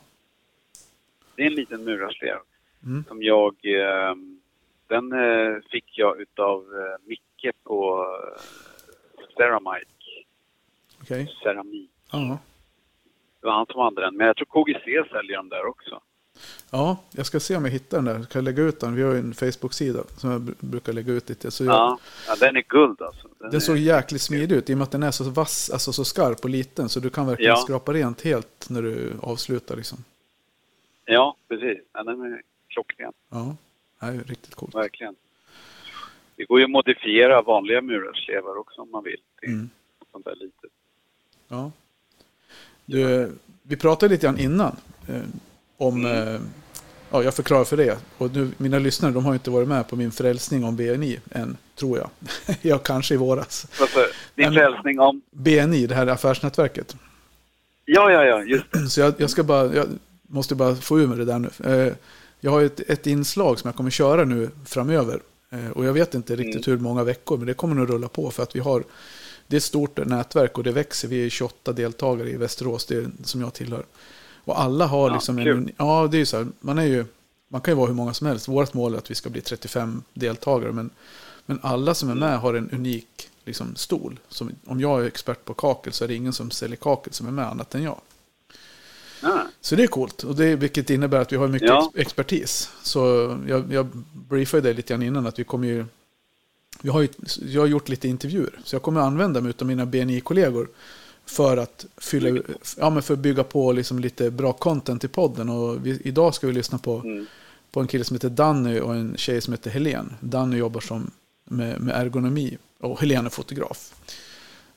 Det 1.36 1.42
är 1.42 1.48
en 1.48 1.56
liten 1.56 1.84
murarslev 1.84 2.38
Mm. 2.86 3.04
som 3.08 3.24
jag... 3.24 3.56
Eh, 3.64 4.16
den 4.88 5.12
eh, 5.12 5.56
fick 5.72 5.86
jag 5.98 6.22
utav 6.22 6.60
eh, 6.60 7.08
Micke 7.08 7.56
på 7.64 8.06
eh, 8.38 8.42
Ceramike. 9.38 10.26
okej. 11.02 11.36
Ceramik. 11.44 11.90
Ja. 12.12 12.38
Det 13.44 13.48
var 13.48 13.54
han 13.56 13.66
som 13.66 13.82
hade 13.82 14.02
den. 14.02 14.18
Men 14.18 14.28
jag 14.28 14.36
tror 14.36 14.46
KGC 14.46 15.10
säljer 15.12 15.38
dem 15.38 15.50
där 15.50 15.66
också. 15.66 16.02
ja, 16.72 16.98
jag 17.12 17.26
ska 17.26 17.40
se 17.40 17.56
om 17.56 17.66
jag 17.66 17.72
hittar 17.72 17.98
den 17.98 18.06
där. 18.06 18.14
Kan 18.16 18.28
jag 18.34 18.44
lägga 18.44 18.64
ut 18.64 18.80
den? 18.80 18.96
Vi 18.96 19.02
har 19.04 19.14
ju 19.14 19.20
en 19.20 19.34
Facebook-sida 19.34 20.04
som 20.18 20.32
jag 20.32 20.42
br- 20.42 20.56
brukar 20.60 20.94
lägga 20.94 21.14
ut 21.14 21.30
lite. 21.30 21.52
Så 21.52 21.66
jag, 21.66 21.74
Ja, 21.76 21.98
ja 22.28 22.36
den 22.40 22.56
är 22.58 22.62
guld 22.62 23.02
alltså. 23.02 23.28
Den, 23.40 23.52
Den 23.52 23.62
såg 23.62 23.76
är, 23.76 23.80
jäkligt 23.80 24.22
smidig 24.22 24.56
ut 24.56 24.70
i 24.70 24.74
och 24.74 24.78
med 24.78 24.84
att 24.86 24.92
den 24.92 25.04
är 25.04 25.12
så 25.12 25.30
vass, 25.30 25.70
alltså 25.70 25.94
så 25.94 26.06
skarp 26.06 26.44
och 26.44 26.50
liten. 26.50 26.90
Så 26.90 27.00
du 27.00 27.10
kan 27.10 27.28
verkligen 27.28 27.50
Ja. 27.50 27.56
skrapa 27.58 27.94
rent 27.94 28.22
helt 28.22 28.70
när 28.70 28.82
du 28.82 29.14
avslutar 29.22 29.76
liksom. 29.76 29.98
Ja, 31.06 31.36
precis. 31.48 31.80
Ja, 31.94 32.04
den 32.04 32.22
är 32.22 32.42
klockren. 32.68 33.14
Ja, 33.30 33.56
det 34.00 34.06
är 34.06 34.24
riktigt 34.24 34.56
coolt. 34.56 34.76
Verkligen. 34.76 35.16
Det 36.36 36.46
går 36.46 36.60
ju 36.60 36.66
att 36.66 36.72
modifiera 36.72 37.42
vanliga 37.42 37.82
murarslevar 37.82 38.58
också 38.58 38.82
om 38.82 38.92
man 38.92 39.04
vill. 39.04 39.22
Till 39.40 39.50
Mm. 39.50 39.70
sånt 40.12 40.26
där 40.26 40.36
litet. 40.36 40.72
Ja. 41.48 41.72
Du, 42.86 43.32
vi 43.64 43.76
pratade 43.76 44.14
lite 44.14 44.26
grann 44.28 44.40
innan 44.40 44.76
eh, 45.08 45.16
om, 45.78 46.06
Mm. 46.06 46.28
eh, 46.36 46.42
ja 47.12 47.24
jag 47.24 47.34
förklarar 47.34 47.64
för 47.64 47.78
det. 47.78 47.98
Och 48.18 48.32
nu, 48.36 48.52
mina 48.58 48.80
lyssnare 48.80 49.12
de 49.12 49.26
har 49.26 49.34
inte 49.34 49.50
varit 49.50 49.68
med 49.68 49.88
på 49.88 49.96
min 49.96 50.12
frälsning 50.12 50.64
om 50.64 50.76
BNI 50.76 51.20
än, 51.32 51.58
tror 51.76 51.98
jag. 51.98 52.10
ja, 52.62 52.78
kanske 52.78 53.14
i 53.14 53.18
våras. 53.18 53.68
Alltså, 53.82 54.00
din 54.36 54.46
Men- 54.46 54.54
frälsning 54.54 55.00
om... 55.00 55.22
BNI, 55.32 55.88
det 55.88 55.96
här 55.96 56.08
affärsnätverket. 56.08 56.96
Ja, 57.86 58.12
ja, 58.12 58.26
ja, 58.26 58.44
just 58.44 58.66
det. 58.72 58.88
Så 58.90 59.00
jag, 59.00 59.14
jag 59.18 59.30
ska 59.30 59.44
bara, 59.44 59.76
jag 59.76 59.88
måste 60.28 60.56
bara 60.56 60.76
få 60.76 61.00
ur 61.00 61.08
mig 61.08 61.18
det 61.18 61.26
där 61.26 61.40
nu. 61.40 61.50
Eh, 61.88 61.94
jag 62.40 62.52
har 62.52 62.62
ett, 62.62 62.80
ett 62.80 63.08
inslag 63.08 63.60
som 63.60 63.68
jag 63.68 63.76
kommer 63.76 63.90
köra 63.90 64.24
nu 64.26 64.50
framöver. 64.66 65.20
Eh, 65.50 65.70
och 65.70 65.86
jag 65.86 65.94
vet 65.94 66.14
inte 66.16 66.36
riktigt 66.36 66.68
hur 66.68 66.78
många 66.78 67.04
veckor, 67.04 67.38
men 67.38 67.48
det 67.48 67.54
kommer 67.54 67.76
nog 67.76 67.90
rulla 67.90 68.08
på 68.08 68.32
för 68.32 68.44
att 68.44 68.56
vi 68.56 68.60
har, 68.60 68.84
det 69.48 69.56
är 69.56 69.58
ett 69.58 69.64
stort 69.64 69.98
nätverk 70.06 70.58
och 70.58 70.64
det 70.64 70.72
växer. 70.72 71.08
Vi 71.08 71.26
är 71.26 71.30
28 71.30 71.74
deltagare 71.74 72.30
i 72.30 72.38
Västerås, 72.38 72.86
det 72.86 73.06
som 73.24 73.42
jag 73.42 73.54
tillhör. 73.54 73.86
Och 74.46 74.62
alla 74.62 74.86
har 74.86 75.10
Ja, 75.10 75.14
liksom 75.14 75.40
en, 75.40 75.70
ja 75.78 76.08
det 76.12 76.18
är 76.18 76.20
ju 76.20 76.26
så 76.26 76.38
här, 76.38 76.48
man 76.60 76.78
är 76.78 76.84
ju, 76.84 77.06
man 77.48 77.62
kan 77.62 77.72
ju 77.72 77.76
vara 77.76 77.88
hur 77.88 77.94
många 77.96 78.14
som 78.14 78.28
helst. 78.28 78.48
Vårt 78.48 78.74
mål 78.74 78.94
är 78.94 78.98
att 78.98 79.12
vi 79.12 79.16
ska 79.16 79.30
bli 79.30 79.42
35 79.42 80.04
deltagare, 80.14 80.72
men, 80.72 80.90
men 81.46 81.60
alla 81.62 81.94
som 81.94 82.10
är 82.10 82.16
med 82.16 82.40
har 82.40 82.54
en 82.54 82.70
unik 82.70 83.30
liksom, 83.46 83.76
stol. 83.76 84.20
Som, 84.30 84.52
om 84.66 84.80
jag 84.82 85.02
är 85.02 85.08
expert 85.08 85.46
på 85.46 85.54
kakel 85.54 85.94
så 85.94 86.04
är 86.04 86.08
det 86.08 86.16
ingen 86.16 86.34
som 86.34 86.52
säljer 86.52 86.76
kakel 86.78 87.14
som 87.14 87.28
är 87.28 87.32
med 87.32 87.48
annat 87.48 87.76
än 87.76 87.84
jag. 87.84 88.02
Ja, 89.22 89.44
Så 89.62 89.76
det 89.76 89.84
är 89.84 89.88
coolt, 89.88 90.24
och 90.24 90.36
det, 90.36 90.56
vilket 90.56 90.90
innebär 90.90 91.20
att 91.20 91.32
vi 91.32 91.36
har 91.38 91.48
mycket 91.48 91.70
Ja. 91.70 91.92
ex- 91.96 92.02
expertis. 92.08 92.70
Så 92.84 93.00
jag, 93.48 93.74
jag 93.74 93.88
briefade 94.14 94.62
dig 94.64 94.74
lite 94.74 94.94
grann 94.94 95.04
innan 95.04 95.28
att 95.28 95.40
vi 95.40 95.44
kommer 95.44 95.68
ju... 95.68 95.86
Vi 96.84 96.90
har 96.90 97.02
ju, 97.02 97.08
jag 97.46 97.62
har 97.62 97.68
gjort 97.68 97.90
lite 97.90 98.08
intervjuer, 98.08 98.60
så 98.64 98.76
jag 98.76 98.82
kommer 98.82 99.02
använda 99.02 99.42
mig 99.42 99.54
av 99.60 99.68
mina 99.68 99.86
BNI-kollegor 99.86 100.68
för 101.26 101.58
att, 101.58 101.86
fylla, 101.98 102.42
ja, 102.78 102.90
men 102.90 103.04
för 103.04 103.14
att 103.14 103.20
bygga 103.20 103.44
på 103.44 103.72
liksom 103.72 104.00
lite 104.00 104.32
bra 104.32 104.54
content 104.54 105.04
i 105.04 105.08
podden. 105.08 105.50
Och 105.50 105.86
vi, 105.86 106.02
idag 106.04 106.36
ska 106.36 106.48
vi 106.48 106.54
lyssna 106.54 106.78
på, 106.78 106.96
mm. 106.96 107.26
på 107.72 107.80
en 107.80 107.88
kille 107.88 108.04
som 108.04 108.16
heter 108.16 108.30
Danny 108.30 108.80
och 108.80 108.96
en 108.96 109.18
tjej 109.18 109.42
som 109.42 109.54
heter 109.54 109.72
Helen. 109.72 110.14
Danny 110.20 110.58
jobbar 110.58 110.82
som, 110.82 111.12
med, 111.44 111.82
med 111.82 111.96
ergonomi 111.96 112.58
och 112.80 113.02
Helen 113.02 113.26
är 113.26 113.30
fotograf. 113.30 113.94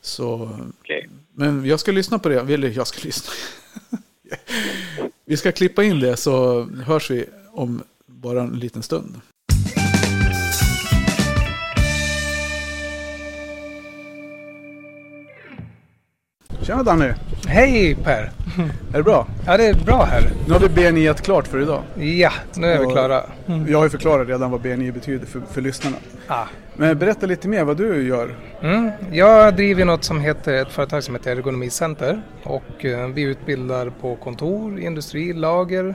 Så 0.00 0.50
okej. 0.80 1.08
men 1.32 1.64
jag 1.64 1.80
ska 1.80 1.92
lyssna 1.92 2.18
på 2.18 2.28
det. 2.28 2.40
Eller 2.40 2.70
jag 2.70 2.86
ska 2.86 2.98
lyssna. 3.04 3.32
vi 5.24 5.36
ska 5.36 5.52
klippa 5.52 5.84
in 5.84 6.00
det 6.00 6.16
så 6.16 6.62
hörs 6.64 7.10
vi 7.10 7.24
om 7.52 7.82
bara 8.06 8.42
en 8.42 8.58
liten 8.58 8.82
stund. 8.82 9.20
Tjena 16.66 16.82
Danny! 16.82 17.12
Hej 17.46 17.94
Per! 17.94 18.30
Är 18.92 18.96
det 18.96 19.02
bra? 19.02 19.26
Ja, 19.46 19.56
det 19.56 19.66
är 19.66 19.74
bra 19.74 20.04
här. 20.04 20.30
Nu 20.46 20.52
har 20.52 20.60
vi 20.60 20.68
BNI 20.68 21.14
klart 21.14 21.46
för 21.46 21.62
idag. 21.62 21.82
Ja, 21.96 22.32
nu 22.56 22.66
är 22.66 22.78
vi 22.78 22.86
klara. 22.86 23.22
Jag 23.68 23.78
har 23.78 23.84
ju 23.84 23.90
förklarat 23.90 24.28
redan 24.28 24.50
vad 24.50 24.60
BNI 24.60 24.92
betyder 24.92 25.26
för, 25.26 25.40
för 25.50 25.60
lyssnarna. 25.60 25.96
Ah. 26.26 26.44
Men 26.74 26.98
berätta 26.98 27.26
lite 27.26 27.48
mer 27.48 27.64
vad 27.64 27.76
du 27.76 28.08
gör. 28.08 28.34
Mm. 28.62 28.90
Jag 29.12 29.56
driver 29.56 29.84
något 29.84 30.04
som 30.04 30.20
heter 30.20 30.54
ett 30.54 30.72
företag 30.72 31.02
som 31.04 31.14
heter 31.14 31.30
Ergonomicenter 31.30 32.22
och 32.42 32.84
eh, 32.84 33.06
vi 33.08 33.22
utbildar 33.22 33.92
på 34.00 34.16
kontor, 34.16 34.80
industri, 34.80 35.32
lager. 35.32 35.94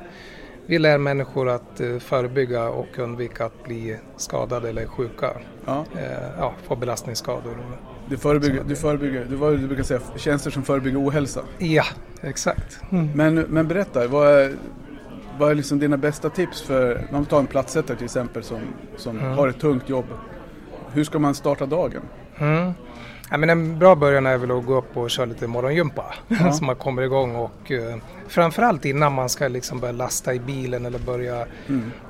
Vi 0.65 0.79
lär 0.79 0.97
människor 0.97 1.49
att 1.49 1.79
eh, 1.79 1.97
förebygga 1.99 2.69
och 2.69 2.99
undvika 2.99 3.45
att 3.45 3.63
bli 3.63 3.97
skadade 4.17 4.69
eller 4.69 4.85
sjuka. 4.85 5.27
Ja, 5.65 5.85
Eh, 5.95 6.29
ja, 6.37 6.53
få 6.67 6.75
belastningsskador. 6.75 7.57
Du 8.11 8.17
förebygger, 8.17 8.63
du 8.67 8.75
förebygger, 8.75 9.25
du, 9.29 9.35
vad 9.35 9.59
du 9.59 9.67
brukar 9.67 9.83
säga, 9.83 9.99
tjänster 10.15 10.51
som 10.51 10.63
förebygger 10.63 11.03
ohälsa. 11.03 11.41
Ja, 11.57 11.83
exakt. 12.21 12.79
Men, 13.15 13.35
men 13.35 13.67
berätta, 13.67 14.07
vad 14.07 14.27
är, 14.27 14.55
vad 15.39 15.51
är 15.51 15.55
liksom 15.55 15.79
dina 15.79 15.97
bästa 15.97 16.29
tips 16.29 16.61
för, 16.61 17.07
om 17.11 17.19
vi 17.19 17.25
tar 17.25 17.39
en 17.39 17.47
platssättare 17.47 17.97
till 17.97 18.05
exempel 18.05 18.43
som, 18.43 18.59
som 18.97 19.19
har 19.19 19.47
ett 19.47 19.59
tungt 19.59 19.89
jobb. 19.89 20.05
Hur 20.93 21.03
ska 21.03 21.19
man 21.19 21.35
starta 21.35 21.65
dagen? 21.65 22.01
Mm. 22.37 22.73
Ja, 23.31 23.37
men 23.37 23.49
en 23.49 23.79
bra 23.79 23.95
början 23.95 24.25
är 24.25 24.37
väl 24.37 24.51
att 24.51 24.65
gå 24.65 24.75
upp 24.77 24.97
och 24.97 25.09
köra 25.09 25.25
lite 25.25 25.47
morgongympa 25.47 26.05
så 26.53 26.63
man 26.63 26.75
kommer 26.75 27.01
igång 27.01 27.35
och 27.35 27.71
eh, 27.71 27.95
framförallt 28.27 28.85
innan 28.85 29.13
man 29.13 29.29
ska 29.29 29.47
liksom 29.47 29.79
börja 29.79 29.91
lasta 29.91 30.33
i 30.33 30.39
bilen 30.39 30.85
eller 30.85 30.99
börja 30.99 31.45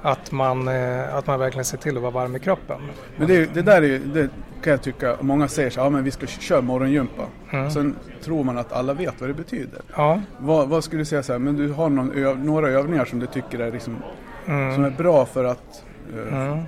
att, 0.02 0.32
man, 0.32 0.68
eh, 0.68 1.16
att 1.16 1.28
man 1.28 1.40
verkligen 1.40 1.66
ser 1.66 1.78
till 1.78 1.96
att 1.98 2.02
vara 2.04 2.12
varm 2.12 2.36
i 2.36 2.40
kroppen. 2.40 2.78
Men 3.18 3.28
det, 3.28 3.54
det 3.54 3.62
där 3.62 3.82
är, 3.82 4.00
det 4.14 4.30
kan 4.64 4.72
jag 4.72 4.82
tycka, 4.82 5.16
många 5.22 5.48
säger 5.48 5.70
så 5.70 5.80
ja 5.80 5.90
men 5.90 6.04
vi 6.04 6.12
ska 6.12 6.28
köra 6.28 6.62
morgongympa. 6.62 7.24
Sen 7.72 7.96
tror 8.24 8.44
man 8.44 8.58
att 8.58 8.72
alla 8.74 8.94
vet 8.94 9.14
vad 9.22 9.30
det 9.30 9.34
betyder. 9.34 9.82
Ja, 9.96 10.22
Vad, 10.38 10.70
vad 10.70 10.84
skulle 10.84 11.02
du 11.02 11.06
säga 11.06 11.24
så 11.24 11.32
här, 11.32 11.40
men 11.40 11.56
du 11.58 11.72
har 11.72 11.90
några 12.36 12.68
övningar 12.70 13.06
som 13.06 13.20
du 13.20 13.26
tycker 13.26 13.60
är, 13.60 13.72
liksom, 13.72 13.98
som 14.46 14.84
är 14.86 14.94
bra 14.98 15.26
för 15.26 15.44
att 15.44 15.84
eh, 16.32 16.60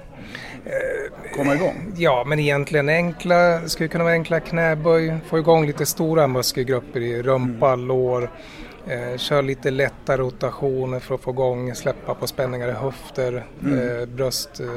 komma 1.35 1.55
igång? 1.55 1.93
ja 1.95 2.23
men 2.27 2.39
egentligen 2.39 2.89
enkla, 2.89 3.67
skulle 3.67 3.89
kunna 3.89 4.03
vara 4.03 4.13
enkla 4.13 4.39
knäböj, 4.39 5.13
få 5.25 5.39
igång 5.39 5.65
lite 5.65 5.85
stora 5.85 6.27
muskelgrupper 6.27 6.99
i 6.99 7.21
rumpa, 7.21 7.75
lår. 7.75 8.29
Eh, 8.87 9.17
kör 9.17 9.41
lite 9.41 9.71
lätta 9.71 10.17
rotationer 10.17 10.99
för 10.99 11.15
att 11.15 11.21
få 11.21 11.31
igång, 11.31 11.75
släppa 11.75 12.15
på 12.15 12.27
spänningar 12.27 12.67
i 12.67 12.71
höfter, 12.71 13.45
eh, 13.61 14.05
bröst, 14.05 14.59
eh, 14.59 14.67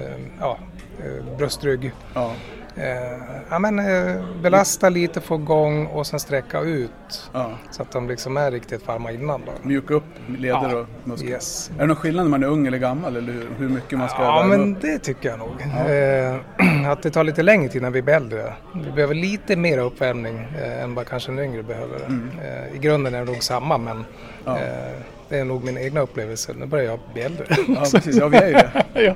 eh, 0.00 0.20
ja, 0.40 0.58
eh, 1.04 1.36
bröstrygg. 1.36 1.92
Ja, 2.14 2.32
Eh, 2.76 3.18
ja, 3.50 3.58
men, 3.58 3.78
eh, 3.78 4.24
belasta 4.42 4.88
lite, 4.88 5.20
få 5.20 5.34
igång 5.34 5.86
och 5.86 6.06
sen 6.06 6.20
sträcka 6.20 6.60
ut. 6.60 7.30
ja. 7.32 7.50
Så 7.70 7.82
att 7.82 7.90
de 7.92 8.08
liksom 8.08 8.36
är 8.36 8.50
riktigt 8.50 8.86
varma 8.86 9.10
innan 9.12 9.40
då. 9.46 9.52
Mjuka 9.62 9.94
upp 9.94 10.04
leder 10.28 10.48
Ja, 10.70 10.76
och 10.78 10.86
muskler. 11.04 11.30
yes. 11.30 11.70
Är 11.76 11.80
det 11.80 11.86
någon 11.86 11.96
skillnad 11.96 12.24
när 12.24 12.30
man 12.30 12.42
är 12.42 12.46
ung 12.46 12.66
eller 12.66 12.78
gammal 12.78 13.16
eller 13.16 13.32
hur, 13.32 13.48
hur 13.58 13.68
mycket 13.68 13.98
man 13.98 14.08
ska 14.08 14.22
Ja, 14.22 14.44
men 14.48 14.76
upp? 14.76 14.82
det 14.82 14.98
tycker 14.98 15.28
jag 15.28 15.38
nog. 15.38 15.48
Eh, 15.90 16.90
att 16.92 17.02
det 17.02 17.10
tar 17.10 17.24
lite 17.24 17.42
längre 17.42 17.68
tid 17.68 17.82
när 17.82 17.90
vi 17.90 18.02
blir 18.02 18.14
äldre. 18.14 18.52
Vi 18.84 18.92
behöver 18.92 19.14
lite 19.14 19.56
mer 19.56 19.78
uppvärmning 19.78 20.48
eh, 20.62 20.82
än 20.82 20.94
vad 20.94 21.06
kanske 21.08 21.32
en 21.32 21.38
yngre 21.38 21.62
behöver. 21.62 21.96
Eh, 22.42 22.74
I 22.76 22.78
grunden 22.78 23.14
är 23.14 23.18
det 23.18 23.32
nog 23.32 23.42
samma, 23.42 23.78
men 23.78 24.04
Mm. 24.46 24.58
Ja. 24.58 24.58
Det 25.32 25.38
är 25.38 25.44
nog 25.44 25.64
min 25.64 25.78
egna 25.78 26.00
upplevelse. 26.00 26.52
Nu 26.58 26.66
börjar 26.66 26.84
jag 26.84 26.98
bli 27.12 27.22
äldre. 27.22 27.46
Ja, 27.68 27.80
precis. 27.92 28.16
Ja, 28.16 28.28
vi 28.28 28.36
är 28.36 28.46
ju 28.46 28.52
det. 28.52 28.84
ja. 29.02 29.14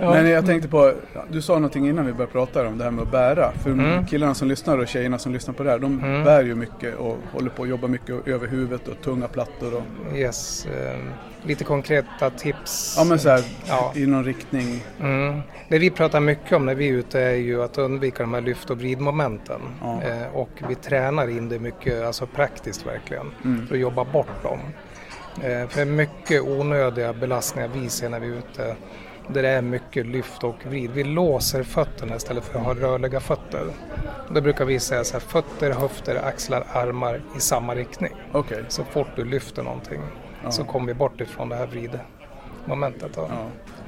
Ja. 0.00 0.10
Men 0.14 0.26
jag 0.30 0.46
tänkte 0.46 0.68
på, 0.68 0.92
du 1.30 1.42
sa 1.42 1.54
någonting 1.54 1.88
innan 1.88 2.06
vi 2.06 2.12
började 2.12 2.32
prata 2.32 2.66
om 2.66 2.78
det 2.78 2.84
här 2.84 2.90
med 2.90 3.02
att 3.02 3.10
bära. 3.10 3.52
För 3.52 3.70
Mm. 3.70 4.06
killarna 4.06 4.34
som 4.34 4.48
lyssnar 4.48 4.78
och 4.78 4.88
tjejerna 4.88 5.18
som 5.18 5.32
lyssnar 5.32 5.54
på 5.54 5.62
det 5.62 5.70
här, 5.70 5.78
de 5.78 5.98
bär 6.24 6.42
ju 6.44 6.54
mycket 6.54 6.94
och 6.96 7.18
håller 7.32 7.50
på 7.50 7.62
att 7.62 7.68
jobba 7.68 7.86
mycket 7.88 8.28
över 8.28 8.46
huvudet 8.48 8.88
och 8.88 9.00
tunga 9.02 9.28
plattor. 9.28 9.74
Och, 9.74 10.16
Yes. 10.16 10.66
Eh, 10.66 10.98
lite 11.42 11.64
konkreta 11.64 12.30
tips. 12.30 12.94
ja 12.98 13.04
men 13.04 13.18
så 13.18 13.28
här, 13.28 13.42
Ja. 13.68 13.92
i 13.96 14.06
någon 14.06 14.24
riktning. 14.24 14.84
Mm. 15.00 15.40
Det 15.68 15.78
vi 15.78 15.90
pratar 15.90 16.20
mycket 16.20 16.52
om 16.52 16.66
när 16.66 16.74
vi 16.74 16.88
är 16.88 16.92
ute 16.92 17.20
är 17.20 17.34
ju 17.36 17.62
att 17.62 17.78
undvika 17.78 18.22
de 18.22 18.34
här 18.34 18.40
lyft 18.40 18.70
och 18.70 18.78
vridmomenten. 18.78 19.60
Ja. 19.82 20.02
Eh, 20.02 20.34
och 20.36 20.50
vi 20.68 20.74
tränar 20.74 21.28
in 21.28 21.48
det 21.48 21.58
mycket, 21.58 22.04
alltså 22.06 22.26
praktiskt 22.26 22.86
verkligen, 22.86 23.26
Mm. 23.44 23.66
för 23.66 23.74
att 23.74 23.80
jobba 23.80 24.04
bort 24.04 24.42
dem. 24.42 24.58
Eh, 25.42 25.68
för 25.68 25.84
mycket 25.84 26.42
onödiga 26.42 27.12
belastningar 27.12 27.70
vi 27.74 27.88
ser 27.88 28.08
när 28.08 28.20
vi 28.20 28.28
är 28.28 28.32
ute, 28.32 28.76
där 29.28 29.42
det 29.42 29.48
är 29.48 29.62
mycket 29.62 30.06
lyft 30.06 30.44
och 30.44 30.66
vrid. 30.66 30.90
Vi 30.90 31.04
låser 31.04 31.62
fötterna 31.62 32.16
istället 32.16 32.44
för 32.44 32.58
att 32.58 32.64
ha 32.64 32.74
rörliga 32.74 33.20
fötter. 33.20 33.64
Då 34.34 34.40
brukar 34.40 34.64
vi 34.64 34.80
säga 34.80 35.04
så 35.04 35.12
här, 35.12 35.20
fötter, 35.20 35.70
höfter, 35.70 36.16
axlar, 36.24 36.64
armar 36.72 37.20
i 37.36 37.40
samma 37.40 37.74
riktning. 37.74 38.12
Okej. 38.32 38.64
Så 38.68 38.84
fort 38.84 39.08
du 39.16 39.24
lyfter 39.24 39.62
någonting 39.62 40.00
så 40.50 40.64
kommer 40.64 40.86
vi 40.86 40.94
bort 40.94 41.20
ifrån 41.20 41.48
det 41.48 41.56
här 41.56 41.66
vridmomentet. 41.66 43.12
Ja. 43.16 43.28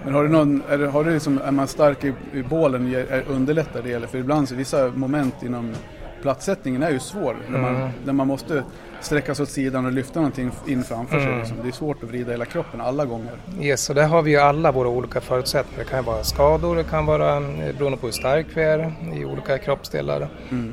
Men 0.04 0.14
har 0.14 0.22
du 0.22 0.28
någon, 0.28 0.62
är, 0.68 0.78
det, 0.78 0.86
har 0.86 1.04
du 1.04 1.12
liksom, 1.12 1.40
är 1.44 1.50
man 1.50 1.68
stark 1.68 2.04
i, 2.04 2.14
i 2.32 2.42
bålen, 2.42 2.94
är, 2.94 3.24
underlättar 3.28 3.82
det? 3.82 3.92
Eller? 3.92 4.06
För 4.06 4.18
ibland 4.18 4.48
så 4.48 4.54
vissa 4.54 4.88
moment 4.88 5.42
inom 5.42 5.74
platssättningen 6.22 6.82
är 6.82 6.90
ju 6.90 6.98
svår. 6.98 7.36
Mm. 7.48 7.62
man, 7.62 7.90
där 8.04 8.12
man 8.12 8.26
måste 8.26 8.64
sträcka 9.04 9.34
sig 9.34 9.42
åt 9.42 9.48
sidan 9.50 9.86
och 9.86 9.92
lyfta 9.92 10.20
någonting 10.20 10.50
in 10.66 10.84
framför 10.84 11.16
sig. 11.18 11.26
Mm. 11.26 11.38
Liksom. 11.38 11.56
Det 11.62 11.68
är 11.68 11.72
svårt 11.72 12.02
att 12.02 12.08
vrida 12.08 12.30
hela 12.30 12.44
kroppen 12.44 12.80
alla 12.80 13.04
gånger. 13.04 13.32
Yes, 13.60 13.88
och 13.88 13.94
där 13.94 14.06
har 14.06 14.22
vi 14.22 14.30
ju 14.30 14.36
alla 14.38 14.72
våra 14.72 14.88
olika 14.88 15.20
förutsättningar. 15.20 15.84
Det 15.84 15.90
kan 15.90 16.04
vara 16.04 16.24
skador, 16.24 16.76
det 16.76 16.84
kan 16.84 17.06
vara 17.06 17.36
eh, 17.36 17.42
beroende 17.78 17.98
på 17.98 18.06
hur 18.06 18.12
stark 18.12 18.46
vi 18.54 18.62
är 18.62 18.92
i 19.14 19.24
olika 19.24 19.58
kroppsdelar. 19.58 20.28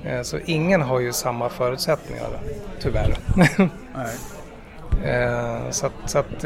Eh, 0.06 0.22
Så 0.22 0.38
ingen 0.46 0.82
har 0.82 1.00
ju 1.00 1.14
samma 1.14 1.50
förutsättningar, 1.50 2.28
tyvärr. 2.80 3.18
Nej. 3.96 4.16
Eh, 5.04 5.70
så 5.70 5.86
att, 5.86 5.94
så 6.06 6.20
att, 6.20 6.44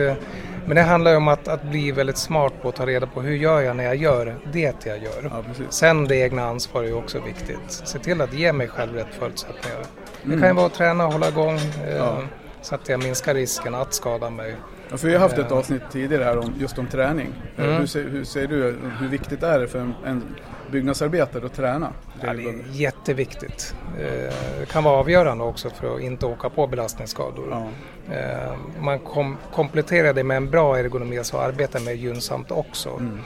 men 0.65 0.75
det 0.75 0.81
handlar 0.81 1.11
ju 1.11 1.17
om 1.17 1.27
att, 1.27 1.47
att 1.47 1.63
bli 1.63 1.91
väldigt 1.91 2.17
smart 2.17 2.53
på 2.61 2.69
att 2.69 2.75
ta 2.75 2.85
reda 2.85 3.07
på 3.07 3.21
hur 3.21 3.35
gör 3.35 3.61
jag 3.61 3.75
när 3.75 3.83
jag 3.83 3.95
gör 3.95 4.35
det 4.53 4.85
jag 4.85 4.97
gör. 4.97 5.23
Ja. 5.23 5.43
Sen 5.69 6.05
det 6.07 6.15
egna 6.15 6.43
ansvaret 6.45 6.85
är 6.85 6.89
ju 6.91 6.97
också 6.97 7.19
viktigt. 7.19 7.59
Se 7.67 7.99
till 7.99 8.21
att 8.21 8.33
ge 8.33 8.53
mig 8.53 8.67
själv 8.67 8.93
rätt 8.93 9.13
förutsättningar. 9.19 9.79
Det 10.23 10.37
kan 10.39 10.47
ju 10.47 10.53
vara 10.53 10.65
att 10.65 10.73
träna 10.73 11.05
och 11.07 11.13
hålla 11.13 11.27
igång 11.27 11.55
eh, 11.87 11.95
Ja. 11.97 12.17
så 12.61 12.75
att 12.75 12.89
jag 12.89 13.03
minskar 13.03 13.33
risken 13.33 13.75
att 13.75 13.93
skada 13.93 14.29
mig. 14.29 14.55
Ja, 14.89 14.97
för 14.97 15.07
vi 15.07 15.13
har 15.13 15.19
haft 15.21 15.37
ett 15.37 15.51
avsnitt 15.51 15.81
tidigare 15.91 16.23
här 16.23 16.37
om, 16.37 16.53
just 16.59 16.77
om 16.79 16.87
träning. 16.87 17.29
Eh, 17.57 17.63
Mm. 17.65 17.77
Hur, 17.77 17.85
ser, 17.85 18.03
hur 18.03 18.23
ser 18.23 18.47
du, 18.47 18.75
hur 18.99 19.07
viktigt 19.07 19.43
är 19.43 19.59
det 19.59 19.67
för 19.67 19.79
en, 19.79 19.93
en 20.05 20.23
byggnadsarbetare 20.71 21.45
att 21.45 21.53
träna? 21.53 21.91
Ja, 22.21 22.33
det 22.33 22.43
är 22.43 22.63
jätteviktigt. 22.71 23.75
Eh, 23.99 24.33
Det 24.59 24.65
kan 24.71 24.83
vara 24.83 24.95
avgörande 24.99 25.43
också 25.43 25.69
för 25.69 25.95
att 25.95 26.01
inte 26.01 26.25
åka 26.25 26.49
på 26.49 26.67
belastningsskador. 26.67 27.47
Ja. 27.51 27.67
Eh, 28.15 28.51
Man 28.81 28.99
kom, 28.99 29.37
kompletterar 29.53 30.13
det 30.13 30.23
med 30.23 30.37
en 30.37 30.49
bra 30.49 30.77
ergonomi, 30.79 31.19
så 31.23 31.37
arbetar 31.37 31.79
med 31.79 31.95
gynnsamt 31.95 32.51
också. 32.51 32.89
Mm. 32.89 33.19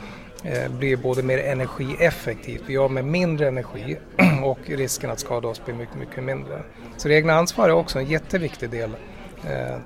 Eh, 0.47 0.71
blir 0.71 0.97
både 0.97 1.23
mer 1.23 1.37
energieffektivt, 1.37 2.63
vi 2.67 2.75
har 2.75 2.89
med 2.89 3.05
mindre 3.05 3.47
energi 3.47 3.97
och 4.43 4.59
risken 4.65 5.09
att 5.09 5.19
skada 5.19 5.47
oss 5.47 5.65
blir 5.65 5.75
mycket, 5.75 5.95
mycket 5.95 6.23
mindre. 6.23 6.61
Så 6.97 7.07
det 7.07 7.15
egna 7.15 7.33
ansvaret 7.33 7.69
är 7.69 7.75
också 7.75 7.99
en 7.99 8.05
jätteviktig 8.05 8.69
del, 8.69 8.89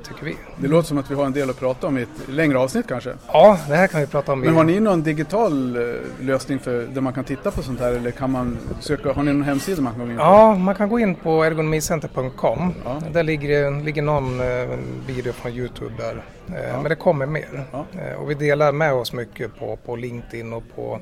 tycker 0.08 0.26
vi. 0.26 0.36
Det 0.58 0.68
låter 0.68 0.88
som 0.88 0.98
att 0.98 1.12
vi 1.12 1.16
har 1.16 1.26
en 1.26 1.32
del 1.34 1.50
att 1.50 1.60
prata 1.60 1.88
om 1.88 1.98
i 1.98 2.02
ett 2.02 2.10
längre 2.30 2.60
avsnitt 2.60 2.88
kanske. 2.88 3.14
Ja, 3.28 3.58
det 3.68 3.76
här 3.76 3.88
kan 3.88 4.02
vi 4.02 4.08
prata 4.08 4.32
om. 4.34 4.40
Men 4.40 4.56
har 4.56 4.64
ni 4.64 4.80
någon 4.80 5.04
digital 5.04 5.76
eh, 5.76 5.82
lösning 6.22 6.60
för 6.60 6.82
där 6.94 7.02
man 7.02 7.14
kan 7.14 7.24
titta 7.24 7.52
på 7.52 7.62
sånt 7.64 7.80
här 7.80 7.92
eller 7.92 8.12
kan 8.12 8.32
man 8.32 8.58
söka, 8.80 9.14
har 9.14 9.24
ni 9.24 9.34
någon 9.34 9.44
hemsida 9.44 9.82
man 9.82 9.94
kan 9.94 10.00
gå 10.06 10.12
in 10.12 10.18
på? 10.18 10.24
Ja, 10.24 10.56
man 10.56 10.76
kan 10.76 10.90
gå 10.90 11.00
in 11.00 11.16
på 11.16 11.44
ergonomicenter.com. 11.44 12.74
Ja. 12.86 13.02
Där 13.14 13.24
ligger, 13.24 13.84
ligger 13.84 14.02
någon 14.02 14.40
eh, 14.40 14.70
video 15.08 15.34
från 15.34 15.52
Youtube 15.52 15.94
där. 15.98 16.24
Eh, 16.48 16.74
Men 16.82 16.84
det 16.90 16.96
kommer 16.96 17.26
mer. 17.26 17.66
Ja. 17.72 17.86
Eh, 18.00 18.22
och 18.22 18.30
vi 18.30 18.34
delar 18.34 18.72
med 18.72 18.94
oss 18.94 19.14
mycket 19.14 19.60
på, 19.60 19.76
på 19.86 19.96
LinkedIn 19.96 20.54
och 20.54 20.64
på 20.76 21.00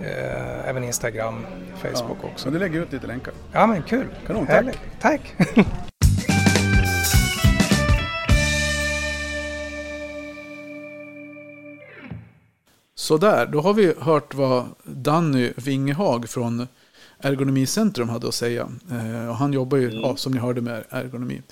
eh, 0.00 0.68
även 0.68 0.84
Instagram, 0.84 1.46
Facebook 1.82 2.18
Ja. 2.22 2.28
också. 2.32 2.44
Så 2.44 2.50
du 2.50 2.58
lägger 2.58 2.80
ut 2.80 2.92
lite 2.92 3.06
länkar. 3.06 3.34
Ja 3.52 3.66
men 3.66 3.82
kul! 3.82 4.06
Kanon, 4.26 4.46
tack. 4.46 4.54
Härligt. 4.56 4.78
Tack! 5.00 5.34
Sådär, 13.00 13.46
då 13.46 13.60
har 13.60 13.74
vi 13.74 13.94
hört 14.00 14.34
vad 14.34 14.64
Danny 14.84 15.52
Wingehag 15.56 16.28
från 16.28 16.66
Ergonomicentrum 17.18 18.08
hade 18.08 18.28
att 18.28 18.34
säga. 18.34 18.68
Eh, 18.90 19.28
och 19.28 19.36
han 19.36 19.52
jobbar 19.52 19.78
ju, 19.78 19.90
ja, 19.90 20.16
som 20.16 20.32
ni 20.32 20.38
hörde, 20.38 20.60
med 20.60 20.84
ergonomi. 20.90 21.42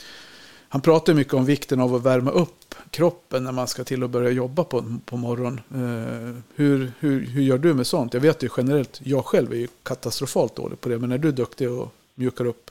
Han 0.69 0.81
pratar 0.81 1.15
mycket 1.15 1.35
om 1.35 1.45
vikten 1.47 1.81
av 1.81 1.95
att 1.95 2.07
värma 2.07 2.31
upp 2.31 2.75
kroppen 2.91 3.45
när 3.45 3.53
man 3.53 3.67
ska 3.67 3.85
till 3.85 4.03
att 4.03 4.11
börja 4.11 4.31
jobba 4.31 4.65
på, 4.65 4.85
på 5.05 5.17
morgonen. 5.17 5.61
Eh, 5.75 6.43
hur, 6.57 6.93
hur, 7.01 7.27
hur 7.27 7.43
gör 7.43 7.59
du 7.59 7.75
med 7.75 7.87
sånt? 7.87 8.15
Jag 8.15 8.21
vet 8.21 8.43
ju 8.43 8.49
generellt, 8.57 9.01
jag 9.05 9.25
själv 9.25 9.53
är 9.53 9.57
ju 9.57 9.69
katastrofalt 9.83 10.57
dålig 10.57 10.81
på 10.81 10.89
det, 10.89 10.99
men 10.99 11.13
är 11.13 11.19
du 11.19 11.33
duktig 11.33 11.71
och 11.71 11.95
mjukar 12.15 12.45
upp? 12.45 12.71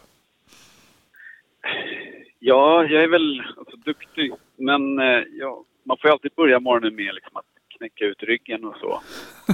Ja, 2.40 2.84
jag 2.84 3.04
är 3.04 3.08
väl 3.08 3.42
alltså, 3.58 3.78
duktig, 3.78 4.34
men 4.56 5.00
eh, 5.00 5.24
ja, 5.40 5.64
man 5.84 5.98
får 5.98 6.08
ju 6.08 6.12
alltid 6.12 6.32
börja 6.36 6.60
morgonen 6.60 6.96
med 6.96 7.16
liksom, 7.16 7.38
att 7.38 7.57
knäcka 7.78 8.06
ut 8.06 8.24
ryggen 8.24 8.66
och 8.66 8.76
så. 8.78 9.02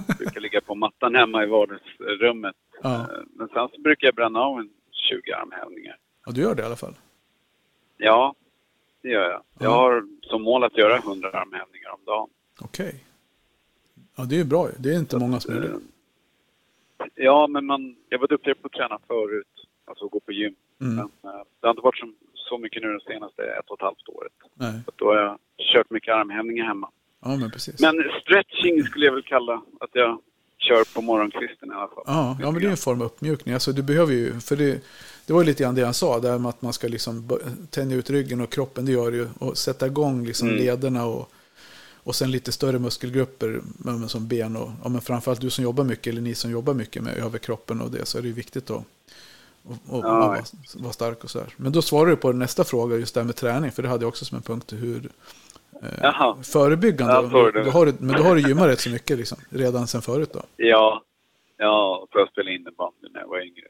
Jag 0.07 0.17
brukar 0.17 0.41
ligga 0.41 0.61
på 0.61 0.75
mattan 0.75 1.15
hemma 1.15 1.43
i 1.43 1.45
vardagsrummet. 1.47 2.55
Ja. 2.83 2.95
Eh, 2.95 3.07
Men 3.35 3.47
sen 3.47 3.69
så 3.75 3.81
brukar 3.81 4.07
jag 4.07 4.15
bränna 4.15 4.39
av 4.39 4.59
en 4.59 4.69
20 4.91 5.31
armhävningar. 5.33 5.97
Ja, 6.25 6.31
du 6.31 6.41
gör 6.41 6.55
det 6.55 6.61
i 6.61 6.65
alla 6.65 6.75
fall. 6.75 6.93
Ja, 7.97 8.35
det 9.01 9.09
gör 9.09 9.21
jag. 9.21 9.31
Jag 9.59 9.69
Ja. 9.71 9.75
har 9.75 10.03
som 10.21 10.41
mål 10.41 10.63
att 10.63 10.77
göra 10.77 10.97
100 10.97 11.29
armhävningar 11.31 11.89
om 11.93 11.99
dagen. 12.05 12.29
Okej. 12.61 13.03
Ja, 14.15 14.23
det 14.23 14.35
är 14.35 14.37
ju 14.37 14.45
bra. 14.45 14.67
Det 14.79 14.89
är 14.89 14.99
inte 14.99 15.17
många 15.19 15.39
som 15.39 15.53
gör 15.55 15.61
det. 15.61 15.67
Eh, 15.67 15.77
Ja, 17.15 17.47
men 17.47 17.65
man, 17.65 17.95
jag 18.09 18.19
var 18.19 18.27
duktigare 18.27 18.55
på 18.61 18.67
att 18.67 18.71
träna 18.73 18.99
förut. 19.07 19.47
Alltså 19.85 20.07
gå 20.07 20.19
på 20.19 20.31
gym. 20.31 20.55
Mm. 20.81 20.95
Men 20.95 21.05
eh, 21.33 21.41
det 21.59 21.67
har 21.67 21.69
inte 21.69 21.81
varit 21.81 21.97
så, 21.99 22.11
så 22.33 22.57
mycket 22.57 22.81
nu 22.83 22.93
det 22.93 23.13
senaste 23.13 23.43
ett 23.43 23.69
och 23.69 23.77
ett 23.77 23.81
halvt 23.81 24.09
året. 24.09 24.31
Nej. 24.53 24.81
Så 24.85 24.91
då 24.95 25.05
har 25.05 25.15
jag 25.21 25.37
kört 25.73 25.89
mycket 25.89 26.13
armhävningar 26.15 26.65
hemma. 26.65 26.91
Ja, 27.23 27.35
men 27.35 27.51
precis. 27.51 27.79
Men 27.79 27.95
stretching 28.21 28.83
skulle 28.83 29.05
jag 29.05 29.13
väl 29.13 29.23
kalla 29.23 29.53
att 29.79 29.89
jag 29.93 30.19
kör 30.57 30.83
på 30.95 31.01
morgonkvisten 31.01 31.69
i 31.69 31.73
alla 31.73 31.87
fall. 31.87 32.03
Ja, 32.07 32.37
ja, 32.41 32.51
men 32.51 32.61
det 32.61 32.67
är 32.67 32.71
en 32.71 32.77
form 32.77 33.01
av 33.01 33.05
uppmjukning. 33.07 33.53
Alltså, 33.53 33.71
du 33.71 33.81
behöver 33.81 34.13
ju, 34.13 34.39
för 34.39 34.55
det, 34.55 34.81
det 35.25 35.33
var 35.33 35.43
lite 35.43 35.63
grann 35.63 35.75
det 35.75 35.83
han 35.83 35.93
sa, 35.93 36.19
där 36.19 36.37
med 36.37 36.49
att 36.49 36.61
man 36.61 36.73
ska 36.73 36.87
liksom 36.87 37.39
tänja 37.69 37.95
ut 37.95 38.09
ryggen 38.09 38.41
och 38.41 38.49
kroppen, 38.51 38.85
det 38.85 38.91
gör 38.91 39.11
det 39.11 39.17
ju. 39.17 39.27
Och 39.39 39.57
sätta 39.57 39.85
igång 39.87 40.25
liksom 40.25 40.47
Mm. 40.47 40.59
lederna 40.59 41.05
och, 41.05 41.31
och 42.03 42.15
sen 42.15 42.31
lite 42.31 42.51
större 42.51 42.79
muskelgrupper 42.79 43.61
men, 43.77 44.09
som 44.09 44.27
ben 44.27 44.55
och 44.55 44.71
ja, 44.83 44.89
men 44.89 45.01
framförallt 45.01 45.41
du 45.41 45.49
som 45.49 45.63
jobbar 45.63 45.83
mycket, 45.83 46.07
eller 46.07 46.21
ni 46.21 46.35
som 46.35 46.51
jobbar 46.51 46.73
mycket 46.73 47.03
med 47.03 47.17
överkroppen 47.17 47.81
och 47.81 47.91
det, 47.91 48.05
så 48.05 48.17
är 48.17 48.21
det 48.21 48.27
ju 48.27 48.33
viktigt 48.33 48.69
att 48.69 48.83
och, 49.65 49.77
och, 49.87 50.03
Ja. 50.05 50.19
vara, 50.19 50.43
vara 50.75 50.93
stark 50.93 51.23
och 51.23 51.29
så 51.29 51.39
här. 51.39 51.47
Men 51.57 51.71
då 51.71 51.81
svarar 51.81 52.09
du 52.09 52.15
på 52.15 52.31
nästa 52.31 52.63
fråga, 52.63 52.95
just 52.97 53.13
det 53.13 53.19
här 53.19 53.25
med 53.25 53.35
träning, 53.35 53.71
för 53.71 53.83
det 53.83 53.89
hade 53.89 54.03
jag 54.03 54.07
också 54.09 54.25
som 54.25 54.35
en 54.37 54.41
punkt, 54.41 54.73
hur 54.73 55.09
Jaha. 56.01 56.35
förebyggande, 56.43 57.13
Ja, 57.13 57.51
det. 57.51 57.63
då 57.63 57.69
har 57.71 57.85
du, 57.85 57.93
men 57.99 58.15
då 58.17 58.23
har 58.23 58.35
du 58.35 58.41
gymmat 58.41 58.67
rätt 58.67 58.79
så 58.79 58.89
mycket 58.89 59.17
liksom, 59.17 59.37
redan 59.49 59.87
sen 59.87 60.01
förut 60.01 60.29
då. 60.33 60.41
Ja, 60.57 61.03
ja 61.57 62.07
för 62.11 62.19
jag 62.19 62.29
spelade 62.29 62.55
innebandy 62.55 63.07
när 63.13 63.19
jag 63.21 63.27
var 63.27 63.39
yngre. 63.45 63.65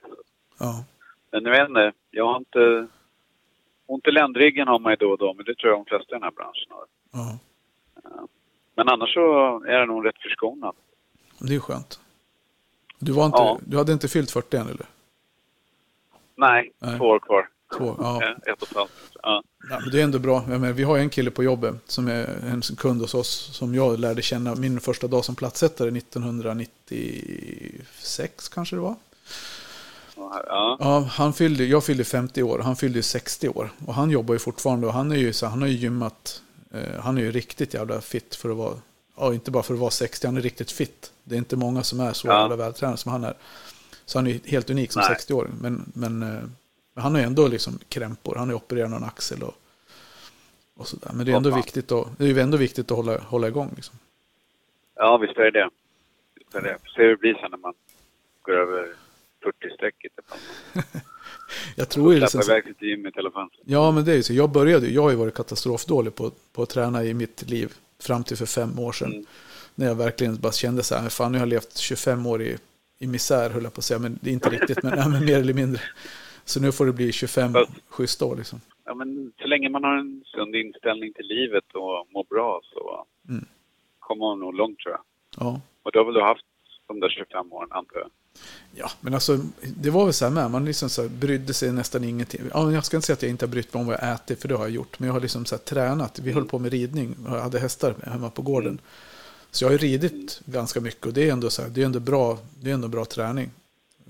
Ja. 0.59 0.83
Men 1.31 1.43
jag 1.45 1.51
vet 1.51 1.67
inte, 1.69 1.91
jag 2.11 2.25
har 2.27 2.37
inte... 2.37 2.87
Ont 3.85 4.07
i 4.07 4.11
ländryggen 4.11 4.67
har 4.67 4.79
man 4.79 4.91
ju 4.91 4.95
då 4.95 5.11
och 5.11 5.17
då, 5.17 5.33
men 5.33 5.45
det 5.45 5.55
tror 5.55 5.71
jag 5.71 5.79
de 5.79 5.85
flesta 5.85 6.11
i 6.11 6.13
den 6.19 6.23
här 6.23 6.31
branschen 6.31 6.69
har. 6.69 6.85
Ja. 7.11 7.37
Men 8.75 8.89
annars 8.89 9.13
så 9.13 9.19
är 9.63 9.79
det 9.79 9.85
nog 9.85 10.05
rätt 10.05 10.21
förskonad. 10.21 10.75
Det 11.39 11.55
är 11.55 11.59
skönt. 11.59 11.99
Du, 12.99 13.11
var 13.11 13.25
inte, 13.25 13.37
Ja. 13.37 13.59
du 13.65 13.77
hade 13.77 13.93
inte 13.93 14.07
fyllt 14.07 14.31
40 14.31 14.57
än 14.57 14.67
eller? 14.67 14.85
Nej, 16.35 16.71
Nej. 16.79 16.97
två 16.97 17.05
år 17.05 17.19
kvar. 17.19 17.49
Två? 17.77 17.95
Ja. 17.99 18.21
Ett 18.23 18.61
och 18.61 18.67
ett 18.71 18.75
halvt. 18.77 18.91
Ja. 19.23 19.43
ja 19.69 19.79
det 19.91 19.99
är 19.99 20.03
ändå 20.03 20.19
bra. 20.19 20.43
Menar, 20.47 20.71
vi 20.71 20.83
har 20.83 20.97
en 20.97 21.09
kille 21.09 21.31
på 21.31 21.43
jobbet 21.43 21.75
som 21.85 22.07
är 22.07 22.25
en 22.51 22.61
kund 22.61 23.01
hos 23.01 23.13
oss 23.13 23.49
som 23.53 23.75
jag 23.75 23.99
lärde 23.99 24.21
känna 24.21 24.55
min 24.55 24.79
första 24.79 25.07
dag 25.07 25.25
som 25.25 25.35
plattsättare 25.35 25.97
1996 25.97 28.49
kanske 28.49 28.75
det 28.75 28.79
var. 28.81 28.95
Ja. 30.15 30.77
Ja, 30.79 30.99
han 30.99 31.33
fyllde, 31.33 31.65
jag 31.65 31.83
fyllde 31.83 32.03
50 32.03 32.43
år, 32.43 32.59
han 32.59 32.75
fyllde 32.75 32.99
ju 32.99 33.03
60 33.03 33.49
år. 33.49 33.69
Och 33.85 33.93
han 33.93 34.09
jobbar 34.09 34.35
ju 34.35 34.39
fortfarande 34.39 34.87
och 34.87 34.93
han 34.93 35.11
är 35.11 35.15
ju 35.15 35.33
så 35.33 35.45
han 35.45 35.61
har 35.61 35.67
ju 35.69 35.75
gymmat, 35.75 36.41
eh, 36.71 36.99
han 36.99 37.17
är 37.17 37.21
ju 37.21 37.31
riktigt 37.31 37.73
jävla 37.73 38.01
fit 38.01 38.35
för 38.35 38.49
att 38.49 38.57
vara, 38.57 38.73
ja 39.17 39.33
inte 39.33 39.51
bara 39.51 39.63
för 39.63 39.73
att 39.73 39.79
vara 39.79 39.91
60, 39.91 40.27
han 40.27 40.37
är 40.37 40.41
riktigt 40.41 40.71
fit. 40.71 41.11
Det 41.23 41.35
är 41.35 41.39
inte 41.39 41.55
många 41.55 41.83
som 41.83 41.99
är 41.99 42.13
så 42.13 42.27
Ja. 42.27 42.39
jävla 42.41 42.55
vältränade 42.55 42.97
som 42.97 43.11
han 43.11 43.23
är. 43.23 43.33
Så 44.05 44.17
han 44.17 44.27
är 44.27 44.39
helt 44.45 44.69
unik 44.69 44.91
som 44.91 45.01
Nej. 45.01 45.09
60-åring. 45.15 45.53
Men, 45.61 45.91
men, 45.93 46.23
eh, 46.23 46.43
men 46.93 47.03
han 47.03 47.13
har 47.13 47.21
ju 47.21 47.27
ändå 47.27 47.47
liksom 47.47 47.79
krämpor, 47.89 48.35
han 48.35 48.47
har 48.47 48.53
ju 48.53 48.57
opererat 48.57 48.91
någon 48.91 49.03
axel 49.03 49.43
och, 49.43 49.53
och 50.75 50.87
sådär. 50.87 51.11
Men 51.13 51.25
det 51.25 51.31
är 51.31 51.35
ändå 51.35 51.49
Hoppa. 51.49 51.61
viktigt 51.61 51.91
att, 51.91 52.17
det 52.17 52.23
är 52.23 52.27
ju 52.27 52.39
ändå 52.39 52.57
viktigt 52.57 52.91
att 52.91 52.97
hålla, 52.97 53.17
hålla 53.17 53.47
igång 53.47 53.73
liksom. 53.75 53.95
ja, 54.95 55.17
visst 55.17 55.37
är 55.37 55.51
det 55.51 55.69
visst 56.53 56.55
är 56.55 56.61
det. 56.61 56.77
Får 56.79 56.89
se 56.89 57.01
hur 57.01 57.09
det 57.09 57.17
blir 57.17 57.33
sen 57.33 57.51
när 57.51 57.57
man 57.57 57.73
går 58.41 58.53
över 58.53 58.93
40-strecket. 59.43 60.11
Jag 61.75 61.89
tror 61.89 62.13
ju 62.13 62.19
liksom, 62.19 62.41
iväg 62.41 62.77
till 62.77 62.87
gymmet 62.87 63.15
i 63.15 63.19
alla 63.19 63.31
fall. 63.31 63.49
Ja, 63.65 63.91
men 63.91 64.05
det 64.05 64.11
är 64.11 64.15
ju 64.15 64.23
så. 64.23 64.33
Jag 64.33 64.49
började 64.49 64.87
jag 64.87 65.01
har 65.01 65.09
ju 65.09 65.15
varit 65.15 65.33
katastrofdålig 65.33 66.15
på, 66.15 66.31
på 66.53 66.63
att 66.63 66.69
träna 66.69 67.03
i 67.03 67.13
mitt 67.13 67.49
liv 67.49 67.73
fram 67.99 68.23
till 68.23 68.37
för 68.37 68.45
fem 68.45 68.79
år 68.79 68.91
sedan. 68.91 69.11
Mm. 69.11 69.25
När 69.75 69.85
jag 69.87 69.95
verkligen 69.95 70.35
bara 70.35 70.51
kände 70.51 70.83
så 70.83 70.95
här, 70.95 71.09
fan 71.09 71.31
nu 71.31 71.37
har 71.37 71.45
jag 71.45 71.49
levt 71.49 71.77
25 71.77 72.25
år 72.25 72.41
i, 72.41 72.57
i 72.99 73.07
misär 73.07 73.49
höll 73.49 73.63
jag 73.63 73.73
på 73.73 73.79
att 73.79 73.85
säga, 73.85 73.99
men 73.99 74.19
det 74.21 74.29
är 74.29 74.33
inte 74.33 74.49
riktigt, 74.49 74.83
men, 74.83 74.97
ja, 74.97 75.07
men 75.09 75.25
mer 75.25 75.39
eller 75.39 75.53
mindre. 75.53 75.81
Så 76.45 76.61
nu 76.61 76.71
får 76.71 76.85
det 76.85 76.93
bli 76.93 77.11
25 77.11 77.53
Fast- 77.53 77.71
schyssta 77.89 78.25
år 78.25 78.35
liksom. 78.35 78.61
Ja, 78.85 78.93
men 78.93 79.31
så 79.41 79.47
länge 79.47 79.69
man 79.69 79.83
har 79.83 79.97
en 79.97 80.23
sund 80.25 80.55
inställning 80.55 81.13
till 81.13 81.25
livet 81.25 81.63
och 81.73 82.07
mår 82.13 82.23
bra 82.29 82.61
så 82.63 83.05
Mm. 83.29 83.45
kommer 83.99 84.25
man 84.25 84.39
nog 84.39 84.53
långt 84.53 84.79
tror 84.79 84.91
jag. 84.95 85.01
Ja. 85.45 85.61
Och 85.83 85.91
då 85.91 85.99
har 85.99 86.05
väl 86.05 86.13
du 86.13 86.21
haft 86.21 86.45
de 86.87 86.99
där 86.99 87.09
25 87.09 87.53
åren 87.53 87.69
antar 87.71 87.97
jag? 87.99 88.09
ja, 88.75 88.89
men 89.01 89.13
alltså 89.13 89.37
det 89.77 89.89
var 89.89 90.03
väl 90.05 90.13
så 90.13 90.25
här 90.25 90.31
med, 90.31 90.51
man 90.51 90.65
liksom 90.65 90.89
så 90.89 91.01
här, 91.01 91.09
brydde 91.09 91.53
sig 91.53 91.71
nästan 91.71 92.03
ingenting. 92.03 92.41
Ja, 92.53 92.71
jag 92.71 92.85
ska 92.85 92.97
inte 92.97 93.05
säga 93.07 93.13
att 93.13 93.21
jag 93.21 93.29
inte 93.29 93.45
har 93.45 93.51
brytt 93.51 93.73
mig 93.73 93.81
om 93.81 93.87
vad 93.87 93.95
jag 94.01 94.13
äter, 94.13 94.35
för 94.35 94.47
det 94.47 94.55
har 94.55 94.63
jag 94.63 94.71
gjort. 94.71 94.99
Men 94.99 95.07
jag 95.07 95.13
har 95.13 95.21
liksom 95.21 95.45
så 95.45 95.55
här, 95.55 95.63
tränat, 95.63 96.19
vi 96.19 96.31
höll 96.31 96.45
på 96.45 96.59
med 96.59 96.71
ridning, 96.71 97.15
jag 97.25 97.31
hade 97.41 97.59
hästar 97.59 97.95
hemma 98.03 98.29
på 98.29 98.41
gården. 98.41 98.67
Mm. 98.67 98.79
Så 99.51 99.63
jag 99.63 99.69
har 99.69 99.71
ju 99.71 99.77
ridit 99.77 100.41
ganska 100.45 100.81
mycket 100.81 101.05
och 101.05 101.13
det 101.13 101.29
är 101.29 101.33
ändå 101.33 101.49
så 101.49 101.61
här, 101.61 101.69
det 101.69 101.81
är 101.81 101.85
ändå 101.85 101.99
bra, 101.99 102.37
det 102.61 102.69
är 102.69 102.73
ändå 102.73 102.87
bra 102.87 103.05
träning. 103.05 103.49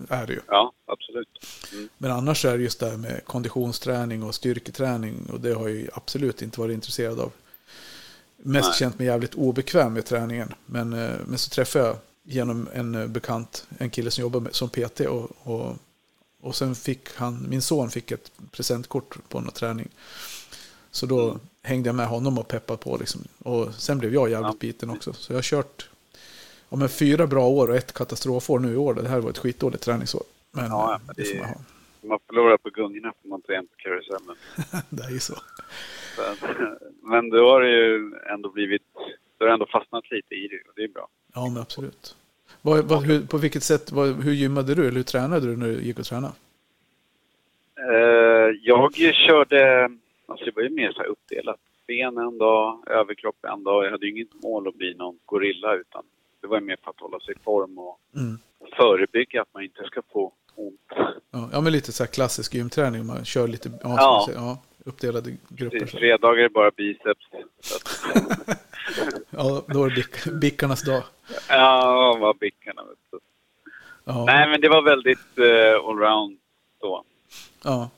Är 0.09 0.27
det 0.27 0.33
ju. 0.33 0.39
Ja, 0.47 0.71
absolut. 0.85 1.27
Mm. 1.73 1.89
Men 1.97 2.11
annars 2.11 2.45
är 2.45 2.57
det 2.57 2.63
just 2.63 2.79
det 2.79 2.89
här 2.89 2.97
med 2.97 3.25
konditionsträning 3.25 4.23
och 4.23 4.35
styrketräning 4.35 5.29
och 5.33 5.39
det 5.39 5.53
har 5.53 5.69
jag 5.69 5.89
absolut 5.93 6.41
inte 6.41 6.59
varit 6.59 6.73
intresserad 6.73 7.19
av. 7.19 7.31
Mest 8.37 8.69
Nej. 8.69 8.77
känt 8.79 8.99
mig 8.99 9.07
jävligt 9.07 9.33
obekväm 9.35 9.93
med 9.93 10.05
träningen. 10.05 10.53
Men, 10.65 10.93
eh, 10.93 11.11
men 11.25 11.37
så 11.37 11.49
träffade 11.49 11.85
jag 11.85 11.97
genom 12.23 12.69
en 12.73 12.95
eh, 12.95 13.07
bekant, 13.07 13.67
en 13.77 13.89
kille 13.89 14.11
som 14.11 14.21
jobbar 14.21 14.39
med, 14.39 14.55
som 14.55 14.69
PT 14.69 14.99
och, 14.99 15.31
och, 15.43 15.75
och 16.41 16.55
sen 16.55 16.75
fick 16.75 17.15
han, 17.15 17.45
min 17.49 17.61
son 17.61 17.89
fick 17.89 18.11
ett 18.11 18.31
presentkort 18.51 19.17
på 19.29 19.39
någon 19.39 19.51
träning. 19.51 19.89
Så 20.91 21.05
då 21.05 21.23
Mm. 21.29 21.39
hängde 21.61 21.87
jag 21.89 21.95
med 21.95 22.07
honom 22.07 22.37
och 22.37 22.47
peppade 22.47 22.77
på 22.77 22.97
liksom. 22.97 23.21
Och 23.39 23.73
sen 23.77 23.97
blev 23.97 24.13
jag 24.13 24.29
jävligt 24.29 24.53
Ja. 24.53 24.57
biten 24.59 24.89
också. 24.89 25.13
Så 25.13 25.31
jag 25.33 25.37
har 25.37 25.41
kört 25.43 25.89
ja, 26.73 26.77
men 26.79 26.89
fyra 26.89 27.27
bra 27.27 27.47
år 27.47 27.67
och 27.69 27.75
ett 27.75 27.93
katastrofår 27.93 28.59
nu 28.59 28.73
i 28.73 28.77
år. 28.77 28.93
Det 28.93 29.07
här 29.09 29.19
var 29.19 29.29
ett 29.29 29.37
skitdåligt 29.37 29.83
träningsår. 29.83 30.23
Men, 30.51 30.65
Ja, 30.65 30.99
men 31.07 31.15
det 31.15 31.23
det- 31.23 31.29
får 31.29 31.37
man 31.37 31.47
ha. 31.49 31.55
Man 32.05 32.19
förlorar 32.27 32.57
på 32.57 32.69
gungorna 32.69 33.13
får 33.21 33.29
man 33.29 33.41
igen 33.49 33.67
på 33.67 33.75
karusellen. 33.77 34.35
Det 34.89 35.03
är 35.03 35.09
ju 35.09 35.19
så. 35.19 35.33
Att, 35.33 36.49
Men 37.01 37.29
då 37.29 37.49
har 37.49 37.61
det 37.61 37.69
ju 37.69 38.11
ändå 38.33 38.49
blivit... 38.49 38.81
Då 39.37 39.45
har 39.45 39.47
det 39.47 39.53
ändå 39.53 39.65
fastnat 39.65 40.11
lite 40.11 40.35
i 40.35 40.47
det 40.47 40.55
och 40.69 40.73
det 40.75 40.83
är 40.83 40.87
bra. 40.87 41.07
Ja, 41.33 41.49
men 41.53 41.61
absolut. 41.61 42.15
Vad, 42.61 42.85
vad, 42.85 43.03
hur, 43.03 43.25
på 43.27 43.37
vilket 43.37 43.63
sätt, 43.63 43.91
vad, 43.91 44.23
hur 44.23 44.31
gymmade 44.33 44.75
du 44.75 44.81
eller 44.81 44.95
hur 44.95 45.03
tränade 45.03 45.47
du 45.47 45.57
när 45.57 45.67
du 45.67 45.81
gick 45.81 45.99
och 45.99 46.05
tränade? 46.05 46.33
Eh, 47.77 48.49
jag 48.61 48.93
körde... 48.95 49.83
Alltså 50.25 50.45
det 50.45 50.51
var 50.55 50.63
ju 50.63 50.69
mer 50.69 50.91
så 50.91 50.99
här 50.99 51.07
uppdelat. 51.07 51.59
Ben 51.87 52.17
en 52.17 52.37
dag, 52.37 52.83
överkropp 52.87 53.45
en 53.45 53.63
dag. 53.63 53.85
Jag 53.85 53.91
hade 53.91 54.05
ju 54.05 54.11
inget 54.11 54.43
mål 54.43 54.67
att 54.67 54.75
bli 54.75 54.93
någon 54.93 55.19
gorilla 55.25 55.75
utan 55.75 56.03
det 56.43 56.47
var 56.49 56.59
mer 56.59 56.77
för 56.83 56.89
att 56.89 56.99
hålla 56.99 57.19
sig 57.19 57.35
i 57.35 57.39
form 57.43 57.77
och 57.77 57.99
Mm. 58.15 58.39
förebygga 58.77 59.41
att 59.41 59.53
man 59.53 59.63
inte 59.63 59.83
ska 59.83 60.01
få 60.13 60.31
ont. 60.55 60.79
Ja, 61.51 61.61
men 61.61 61.71
lite 61.73 61.91
så 61.91 62.03
här 62.03 62.11
klassisk 62.11 62.53
gymträning. 62.53 63.05
Man 63.05 63.25
kör 63.25 63.47
lite 63.47 63.69
ja, 63.83 63.95
Ja. 63.97 64.23
säger, 64.27 64.39
ja, 64.39 64.57
uppdelade 64.85 65.35
grupper. 65.49 65.79
Så. 65.85 65.97
Fredagar 65.97 66.43
är 66.43 66.49
bara 66.49 66.71
biceps. 66.71 67.25
Ja, 69.29 69.63
då 69.67 69.83
är 69.85 69.89
det 69.89 69.95
bick, 69.95 70.25
bickarnas 70.41 70.83
dag. 70.83 71.03
ja, 71.49 72.17
vad 72.21 72.37
bickarna 72.37 72.83
vet. 72.83 73.21
Ja, 74.03 74.25
Nej, 74.25 74.49
men 74.49 74.61
det 74.61 74.69
var 74.69 74.81
väldigt 74.81 75.37
uh, 75.37 75.89
allround 75.89 76.37
då. 76.81 77.03
ja. 77.63 77.89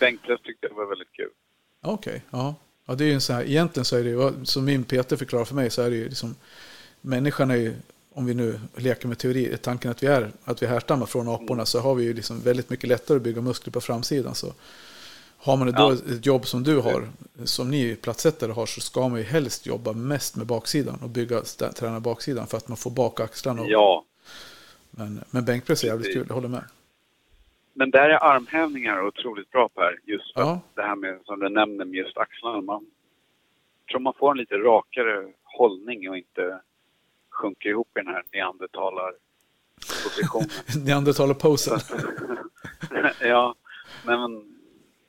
Bänkpress 0.00 0.40
tyckte 0.42 0.66
jag 0.66 0.74
var 0.74 0.86
väldigt 0.86 1.12
kul. 1.12 1.30
okej. 1.82 2.22
ja. 2.30 2.54
ja, 2.86 2.94
det 2.94 3.04
är 3.04 3.08
ju 3.08 3.14
en 3.14 3.20
så 3.20 3.32
här, 3.32 3.42
egentligen 3.44 3.84
så 3.84 3.96
är 3.96 4.04
det 4.04 4.10
ju, 4.10 4.44
som 4.44 4.64
min 4.64 4.84
Peter 4.84 5.16
förklarar 5.16 5.44
för 5.44 5.54
mig, 5.54 5.70
så 5.70 5.82
är 5.82 5.90
det 5.90 5.96
ju 5.96 6.08
liksom, 6.08 6.34
människan 7.02 7.50
är 7.50 7.56
ju, 7.56 7.74
om 8.12 8.26
vi 8.26 8.34
nu 8.34 8.60
leker 8.76 9.08
med 9.08 9.18
teori, 9.18 9.56
tanken 9.62 9.90
att 9.90 10.02
vi 10.02 10.06
är, 10.06 10.30
att 10.44 10.62
vi 10.62 10.66
härstammar 10.66 11.06
från 11.06 11.28
aporna, 11.28 11.66
så 11.66 11.80
har 11.80 11.94
vi 11.94 12.04
ju 12.04 12.14
liksom 12.14 12.40
väldigt 12.40 12.70
mycket 12.70 12.88
lättare 12.88 13.16
att 13.16 13.22
bygga 13.22 13.40
muskler 13.42 13.72
på 13.72 13.80
framsidan. 13.80 14.34
Så 14.34 14.52
har 15.36 15.56
man 15.56 15.66
då 15.66 15.74
Ja. 15.76 15.92
ett 15.92 16.26
jobb 16.26 16.46
som 16.46 16.62
du 16.62 16.80
har, 16.80 17.08
som 17.44 17.70
ni 17.70 17.96
plattsättare 17.96 18.52
har, 18.52 18.66
så 18.66 18.80
ska 18.80 19.08
man 19.08 19.18
ju 19.18 19.24
helst 19.24 19.66
jobba 19.66 19.92
mest 19.92 20.36
med 20.36 20.46
baksidan 20.46 20.98
och 21.02 21.08
bygga, 21.10 21.40
träna 21.76 22.00
baksidan 22.00 22.46
för 22.46 22.56
att 22.56 22.68
man 22.68 22.76
får 22.76 22.90
bak 22.90 23.20
axlarna. 23.20 23.62
Och, 23.62 23.70
Ja, 23.70 24.04
Men, 24.90 25.24
men 25.30 25.44
bänkpress 25.44 25.84
är 25.84 25.88
jävligt 25.88 26.12
kul, 26.14 26.24
jag 26.28 26.34
håller 26.34 26.48
med. 26.48 26.64
men 27.74 27.90
där 27.90 28.08
är 28.10 28.24
armhävningar 28.24 29.06
otroligt 29.06 29.50
bra 29.50 29.68
Per. 29.68 29.98
Just 30.04 30.32
för 30.34 30.40
Ja. 30.40 30.60
det 30.74 30.82
här 30.82 30.96
med, 30.96 31.18
som 31.24 31.40
du 31.40 31.48
nämner, 31.48 31.84
med 31.84 31.94
just 31.94 32.16
axlarna. 32.16 32.60
Man 32.60 32.86
tror 33.90 34.00
man 34.00 34.14
får 34.18 34.30
en 34.30 34.36
lite 34.38 34.54
rakare 34.54 35.32
hållning 35.44 36.10
och 36.10 36.16
inte 36.16 36.60
sjunker 37.32 37.68
ihop 37.70 37.88
i 37.96 38.00
den 38.00 38.06
här 38.14 38.22
neandertalarpositionen. 38.32 40.48
Neandertalarposen. 40.84 41.78
ja, 43.20 43.54
men 44.06 44.44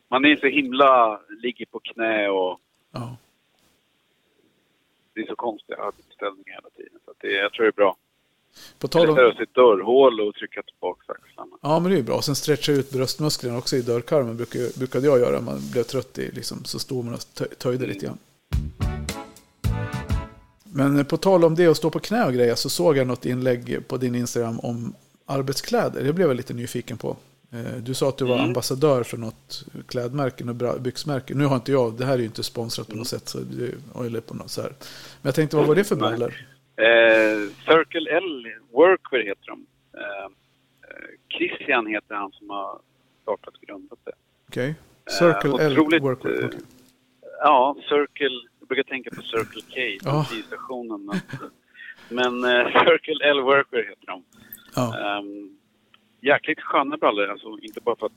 man 0.07 0.25
är 0.25 0.35
så 0.35 0.47
himla, 0.47 1.21
ligger 1.29 1.65
på 1.65 1.79
knä 1.79 2.29
och 2.29 2.59
Ja. 2.91 3.17
det 5.13 5.21
är 5.21 5.27
så 5.27 5.35
konstiga 5.35 5.77
arbetsställningar 5.77 6.53
hela 6.53 6.69
tiden. 6.69 6.99
Så 7.05 7.13
det, 7.17 7.31
jag 7.31 7.53
tror 7.53 7.63
det 7.63 7.69
är 7.69 7.71
bra. 7.71 7.95
På 8.79 8.87
tal 8.87 9.09
om... 9.09 9.15
Lättare 9.15 9.35
sitt 9.45 9.53
dörrhål 9.55 10.21
och 10.21 10.35
trycka 10.35 10.63
tillbaka 10.63 11.13
axlarna. 11.13 11.57
Ja, 11.61 11.79
men 11.79 11.91
det 11.91 11.95
är 11.95 11.97
ju 11.97 12.03
bra. 12.03 12.21
Sen 12.21 12.35
stretcha 12.35 12.71
ut 12.71 12.91
bröstmusklerna 12.91 13.57
också 13.57 13.75
i 13.75 13.81
dörrkarmen 13.81 14.37
brukade, 14.77 15.07
jag 15.07 15.19
göra. 15.19 15.41
Man 15.41 15.59
blev 15.71 15.83
trött 15.83 16.17
i 16.17 16.31
liksom, 16.31 16.63
så 16.65 16.79
stod 16.79 17.05
man 17.05 17.13
och 17.13 17.19
tö- 17.19 17.55
töjde 17.57 17.85
lite 17.87 18.05
grann. 18.05 18.17
Men 20.75 21.05
på 21.05 21.17
tal 21.17 21.43
om 21.43 21.55
det 21.55 21.67
att 21.67 21.77
stå 21.77 21.89
på 21.89 21.99
knä 21.99 22.25
och 22.25 22.33
grejer 22.33 22.55
så 22.55 22.69
såg 22.69 22.97
jag 22.97 23.07
något 23.07 23.25
inlägg 23.25 23.87
på 23.87 23.97
din 23.97 24.15
Instagram 24.15 24.59
om 24.59 24.93
arbetskläder. 25.25 26.03
Det 26.03 26.13
blev 26.13 26.27
jag 26.27 26.37
lite 26.37 26.53
nyfiken 26.53 26.97
på. 26.97 27.17
Eh, 27.51 27.77
Du 27.81 27.93
sa 27.93 28.09
att 28.09 28.17
du 28.17 28.25
var 28.25 28.35
Mm. 28.35 28.45
ambassadör 28.47 29.03
för 29.03 29.17
något 29.17 29.63
klädmärke, 29.87 30.43
bra 30.43 30.77
byxmärke. 30.77 31.33
Nu 31.33 31.45
har 31.45 31.55
inte 31.55 31.71
jag, 31.71 31.93
det 31.97 32.05
här 32.05 32.13
är 32.13 32.17
ju 32.17 32.25
inte 32.25 32.43
sponsrat 32.43 32.87
på 32.87 32.95
något 32.95 33.07
sätt. 33.07 33.27
Så 33.29 33.37
det, 33.39 33.71
eller 34.05 34.21
på 34.21 34.33
något 34.33 34.49
så 34.51 34.61
här. 34.61 34.69
Men 35.21 35.29
jag 35.29 35.35
tänkte, 35.35 35.57
vad 35.57 35.67
var 35.67 35.75
det 35.75 35.83
för 35.83 35.95
brallor? 35.95 36.33
Eh, 36.75 37.49
Circle 37.65 38.11
L 38.17 38.47
Workwear 38.71 39.23
heter 39.23 39.47
de. 39.47 39.65
Eh, 39.97 40.23
eh, 40.23 41.09
Christian 41.37 41.87
heter 41.87 42.15
han 42.15 42.31
som 42.31 42.49
har 42.49 42.79
startat 43.21 43.53
och 43.55 43.61
grundat 43.67 43.99
det. 44.03 44.11
Okej. 44.47 44.75
Circle 45.19 45.63
L 45.65 45.71
otroligt, 45.79 46.03
Workwear. 46.03 46.39
eh, 46.41 46.45
okej. 46.47 46.59
Ja, 47.39 47.75
Circle. 47.89 48.39
Jag 48.73 48.85
brukar 48.85 48.89
tänka 48.89 49.09
på 49.15 49.21
Circle 49.21 49.61
K, 49.61 50.05
Ja. 50.09 50.11
bensinstationen. 50.13 51.05
Men, 51.05 51.19
men 52.09 52.55
eh, 52.55 52.65
Circle 52.85 53.25
L 53.29 53.41
Workwear 53.41 53.83
heter 53.89 54.05
de. 54.07 54.23
Ja, 54.75 55.19
Um, 55.19 55.57
jäkligt 56.21 56.59
sköna 56.61 56.97
brallor, 56.97 57.27
alltså 57.27 57.57
inte 57.61 57.81
bara 57.81 57.95
för 57.95 58.05
att 58.05 58.11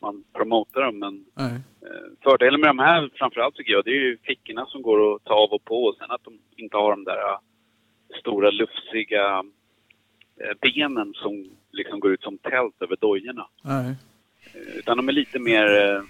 man 0.00 0.24
promotar 0.32 0.80
dem, 0.82 0.98
men 0.98 1.24
nej. 1.34 1.52
eh, 1.82 2.12
fördelen 2.22 2.60
med 2.60 2.70
de 2.70 2.78
här 2.78 3.10
framförallt 3.14 3.54
tycker 3.54 3.72
jag, 3.72 3.84
det 3.84 3.90
är 3.90 3.94
ju 4.00 4.18
fickorna 4.22 4.66
som 4.66 4.82
går 4.82 5.14
att 5.16 5.24
ta 5.24 5.34
av 5.34 5.50
och 5.52 5.64
på 5.64 5.84
och 5.84 5.96
sen 5.96 6.10
att 6.10 6.24
de 6.24 6.38
inte 6.56 6.76
har 6.76 6.90
de 6.90 7.04
där 7.04 7.18
eh, 7.32 7.38
stora 8.20 8.50
lufsiga 8.50 9.42
eh, 10.40 10.56
benen 10.60 11.12
som 11.14 11.50
liksom 11.70 12.00
går 12.00 12.12
ut 12.12 12.22
som 12.22 12.38
tält 12.38 12.82
över 12.82 12.96
dojorna. 13.00 13.46
nej. 13.62 13.94
Utan 14.78 14.96
de 14.96 15.08
är 15.08 15.12
lite 15.12 15.38
mer 15.38 15.94
eh, 15.94 16.02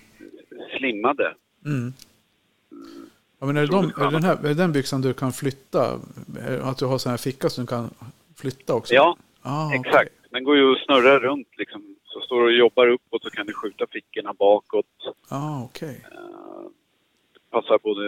slimmade. 0.78 1.34
Mm. 1.66 1.92
Ja, 3.42 3.46
men 3.46 3.56
är 3.56 3.66
de, 3.66 3.84
är, 3.84 4.10
den 4.10 4.24
här, 4.24 4.46
är 4.46 4.54
den 4.54 4.72
byxan 4.72 5.00
du 5.02 5.12
kan 5.14 5.32
flytta? 5.32 6.00
Det 6.26 6.62
Att 6.64 6.78
du 6.78 6.86
har 6.86 6.98
sån 6.98 7.10
här 7.10 7.16
ficka 7.16 7.50
som 7.50 7.64
du 7.64 7.68
kan 7.68 7.90
flytta 8.36 8.74
också? 8.74 8.94
Ja, 8.94 9.16
ah, 9.42 9.74
exakt. 9.74 10.12
Den 10.30 10.44
går 10.44 10.56
ju 10.56 10.72
att 10.72 10.78
snurra 10.78 11.18
runt 11.18 11.48
liksom. 11.58 11.96
Så 12.04 12.20
står 12.20 12.40
du 12.40 12.46
och 12.46 12.52
jobbar 12.52 12.86
uppåt 12.88 13.22
så 13.22 13.30
kan 13.30 13.46
du 13.46 13.52
skjuta 13.54 13.86
fickorna 13.86 14.32
bakåt. 14.32 14.86
Ah, 15.28 15.62
okej. 15.62 16.04
Eh, 16.12 16.18
passar 17.50 17.78
både 17.82 18.02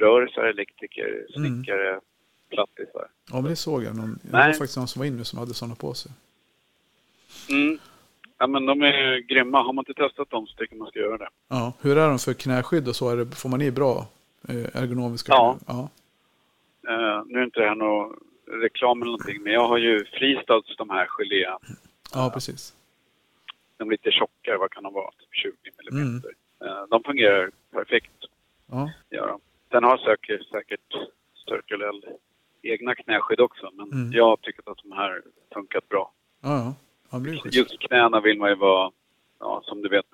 rörisar, 0.00 0.42
elektriker, 0.42 1.26
Mm. 1.36 1.54
snickare, 1.54 2.00
plattisar. 2.50 3.06
Ja, 3.30 3.40
men 3.40 3.44
det 3.50 3.56
såg 3.56 3.84
jag. 3.84 3.96
Någon, 3.96 4.18
det 4.22 4.32
var 4.32 4.52
faktiskt 4.52 4.76
någon 4.76 4.88
som 4.88 5.00
var 5.00 5.06
inne 5.06 5.24
som 5.24 5.38
hade 5.38 5.54
sådana 5.54 5.74
på 5.74 5.94
sig. 5.94 6.12
Mm. 7.50 7.78
Ja, 8.38 8.46
men 8.46 8.66
de 8.66 8.82
är 8.82 9.18
grymma. 9.18 9.62
Har 9.62 9.72
man 9.72 9.84
inte 9.88 10.02
testat 10.02 10.30
dem 10.30 10.46
så 10.46 10.56
tycker 10.56 10.76
man 10.76 10.88
ska 10.88 10.98
göra 10.98 11.18
det. 11.18 11.28
Ja, 11.48 11.72
hur 11.80 11.98
är 11.98 12.08
de 12.08 12.18
för 12.18 12.34
knäskydd 12.34 12.88
och 12.88 12.96
så? 12.96 13.10
Är 13.10 13.16
det, 13.16 13.36
får 13.36 13.48
man 13.48 13.62
i 13.62 13.70
bra 13.70 13.98
eh, 13.98 14.04
ergonomiska? 14.48 15.32
Ja. 15.32 15.58
ja. 15.66 15.88
Eh, 16.88 17.22
nu 17.26 17.38
är 17.38 17.44
inte 17.44 17.60
det 17.60 17.68
här 17.68 17.74
någon 17.74 18.16
reklam 18.62 19.02
eller 19.02 19.10
någonting, 19.12 19.42
men 19.42 19.52
jag 19.52 19.68
har 19.68 19.78
ju 19.78 20.04
Freestads 20.04 20.76
de 20.76 20.90
här 20.90 21.06
gelé. 21.06 21.46
Ja, 22.14 22.30
precis. 22.34 22.74
De 23.76 23.88
är 23.88 23.92
lite 23.92 24.10
tjockare, 24.10 24.56
vad 24.58 24.70
kan 24.70 24.82
de 24.82 24.92
vara? 24.94 25.10
Typ 25.10 25.28
20 25.32 25.52
Mm. 25.92 26.22
Eh, 26.64 26.82
de 26.90 27.02
fungerar 27.04 27.50
perfekt. 27.70 28.12
Ja, 28.70 28.90
Gör 29.10 29.26
de. 29.28 29.40
Sen 29.70 29.84
har 29.84 29.98
säkert, 29.98 30.48
säkert 30.48 30.80
Circle 31.48 31.88
L 31.88 32.04
egna 32.62 32.94
knäskydd 32.94 33.40
också, 33.40 33.70
men 33.72 33.92
Mm. 33.92 34.12
jag 34.12 34.24
har 34.24 34.36
tyckt 34.36 34.68
att 34.68 34.78
de 34.82 34.92
här 34.92 35.22
funkat 35.54 35.88
bra. 35.88 36.12
ja. 36.42 36.74
ja. 37.10 37.20
Just 37.50 37.78
knäna 37.80 38.20
vill 38.20 38.38
man 38.38 38.48
ju 38.50 38.54
vara, 38.56 38.90
ja, 39.40 39.62
som 39.64 39.82
du 39.82 39.88
vet, 39.88 40.10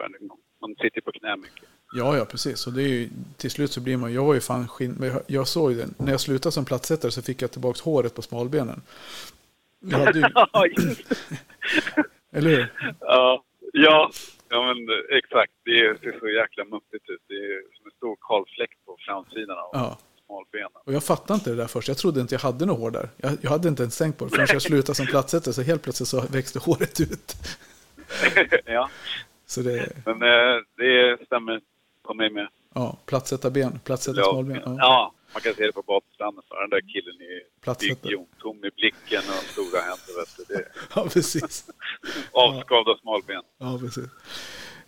man 0.69 0.75
sitter 0.83 1.01
på 1.01 1.12
knä 1.12 1.37
mycket. 1.37 1.69
Ja, 1.97 2.17
ja, 2.17 2.25
precis. 2.25 2.67
Och 2.67 2.73
det 2.73 2.83
är 2.83 2.89
ju, 2.89 3.09
till 3.37 3.51
slut 3.51 3.73
så 3.73 3.81
blir 3.81 3.97
man, 3.97 4.12
jag 4.15 4.25
var 4.25 4.35
ju 4.35 4.41
fan 4.41 4.69
skinn, 4.69 4.97
men 4.99 5.09
jag, 5.09 5.23
jag 5.27 5.49
såg 5.49 5.73
ju 5.73 5.79
det. 5.79 5.89
När 5.99 6.11
jag 6.12 6.21
slutade 6.21 6.53
som 6.53 6.65
plattsättare 6.65 7.11
så 7.12 7.23
fick 7.23 7.43
jag 7.43 7.51
tillbaka 7.51 7.81
håret 7.85 8.15
på 8.15 8.23
smalbenen. 8.23 8.83
Jag 9.81 9.99
hade 9.99 10.19
ju, 10.19 10.25
Ja, 10.35 10.49
det. 10.77 10.97
eller 12.39 12.51
hur? 12.51 12.73
ja, 13.01 13.45
ja, 13.73 14.11
ja, 14.49 14.62
men 14.75 14.77
exakt. 15.19 15.53
Det 15.65 16.01
ser 16.01 16.19
så 16.21 16.29
jäkla 16.29 16.65
muffigt 16.65 17.09
ut. 17.09 17.21
Det 17.29 17.35
är 17.35 17.61
som 17.77 17.87
en 17.87 17.93
stor 17.97 18.17
kalfläck 18.29 18.71
på 18.87 18.97
framsidan 19.07 19.59
av 19.59 19.71
Ja. 19.73 19.99
smalbenen. 20.27 20.71
Och 20.87 20.93
jag 20.93 21.05
fattade 21.05 21.35
inte 21.35 21.51
det 21.51 21.57
där 21.57 21.67
först. 21.67 21.89
Jag 21.89 21.99
trodde 21.99 22.21
inte 22.21 22.35
jag 22.35 22.41
hade 22.41 22.67
något 22.67 22.79
hår 22.79 22.91
där. 22.91 23.09
Jag, 23.17 23.33
jag 23.41 23.51
hade 23.51 23.69
inte 23.69 23.83
ens 23.83 23.99
tänkt 23.99 24.19
på 24.19 24.25
det 24.25 24.31
förrän 24.31 24.47
jag 24.53 24.62
slutade 24.62 24.95
som 24.97 25.07
plattsättare 25.07 25.55
så 25.55 25.62
helt 25.62 25.83
plötsligt 25.83 26.09
så 26.09 26.21
växte 26.21 26.59
håret 26.59 27.01
ut. 27.01 27.35
ja, 28.65 28.91
Så 29.55 29.61
det, 29.62 29.88
men 30.07 30.22
eh, 30.22 30.57
det 30.76 31.26
stämmer 31.26 31.61
på 32.07 32.14
mig 32.14 32.30
med. 32.30 32.48
ja, 32.74 32.98
plattsättarben, 33.07 33.78
plattsätta 33.84 34.20
Ja, 34.20 34.30
smalben. 34.32 34.61
Ja. 34.64 34.74
ja, 34.78 35.12
man 35.32 35.40
kan 35.42 35.55
se 35.55 35.66
det 35.66 35.72
på 35.72 35.82
badstranden. 35.82 36.42
Den 36.48 36.70
där 36.70 36.80
killen 36.80 37.14
är 37.20 38.02
byggjon, 38.02 38.26
tom 38.40 38.57
i 38.64 38.70
blicken 38.76 39.18
och 39.18 39.44
stora 39.55 39.80
händer. 39.80 40.12
Vet 40.20 40.48
du. 40.48 40.55
Det 40.55 40.64
ja, 40.94 41.07
precis. 41.12 41.64
avskavda 42.32 42.96
smalben. 42.96 43.42
Ja, 43.59 43.78
precis. 43.80 44.05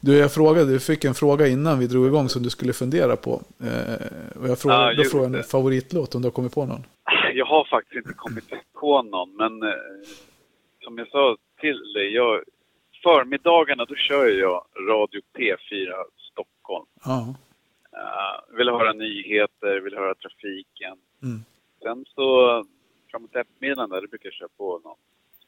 Du, 0.01 0.17
jag 0.19 0.33
frågade, 0.35 0.73
du 0.73 0.81
fick 0.81 1.05
en 1.05 1.15
fråga 1.15 1.47
innan 1.47 1.79
vi 1.79 1.87
drog 1.87 2.07
igång 2.07 2.29
som 2.29 2.43
du 2.43 2.51
skulle 2.51 2.73
fundera 2.73 3.17
på. 3.17 3.43
Eh, 3.61 4.39
och 4.43 4.49
jag 4.49 4.59
frågade, 4.59 4.93
Ja, 4.95 5.03
då 5.03 5.05
frågade 5.11 5.33
jag 5.37 5.45
en 5.45 5.51
favoritlåt 5.51 6.15
om 6.15 6.23
du 6.23 6.27
har 6.27 6.33
kommit 6.33 6.55
på 6.55 6.67
någon. 6.67 6.85
Jag 7.35 7.47
har 7.47 7.65
faktiskt 7.65 7.97
inte 7.97 8.15
kommit 8.15 8.45
på 8.81 9.03
någon, 9.03 9.37
men 9.37 9.63
eh, 9.63 9.75
som 10.85 10.99
jag 10.99 11.09
sa 11.09 11.37
till 11.61 11.93
dig, 11.95 12.15
jag, 12.15 12.41
förmiddagarna 13.11 13.85
då 13.85 13.95
kör 13.95 14.27
jag 14.27 14.65
Radio 14.89 15.21
P4 15.39 15.93
Stockholm. 16.33 16.87
Ja, 17.05 17.35
Uh, 17.97 18.57
vill 18.57 18.69
höra 18.69 18.93
nyheter, 18.93 19.81
vill 19.81 19.95
höra 19.97 20.15
trafiken. 20.15 20.97
Mm. 21.23 21.45
Sen 21.83 22.05
så 22.15 22.65
framåt 23.11 23.37
eftermiddagen 23.37 23.91
där, 23.91 24.01
det 24.01 24.09
brukar 24.09 24.27
jag 24.27 24.33
köra 24.35 24.49
på 24.57 24.81
någon 24.85 24.97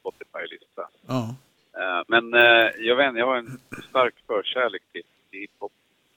Spotify-lista. 0.00 0.88
ja. 1.06 1.34
Eh, 1.80 2.02
men 2.08 2.34
eh, 2.34 2.70
jag 2.78 2.96
vet 2.96 3.16
jag 3.16 3.26
har 3.26 3.36
en 3.36 3.58
stark 3.88 4.14
förkärlek 4.26 4.82
till 4.92 5.02
till 5.30 5.40
hiphop. 5.40 5.72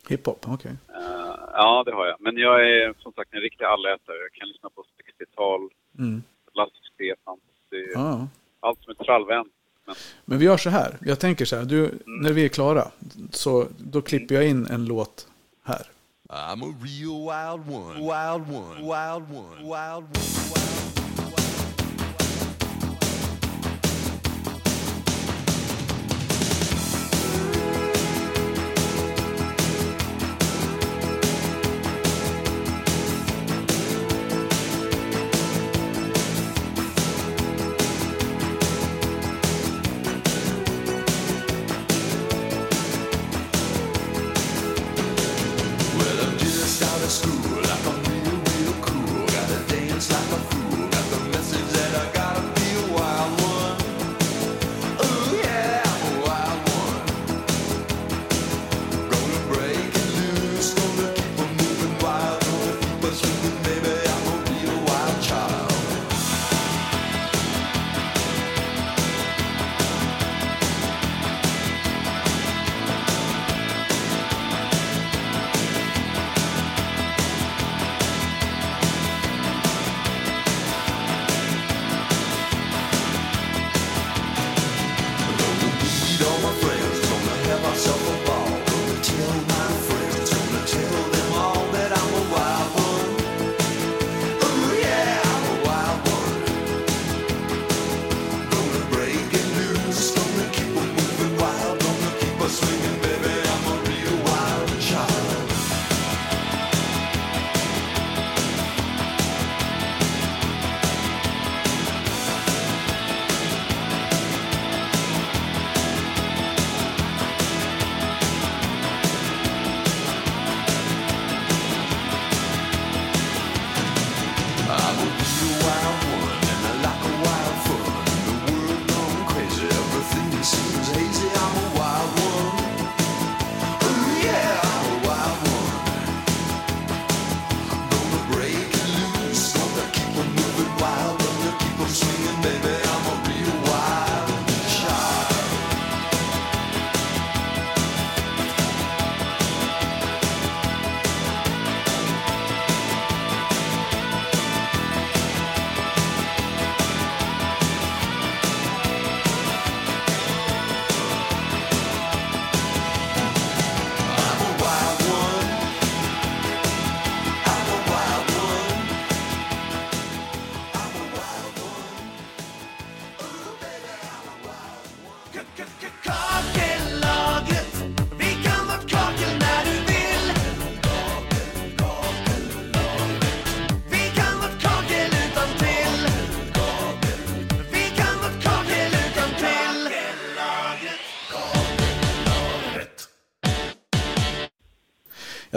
Hiphop, 0.10 0.46
okej. 0.48 0.72
Eh, 0.96 1.36
ja, 1.54 1.84
det 1.86 1.92
har 1.92 2.08
jag. 2.08 2.16
Men 2.20 2.38
jag 2.38 2.70
är 2.70 2.94
som 3.00 3.14
sagt 3.14 3.34
en 3.34 3.42
riktig 3.42 3.66
allätare. 3.66 4.18
Jag 4.18 4.32
kan 4.34 4.48
lyssna 4.48 4.70
på 4.70 4.84
60-tal, 4.84 5.70
Mm. 6.00 6.24
Lasse 6.54 6.76
Stefans, 6.94 7.40
är 7.72 7.92
Ja. 7.94 8.28
allt 8.60 8.84
som 8.84 8.92
är 9.00 9.04
trallvänligt. 9.04 9.56
Men 9.86 9.96
Men 10.26 10.38
vi 10.38 10.46
gör 10.46 10.58
så 10.58 10.70
här. 10.70 10.98
Jag 11.06 11.20
tänker 11.20 11.46
så 11.46 11.56
här. 11.56 11.66
Du, 11.66 12.00
när 12.06 12.32
vi 12.32 12.46
är 12.46 12.50
klara 12.50 12.92
så 13.32 13.68
då 13.78 14.02
klipper 14.02 14.36
jag 14.36 14.48
in 14.48 14.66
en 14.66 14.86
låt 14.86 15.28
här. 15.64 15.88
I'm 16.30 16.64
a 16.64 16.74
real 16.82 17.20
wild 17.28 17.76
one. 17.76 17.96
Wild 17.96 18.56
one. 18.56 18.76
Wild 18.80 19.38
one. 19.38 19.58
Wild 19.62 20.08
one. 20.08 20.22
Well, 20.56 20.96
I'm 20.96 21.01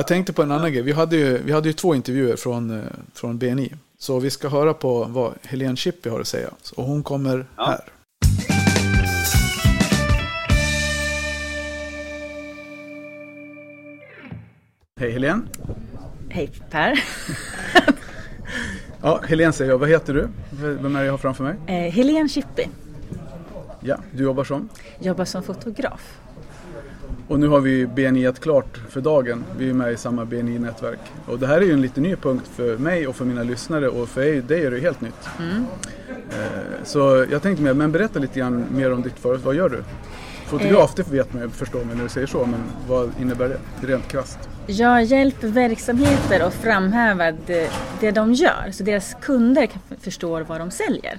Jag 0.04 0.08
tänkte 0.08 0.32
på 0.32 0.42
en 0.42 0.50
annan 0.50 0.72
grej. 0.72 0.82
Vi 0.82 0.92
hade 0.92 1.16
ju, 1.16 1.38
vi 1.38 1.52
hade 1.52 1.68
ju 1.68 1.72
två 1.72 1.94
intervjuer 1.94 2.36
från, 2.36 2.70
eh, 2.70 2.84
från 3.14 3.38
BNI. 3.38 3.72
Så 3.98 4.18
vi 4.20 4.30
ska 4.30 4.48
höra 4.48 4.74
på 4.74 5.04
vad 5.04 5.32
Helene 5.42 5.76
Chippy 5.76 6.10
har 6.10 6.20
att 6.20 6.26
säga. 6.26 6.48
Och 6.76 6.84
hon 6.84 7.02
kommer 7.02 7.46
Ja. 7.56 7.64
här. 7.66 7.80
Hej 15.00 15.10
Helene. 15.10 15.42
Hej 16.28 16.50
Per. 16.70 17.04
Ja, 19.02 19.20
Helene 19.28 19.52
säger 19.52 19.70
jag. 19.70 19.78
Vad 19.78 19.88
heter 19.88 20.14
du? 20.14 20.28
Vem 20.50 20.96
är 20.96 21.00
det 21.00 21.04
jag 21.06 21.12
har 21.12 21.18
framför 21.18 21.44
mig? 21.44 21.54
Eh, 21.66 21.92
Helene 21.92 22.28
Chippy. 22.28 22.62
Ja, 23.80 23.96
du 24.12 24.22
jobbar 24.24 24.44
som? 24.44 24.68
Jobbar 25.00 25.24
som 25.24 25.42
fotograf. 25.42 26.18
Och 27.28 27.40
nu 27.40 27.48
har 27.48 27.60
vi 27.60 27.86
BNI 27.86 28.32
klart 28.40 28.78
för 28.88 29.00
dagen. 29.00 29.44
Vi 29.58 29.70
är 29.70 29.74
med 29.74 29.92
i 29.92 29.96
samma 29.96 30.24
BNI-nätverk. 30.24 30.98
Och 31.26 31.38
det 31.38 31.46
här 31.46 31.56
är 31.56 31.64
ju 31.64 31.72
en 31.72 31.80
lite 31.82 32.00
ny 32.00 32.16
punkt 32.16 32.50
för 32.54 32.78
mig 32.78 33.06
och 33.06 33.16
för 33.16 33.24
mina 33.24 33.42
lyssnare 33.42 33.88
och 33.88 34.08
för 34.08 34.42
dig 34.42 34.66
är 34.66 34.70
det 34.70 34.78
helt 34.80 35.00
nytt. 35.00 35.28
Eh, 36.30 36.84
Så 36.84 37.26
jag 37.30 37.42
tänkte 37.42 37.62
mer, 37.62 37.74
men 37.74 37.92
berätta 37.92 38.18
lite 38.18 38.38
grann 38.38 38.64
mer 38.74 38.92
om 38.92 39.02
ditt 39.02 39.18
företag. 39.18 39.44
Vad 39.46 39.54
gör 39.54 39.68
du? 39.68 39.82
Fotograf, 40.46 40.94
det 40.94 41.08
vet 41.12 41.32
man 41.34 41.50
förstår 41.50 41.84
mig 41.84 41.96
när 41.96 42.02
du 42.02 42.08
säger 42.08 42.26
så, 42.26 42.38
men 42.46 42.60
vad 42.88 43.10
innebär 43.20 43.56
det 43.80 43.86
rent 43.86 44.08
krasst? 44.08 44.38
Jag 44.66 45.04
hjälper 45.04 45.48
verksamheter 45.48 46.40
att 46.40 46.54
framhäva 46.54 47.32
det, 47.46 47.70
det 48.00 48.10
de 48.10 48.32
gör 48.32 48.70
så 48.72 48.84
deras 48.84 49.16
kunder 49.22 49.68
förstår 50.00 50.40
vad 50.40 50.60
de 50.60 50.70
säljer. 50.70 51.18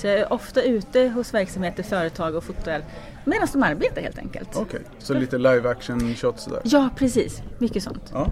Så 0.00 0.06
jag 0.06 0.18
är 0.18 0.32
ofta 0.32 0.62
ute 0.62 1.08
hos 1.08 1.34
verksamheter, 1.34 1.82
företag 1.82 2.34
och 2.34 2.44
fotar 2.44 2.82
medan 3.24 3.48
de 3.52 3.62
arbetar 3.62 4.02
helt 4.02 4.18
enkelt. 4.18 4.48
Okej, 4.56 4.80
så 4.98 5.14
lite 5.14 5.38
live 5.38 5.68
action 5.70 6.14
shots 6.14 6.44
sådär. 6.44 6.60
Ja, 6.64 6.88
precis. 6.96 7.42
Mycket 7.58 7.82
sånt. 7.82 8.12
Ja. 8.12 8.30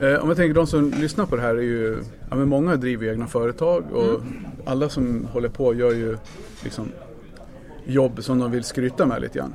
Eh, 0.00 0.14
Om 0.14 0.28
jag 0.28 0.36
tänker 0.36 0.54
de 0.54 0.66
som 0.66 0.90
lyssnar 0.90 1.26
på 1.26 1.36
det 1.36 1.42
här 1.42 1.54
är 1.56 1.60
ju, 1.62 1.98
ja 2.30 2.36
men 2.36 2.48
många 2.48 2.76
driver 2.76 3.06
egna 3.08 3.26
företag 3.26 3.84
och 3.92 4.20
alla 4.66 4.88
som 4.88 5.24
håller 5.32 5.48
på 5.48 5.74
gör 5.74 5.90
ju 5.92 6.18
liksom 6.64 6.88
jobb 7.86 8.22
som 8.22 8.38
de 8.38 8.50
vill 8.50 8.64
skryta 8.64 9.06
med 9.06 9.20
lite 9.22 9.38
grann. 9.38 9.54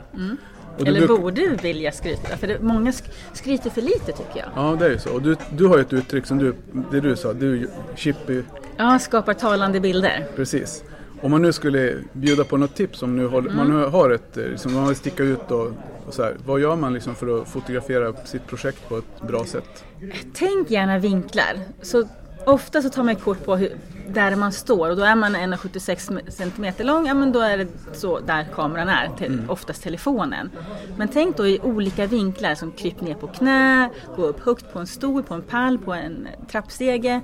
Du 0.78 0.86
Eller 0.88 1.00
bruk- 1.08 1.20
borde 1.22 1.48
vilja 1.62 1.92
skryta, 1.92 2.38
för 2.38 2.48
det, 2.48 2.60
många 2.62 2.92
sk- 2.92 3.10
skryter 3.34 3.70
för 3.70 3.82
lite 3.82 4.06
tycker 4.12 4.38
jag. 4.40 4.50
Ja 4.56 4.76
det 4.80 4.86
är 4.86 4.90
ju 4.90 5.00
så. 5.00 5.14
Och 5.14 5.22
du, 5.22 5.36
du 5.58 5.66
har 5.66 5.76
ju 5.78 5.82
ett 5.82 5.94
uttryck 5.94 6.26
som 6.26 6.38
du, 6.38 6.56
det 6.92 7.00
du 7.00 7.16
sa, 7.16 7.34
du 7.34 7.70
chippy, 7.96 8.42
Ja, 8.78 9.00
skapar 9.00 9.34
talande 9.34 9.80
bilder. 9.80 10.26
precis. 10.36 10.84
Om 11.26 11.32
man 11.32 11.42
nu 11.42 11.54
skulle 11.54 11.98
bjuda 12.14 12.44
på 12.44 12.58
något 12.58 12.76
tips 12.76 13.04
om 13.04 13.18
nu 13.18 13.28
håller, 13.28 13.52
man 13.52 13.70
nu 13.70 13.86
har 13.86 14.10
ett, 14.10 14.38
eh, 14.38 14.44
liksom, 14.44 14.74
man 14.74 14.88
vill 14.88 14.96
sticka 14.96 15.24
ut 15.24 15.52
och, 15.52 15.72
och 16.08 16.14
så 16.14 16.24
här, 16.24 16.36
vad 16.46 16.60
gör 16.60 16.76
man 16.76 16.94
liksom 16.94 17.16
för 17.16 17.42
att 17.42 17.48
fotografera 17.48 18.14
sitt 18.26 18.48
projekt 18.48 18.90
på 18.90 18.98
ett 18.98 19.22
bra 19.28 19.46
sätt? 19.46 19.86
Tänk 20.34 20.72
gärna 20.72 21.00
vinklar. 21.00 21.60
Så 21.82 22.08
ofta 22.46 22.82
så 22.82 22.90
tar 22.90 23.04
man 23.04 23.16
kort 23.16 23.46
på 23.46 23.56
hur, 23.56 23.70
där 24.08 24.36
man 24.36 24.52
står 24.52 24.90
och 24.90 24.96
då 24.96 25.04
är 25.04 25.16
man 25.16 25.36
1,76 25.36 26.30
cm 26.30 26.88
lång, 26.88 27.08
ja 27.08 27.14
men 27.14 27.32
då 27.32 27.40
är 27.40 27.58
det 27.58 27.68
så 27.94 28.20
där 28.20 28.48
kameran 28.56 28.90
är, 28.90 29.10
te, 29.18 29.30
oftast 29.48 29.84
telefonen. 29.84 30.50
Men 30.98 31.08
tänk 31.08 31.38
då 31.38 31.48
i 31.48 31.60
olika 31.64 32.06
vinklar 32.06 32.56
som 32.56 32.72
kryp 32.72 33.02
ner 33.02 33.16
på 33.16 33.28
knä, 33.28 33.90
gå 34.16 34.26
upp 34.26 34.40
högt 34.40 34.74
på 34.74 34.80
en 34.80 34.88
stol, 34.88 35.24
på 35.24 35.34
en 35.34 35.42
pall, 35.42 35.78
på 35.78 35.94
en 35.94 36.28
trappstege. 36.52 37.22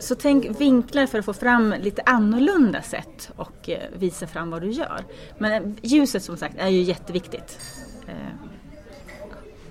Så 0.00 0.14
tänk 0.14 0.60
vinklar 0.60 1.06
för 1.06 1.18
att 1.18 1.24
få 1.24 1.32
fram 1.32 1.74
lite 1.80 2.02
annorlunda 2.06 2.82
sätt 2.82 3.30
och 3.36 3.68
eh, 3.68 3.78
visa 3.98 4.26
fram 4.26 4.50
vad 4.50 4.62
du 4.62 4.70
gör. 4.70 5.04
Men 5.38 5.52
eh, 5.52 5.70
ljuset 5.82 6.22
som 6.22 6.36
sagt 6.36 6.54
är 6.58 6.68
ju 6.68 6.80
jätteviktigt. 6.80 7.58
Eh, 8.06 8.14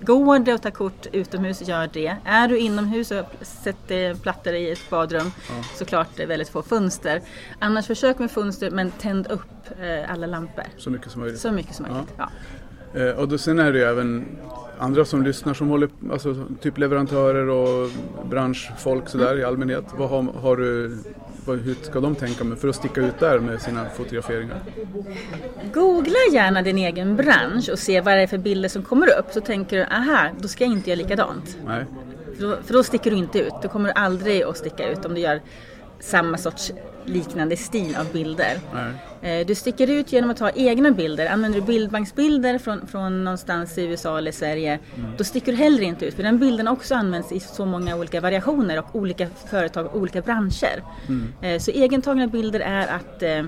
Går 0.01 0.39
det 0.39 0.51
att 0.51 0.61
ta 0.63 0.71
kort 0.71 1.07
utomhus, 1.11 1.67
gör 1.67 1.89
det. 1.93 2.15
Är 2.25 2.47
du 2.47 2.59
inomhus 2.59 3.11
och 3.11 3.25
sätter 3.41 4.15
plattor 4.15 4.53
i 4.53 4.71
ett 4.71 4.89
badrum, 4.89 5.31
såklart 5.75 6.07
det 6.15 6.23
är 6.23 6.27
väldigt 6.27 6.49
få 6.49 6.61
fönster. 6.61 7.21
Annars 7.59 7.87
försök 7.87 8.19
med 8.19 8.31
fönster 8.31 8.71
men 8.71 8.91
tänd 8.91 9.27
upp 9.27 9.41
alla 10.07 10.27
lampor. 10.27 10.63
Så 10.77 10.89
mycket 10.89 11.11
som 11.11 11.21
möjligt. 11.21 11.39
Så 11.39 11.51
mycket 11.51 11.75
som 11.75 11.85
möjligt. 11.91 12.13
Ja. 12.17 12.29
Eh, 12.99 13.09
och 13.09 13.27
då, 13.27 13.37
sen 13.37 13.59
är 13.59 13.71
det 13.71 13.79
ju 13.79 13.85
även 13.85 14.25
andra 14.79 15.05
som 15.05 15.23
lyssnar 15.23 15.53
som 15.53 15.69
håller, 15.69 15.89
alltså 16.11 16.35
typ 16.61 16.77
leverantörer 16.77 17.49
och 17.49 17.89
branschfolk 18.29 19.09
sådär 19.09 19.39
i 19.39 19.43
allmänhet. 19.43 19.85
Vad 19.97 20.09
har, 20.09 20.23
har 20.23 20.57
du, 20.57 20.97
vad, 21.45 21.59
hur 21.59 21.75
ska 21.81 21.99
de 21.99 22.15
tänka 22.15 22.43
med 22.43 22.57
för 22.57 22.67
att 22.67 22.75
sticka 22.75 23.01
ut 23.01 23.19
där 23.19 23.39
med 23.39 23.61
sina 23.61 23.85
fotograferingar? 23.85 24.57
Googla 25.73 26.17
gärna 26.33 26.61
din 26.61 26.77
egen 26.77 27.15
bransch 27.15 27.69
och 27.71 27.79
se 27.79 28.01
vad 28.01 28.13
det 28.13 28.21
är 28.21 28.27
för 28.27 28.37
bilder 28.37 28.69
som 28.69 28.83
kommer 28.83 29.19
upp. 29.19 29.25
Så 29.31 29.41
tänker 29.41 29.77
du, 29.77 29.83
aha, 29.83 30.29
då 30.39 30.47
ska 30.47 30.63
jag 30.63 30.73
inte 30.73 30.89
göra 30.89 30.97
likadant. 30.97 31.57
Nej, 31.65 31.85
För 32.37 32.47
då, 32.47 32.57
för 32.65 32.73
då 32.73 32.83
sticker 32.83 33.11
du 33.11 33.17
inte 33.17 33.39
ut. 33.39 33.53
Du 33.61 33.67
kommer 33.67 33.89
aldrig 33.89 34.43
att 34.43 34.57
sticka 34.57 34.89
ut 34.89 35.05
om 35.05 35.13
du 35.13 35.21
gör 35.21 35.41
samma 35.99 36.37
sorts 36.37 36.71
liknande 37.05 37.57
stil 37.57 37.95
av 37.99 38.11
bilder. 38.13 38.59
nej. 38.73 38.93
Eh, 39.21 39.45
Du 39.47 39.55
sticker 39.55 39.89
ut 39.89 40.11
genom 40.13 40.29
att 40.29 40.37
ta 40.37 40.49
egna 40.49 40.91
bilder. 40.91 41.25
Använder 41.27 41.59
du 41.59 41.65
bildbanksbilder 41.65 42.57
från, 42.57 42.87
från 42.87 43.23
någonstans 43.23 43.77
i 43.77 43.83
USA 43.83 44.17
eller 44.17 44.31
Sverige, 44.31 44.79
då 45.17 45.23
sticker 45.23 45.51
du 45.51 45.57
heller 45.57 45.81
inte 45.81 46.05
ut. 46.05 46.13
För 46.13 46.23
den 46.23 46.37
bilden 46.39 46.67
också 46.67 46.95
används 46.95 47.31
i 47.31 47.39
så 47.39 47.65
många 47.65 47.95
olika 47.95 48.21
variationer 48.21 48.79
och 48.79 48.95
olika 48.95 49.27
företag 49.49 49.85
och 49.85 49.95
olika 49.97 50.21
branscher. 50.21 50.83
Eh, 51.41 51.59
Så 51.59 51.71
egentagna 51.71 52.27
bilder 52.27 52.59
är 52.59 52.87
att 52.87 53.23
eh, 53.23 53.43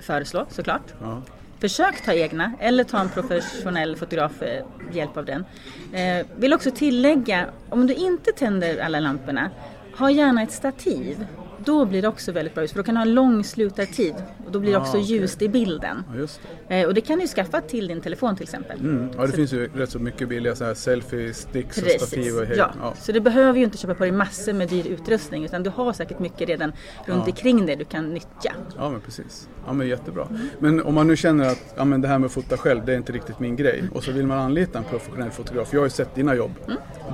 föreslå 0.00 0.46
såklart. 0.50 0.94
Ja. 1.00 1.22
Försök 1.60 2.04
ta 2.04 2.12
egna 2.12 2.52
eller 2.60 2.84
ta 2.84 2.98
en 3.00 3.08
professionell 3.08 3.96
fotograf 3.96 4.42
eh, 4.42 4.64
hjälp 4.92 5.16
av 5.16 5.24
den. 5.24 5.44
Eh, 5.92 6.26
vill 6.36 6.52
också 6.54 6.70
tillägga, 6.70 7.44
om 7.68 7.86
du 7.86 7.94
inte 7.94 8.32
tänder 8.32 8.78
alla 8.78 9.00
lamporna, 9.00 9.50
ha 9.98 10.10
gärna 10.10 10.42
ett 10.42 10.52
stativ. 10.52 11.26
Då 11.68 11.84
blir 11.84 12.02
det 12.02 12.08
också 12.08 12.32
väldigt 12.32 12.54
bra 12.54 12.62
ljus, 12.64 12.72
för 12.72 12.78
då 12.78 12.82
kan 12.84 12.94
du 12.94 12.98
ha 12.98 13.06
en 13.06 13.14
lång 13.14 13.44
slutartid 13.44 14.14
och 14.46 14.52
då 14.52 14.60
blir 14.60 14.70
det 14.72 14.78
Ah, 14.78 14.80
också 14.80 14.98
okej. 14.98 15.02
ljust 15.16 15.42
i 15.42 15.48
bilden. 15.48 16.04
Ja, 16.16 16.26
det. 16.68 16.80
Eh, 16.80 16.86
och 16.86 16.94
det 16.94 17.00
kan 17.00 17.18
du 17.18 17.26
skaffa 17.26 17.60
till 17.60 17.88
din 17.88 18.00
telefon 18.00 18.36
till 18.36 18.42
exempel. 18.42 18.80
Mm. 18.80 19.10
Ja, 19.16 19.22
det 19.22 19.28
Så- 19.28 19.36
finns 19.36 19.52
ju 19.52 19.68
rätt 19.74 19.90
så 19.90 19.98
mycket 19.98 20.28
billiga 20.28 20.54
så 20.54 20.64
här 20.64 20.74
selfie-sticks 20.74 21.82
och 21.84 22.00
stativ 22.00 22.34
och 22.36 22.46
hej. 22.46 22.56
ja. 22.58 22.70
Ja. 22.82 22.94
Så 23.00 23.12
du 23.12 23.20
behöver 23.20 23.58
ju 23.58 23.64
inte 23.64 23.78
köpa 23.78 23.94
på 23.94 24.02
dig 24.02 24.12
massor 24.12 24.52
med 24.52 24.68
dyr 24.68 24.86
utrustning 24.86 25.44
utan 25.44 25.62
du 25.62 25.70
har 25.70 25.92
säkert 25.92 26.18
mycket 26.18 26.48
redan 26.48 26.72
runt 27.06 27.22
Ja. 27.26 27.32
omkring 27.32 27.66
dig 27.66 27.76
du 27.76 27.84
kan 27.84 28.14
nyttja. 28.14 28.52
ja, 28.78 28.90
men 28.90 29.00
precis. 29.00 29.48
Ja, 29.66 29.72
men 29.72 29.88
jättebra. 29.88 30.28
Men 30.58 30.82
om 30.82 30.94
man 30.94 31.06
nu 31.06 31.16
känner 31.16 31.48
att 31.48 31.74
ja, 31.76 31.84
men 31.84 32.00
det 32.00 32.08
här 32.08 32.18
med 32.18 32.26
att 32.26 32.32
fota 32.32 32.56
själv, 32.56 32.84
det 32.84 32.92
är 32.92 32.96
inte 32.96 33.12
riktigt 33.12 33.40
min 33.40 33.56
grej. 33.56 33.82
Och 33.94 34.04
så 34.04 34.12
vill 34.12 34.26
man 34.26 34.38
anlita 34.38 34.78
en 34.78 34.84
professionell 34.84 35.30
fotograf. 35.30 35.68
Jag 35.72 35.80
har 35.80 35.86
ju 35.86 35.90
sett 35.90 36.14
dina 36.14 36.34
jobb. 36.34 36.50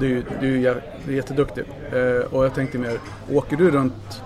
Ju- 0.01 0.23
du 0.41 0.59
du 0.65 0.67
är 0.69 0.83
jätteduktig. 1.09 1.65
Eh, 1.93 2.35
och 2.35 2.45
jag 2.45 2.55
tänkte 2.55 2.79
mer, 2.79 2.99
åker 3.33 3.57
du 3.57 3.71
runt 3.71 4.23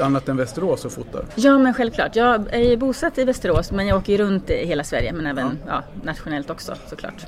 annat 0.00 0.28
än 0.28 0.36
Västerås 0.36 0.84
och 0.84 0.92
fotar? 0.92 1.24
Ja 1.34 1.58
men 1.58 1.74
självklart. 1.74 2.16
Jag 2.16 2.54
är 2.54 2.70
ju 2.70 2.76
bosatt 2.76 3.18
i 3.18 3.24
Västerås 3.24 3.72
men 3.72 3.86
jag 3.86 3.98
åker 3.98 4.12
ju 4.12 4.18
runt 4.18 4.50
i 4.50 4.66
hela 4.66 4.84
Sverige 4.84 5.12
men 5.12 5.26
även 5.26 5.58
ja. 5.66 5.82
nationellt 6.02 6.50
också 6.50 6.74
såklart. 6.86 7.26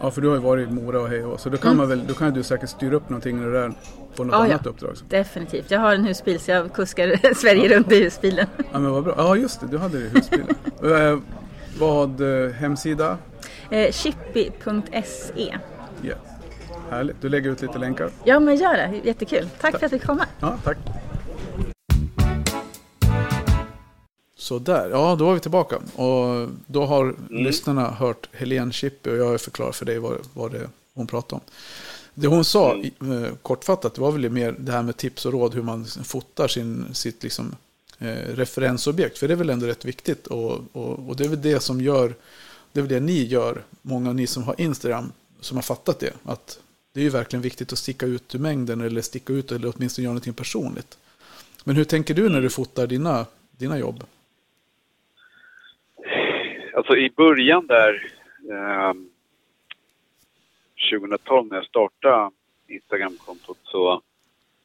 Ja, 0.00 0.10
för 0.10 0.20
du 0.20 0.28
har 0.28 0.34
ju 0.34 0.40
varit 0.40 0.68
i 0.68 0.72
Mora 0.72 1.00
och 1.00 1.08
hej 1.08 1.24
så 1.38 1.48
då 1.48 1.56
kan, 1.56 1.76
man 1.76 1.88
väl, 1.88 2.06
då 2.06 2.14
kan 2.14 2.34
du 2.34 2.42
säkert 2.42 2.68
styra 2.70 2.96
upp 2.96 3.08
någonting 3.08 3.40
när 3.40 3.46
du 3.46 3.58
är 3.58 3.72
på 4.16 4.24
något 4.24 4.32
Mm. 4.32 4.44
Ja, 4.44 4.48
ja. 4.48 4.54
annat 4.54 4.66
uppdrag. 4.66 4.96
Så. 4.96 5.04
Definitivt. 5.08 5.70
Jag 5.70 5.80
har 5.80 5.94
en 5.94 6.04
husbil 6.04 6.40
så 6.40 6.50
jag 6.50 6.72
kuskar 6.72 7.34
Sverige 7.34 7.76
runt 7.76 7.92
i 7.92 8.04
husbilen. 8.04 8.46
Ja, 8.72 8.78
men 8.78 8.92
vad 8.92 9.04
bra. 9.04 9.14
Ja, 9.16 9.36
just 9.36 9.60
det, 9.60 9.66
du 9.66 9.78
hade 9.78 9.98
i 9.98 10.08
husbilen. 10.08 10.46
eh, 11.12 11.18
vad, 11.78 12.20
eh, 12.44 12.50
hemsida? 12.52 13.18
Eh, 13.70 13.92
Chippy.se 13.92 15.58
Ja. 16.02 16.14
Härligt, 16.90 17.16
du 17.20 17.28
lägger 17.28 17.50
ut 17.50 17.62
lite 17.62 17.78
länkar. 17.78 18.10
Ja 18.24 18.40
men 18.40 18.56
gör 18.56 18.72
det, 18.74 19.00
jättekul. 19.04 19.48
Tack 19.60 19.70
för 19.70 19.76
att 19.76 19.82
jag 19.82 19.90
fick 19.90 20.04
komma. 20.06 20.26
Ja, 20.40 20.56
tack. 20.64 20.78
Så 24.42 24.58
där, 24.58 24.90
ja 24.90 25.16
då 25.18 25.24
var 25.24 25.34
vi 25.34 25.40
tillbaka. 25.40 25.76
Och 25.76 26.48
då 26.66 26.84
har 26.86 27.14
lyssnarna 27.30 27.90
hört 27.90 28.28
Helene 28.32 28.72
Chippy 28.72 29.10
och 29.10 29.16
jag 29.16 29.26
har 29.26 29.38
förklarat 29.38 29.76
för 29.76 29.86
dig 29.86 29.98
vad, 29.98 30.18
vad 30.34 30.52
det 30.52 30.68
hon 30.94 31.06
pratade 31.06 31.34
om. 31.34 31.40
Det 32.14 32.26
hon 32.28 32.44
sa 32.44 32.74
i- 32.76 32.92
eh, 33.00 33.34
kortfattat 33.42 33.98
var 33.98 34.12
väl 34.12 34.30
mer 34.30 34.54
det 34.58 34.72
här 34.72 34.82
med 34.82 34.96
tips 34.96 35.26
och 35.26 35.32
råd 35.32 35.54
hur 35.54 35.62
man 35.62 35.84
fotar 35.84 36.48
sin, 36.48 36.86
sitt 36.92 37.22
liksom, 37.22 37.54
eh, 37.98 38.06
referensobjekt. 38.34 39.18
För 39.18 39.28
det 39.28 39.34
är 39.34 39.36
väl 39.36 39.50
ändå 39.50 39.66
rätt 39.66 39.84
viktigt 39.84 40.26
och, 40.26 40.60
och, 40.72 41.08
och 41.08 41.16
det 41.16 41.24
är 41.24 41.28
väl 41.28 41.42
det 41.42 41.60
som 41.60 41.80
gör, 41.80 42.14
det 42.72 42.80
är 42.80 42.82
väl 42.82 42.88
det 42.92 43.00
ni 43.00 43.22
gör, 43.24 43.62
många 43.82 44.08
av 44.08 44.14
ni 44.14 44.26
som 44.26 44.42
har 44.42 44.60
Instagram, 44.60 45.12
som 45.40 45.56
har 45.56 45.62
fattat 45.62 45.98
det. 45.98 46.12
Att 46.24 46.58
det 46.92 47.00
är 47.00 47.04
ju 47.04 47.10
verkligen 47.10 47.42
viktigt 47.42 47.72
att 47.72 47.78
sticka 47.78 48.06
ut 48.06 48.34
ur 48.34 48.38
mängden 48.38 48.80
eller 48.80 49.02
sticka 49.02 49.32
ut 49.32 49.52
eller 49.52 49.72
åtminstone 49.76 50.04
göra 50.04 50.12
någonting 50.12 50.34
personligt. 50.34 50.98
Men 51.64 51.76
hur 51.76 51.84
tänker 51.84 52.14
du 52.14 52.28
när 52.28 52.40
du 52.42 52.50
fotar 52.50 52.86
dina, 52.86 53.26
dina 53.58 53.78
jobb? 53.78 54.04
Alltså 56.74 56.96
i 56.96 57.10
början 57.10 57.66
där, 57.66 58.12
eh, 58.50 58.92
2012 60.90 61.48
när 61.48 61.56
jag 61.56 61.66
startade 61.66 62.30
Instagram-kontot 62.68 63.58
så 63.62 64.02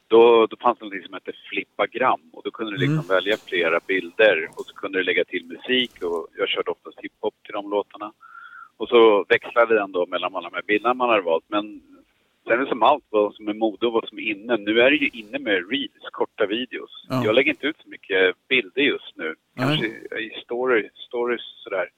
då, 0.08 0.46
då 0.46 0.56
fanns 0.56 0.78
det 0.78 0.84
något 0.84 1.04
som 1.04 1.14
hette 1.14 1.32
flippagram. 1.50 2.20
Och 2.32 2.42
då 2.44 2.50
kunde 2.50 2.72
du 2.72 2.78
liksom 2.78 3.06
välja 3.08 3.36
flera 3.36 3.80
bilder. 3.86 4.48
Och 4.56 4.66
så 4.66 4.74
kunde 4.74 4.98
du 4.98 5.04
lägga 5.04 5.24
till 5.24 5.44
musik. 5.44 6.02
Och 6.02 6.28
jag 6.38 6.48
körde 6.48 6.70
oftast 6.70 7.00
hiphop 7.00 7.34
till 7.44 7.52
de 7.52 7.70
låtarna. 7.70 8.12
Och 8.76 8.88
så 8.88 9.24
växlade 9.28 9.74
den 9.74 9.92
då 9.92 10.06
mellan 10.06 10.36
alla 10.36 10.50
de 10.50 10.54
här 10.54 10.62
bilderna 10.62 10.94
man 10.94 11.08
hade 11.08 11.22
valt. 11.22 11.44
Men 11.48 11.80
sen 12.48 12.60
är 12.60 12.64
det 12.64 12.68
som 12.68 12.82
allt 12.82 13.04
vad 13.10 13.34
som 13.34 13.48
är 13.48 13.54
mode 13.54 13.86
och 13.86 13.92
vad 13.92 14.08
som 14.08 14.18
är 14.18 14.22
inne. 14.22 14.56
Nu 14.56 14.80
är 14.80 14.90
det 14.90 14.96
ju 14.96 15.08
inne 15.08 15.38
med 15.38 15.70
reels, 15.70 16.08
korta 16.12 16.46
videos. 16.46 17.06
Ja. 17.08 17.24
Jag 17.24 17.34
lägger 17.34 17.50
inte 17.50 17.66
ut 17.66 17.76
så 17.82 17.88
mycket 17.88 18.48
bilder 18.48 18.82
just 18.82 19.16
nu. 19.16 19.34
Kanske 19.56 19.86
i, 19.86 19.90
i 20.18 20.40
story, 20.44 20.90
stories 20.94 21.40
sådär. 21.64 21.90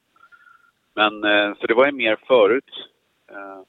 Men 0.93 1.23
eh, 1.23 1.55
så 1.59 1.67
det 1.67 1.73
var 1.73 1.85
ju 1.85 1.91
mer 1.91 2.17
förut. 2.27 2.71
Eh, 3.29 3.61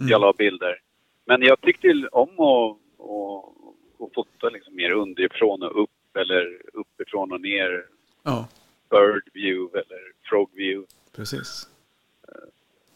Mm. 0.00 0.08
Jag 0.10 0.20
la 0.20 0.32
bilder. 0.32 0.80
Men 1.24 1.42
jag 1.42 1.60
tyckte 1.60 2.08
om 2.12 2.40
att, 2.40 2.76
att, 2.98 4.06
att 4.08 4.14
fota 4.14 4.48
liksom 4.48 4.74
mer 4.76 4.90
underifrån 4.90 5.62
och 5.62 5.82
upp 5.82 6.16
eller 6.16 6.62
uppifrån 6.72 7.32
och 7.32 7.40
ner. 7.40 7.86
Ja, 8.22 8.48
Bird 8.90 9.28
view 9.34 9.78
eller 9.80 10.12
frog 10.22 10.50
view 10.54 10.86
precis. 11.16 11.68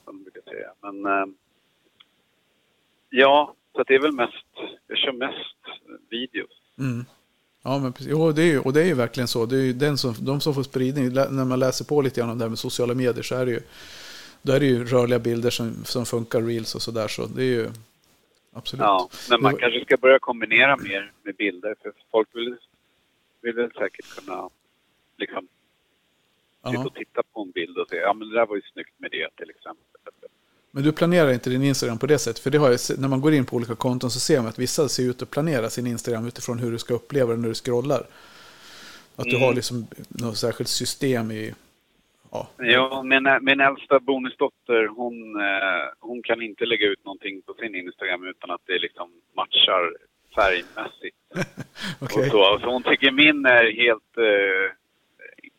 som 0.05 0.17
de 0.17 0.23
brukar 0.23 0.51
säga. 0.53 0.71
Men 0.81 1.07
eh, 1.07 1.27
ja, 3.11 3.55
så 3.73 3.83
det 3.83 3.95
är 3.95 4.01
väl 4.01 4.13
mest, 4.13 4.47
jag 4.87 4.99
kör 4.99 5.13
mest 5.13 5.57
videos. 6.11 6.61
Mm. 6.79 7.05
Ja, 7.63 7.79
men 7.79 7.93
precis. 7.93 8.11
Jo, 8.11 8.33
det 8.33 8.43
är 8.43 8.47
ju, 8.47 8.61
och 8.61 8.73
det 8.73 8.81
är 8.81 8.87
ju 8.87 8.95
verkligen 8.95 9.29
så. 9.29 9.47
Det 9.47 9.57
är 9.57 9.63
ju 9.63 9.73
den 9.73 9.99
som, 9.99 10.15
de 10.21 10.41
som 10.41 10.55
får 10.55 10.63
spridning. 10.63 11.13
När 11.13 11.45
man 11.45 11.59
läser 11.59 11.85
på 11.85 12.03
lite 12.03 12.21
grann 12.21 12.31
om 12.31 12.39
det 12.39 12.45
här 12.45 12.49
med 12.49 12.59
sociala 12.59 12.95
medier 12.95 13.23
så 13.23 13.35
är 13.35 13.47
det 13.47 13.53
ju, 13.53 13.61
då 14.43 14.53
är 14.53 14.61
det 14.61 14.67
ju 14.67 14.85
rörliga 14.85 15.19
bilder 15.19 15.51
som, 15.51 15.85
som 15.85 16.07
funkar, 16.07 16.43
reels 16.43 16.75
och 16.75 16.83
sådär. 16.83 17.09
Så 17.09 17.27
det 17.27 17.43
är 17.43 17.47
ju 17.47 17.71
absolut. 18.53 18.83
Ja, 18.83 19.09
men 19.31 19.43
man 19.43 19.57
kanske 19.57 19.85
ska 19.85 19.97
börja 19.97 20.19
kombinera 20.19 20.77
mer 20.77 21.13
med 21.23 21.37
bilder 21.37 21.75
för 21.83 21.93
folk 22.11 22.29
vill, 22.33 22.57
vill 23.43 23.55
väl 23.55 23.73
säkert 23.73 24.15
kunna 24.19 24.51
liksom 25.17 25.49
sitta 26.71 26.83
och 26.83 26.95
titta 26.95 27.23
på 27.23 27.43
en 27.43 27.51
bild 27.51 27.79
och 27.79 27.89
säga 27.89 28.03
ja 28.03 28.13
men 28.13 28.29
det 28.29 28.35
där 28.35 28.47
var 28.47 28.57
ju 28.57 28.63
snyggt 28.63 28.95
med 28.97 29.11
det 29.11 29.29
till 29.37 29.51
exempel. 29.51 29.85
Men 30.79 30.85
du 30.85 30.93
planerar 30.93 31.33
inte 31.33 31.51
din 31.51 31.63
Instagram 31.63 31.99
på 31.99 32.07
det 32.07 32.19
sättet? 32.19 32.43
För 32.43 32.51
det 32.51 32.59
har 32.59 32.71
jag, 32.71 32.81
när 32.99 33.09
man 33.09 33.21
går 33.21 33.35
in 33.35 33.47
på 33.47 33.57
olika 33.57 33.75
konton 33.75 34.11
så 34.11 34.21
ser 34.21 34.39
man 34.39 34.49
att 34.49 34.59
vissa 34.59 34.89
ser 34.89 35.03
ut 35.11 35.23
att 35.23 35.31
planera 35.31 35.71
sin 35.71 35.87
Instagram 35.87 36.27
utifrån 36.27 36.59
hur 36.59 36.71
du 36.73 36.79
ska 36.79 36.95
uppleva 36.95 37.33
det 37.33 37.41
när 37.41 37.49
du 37.49 37.55
scrollar. 37.55 38.03
Att 39.17 39.25
du 39.25 39.37
Mm. 39.37 39.43
har 39.43 39.55
liksom 39.55 39.87
något 40.09 40.37
särskilt 40.37 40.69
system 40.69 41.31
i... 41.31 41.55
Ja, 42.31 42.49
Ja, 42.59 43.03
min, 43.03 43.29
min 43.41 43.61
äldsta 43.61 44.01
bonusdotter 44.01 44.87
hon, 44.87 45.41
eh, 45.41 45.85
hon 46.01 46.23
kan 46.23 46.43
inte 46.43 46.67
lägga 46.67 46.87
ut 46.87 47.05
någonting 47.05 47.43
på 47.43 47.55
sin 47.55 47.75
Instagram 47.75 48.25
utan 48.25 48.51
att 48.51 48.63
det 48.67 48.79
liksom 48.79 49.09
matchar 49.37 49.97
färgmässigt. 50.35 51.17
okej. 52.01 52.23
Och 52.23 52.31
så. 52.31 52.59
så 52.61 52.71
hon 52.71 52.83
tycker 52.83 53.11
min 53.11 53.47
är 53.47 53.73
helt, 53.85 54.13
eh, 54.19 54.75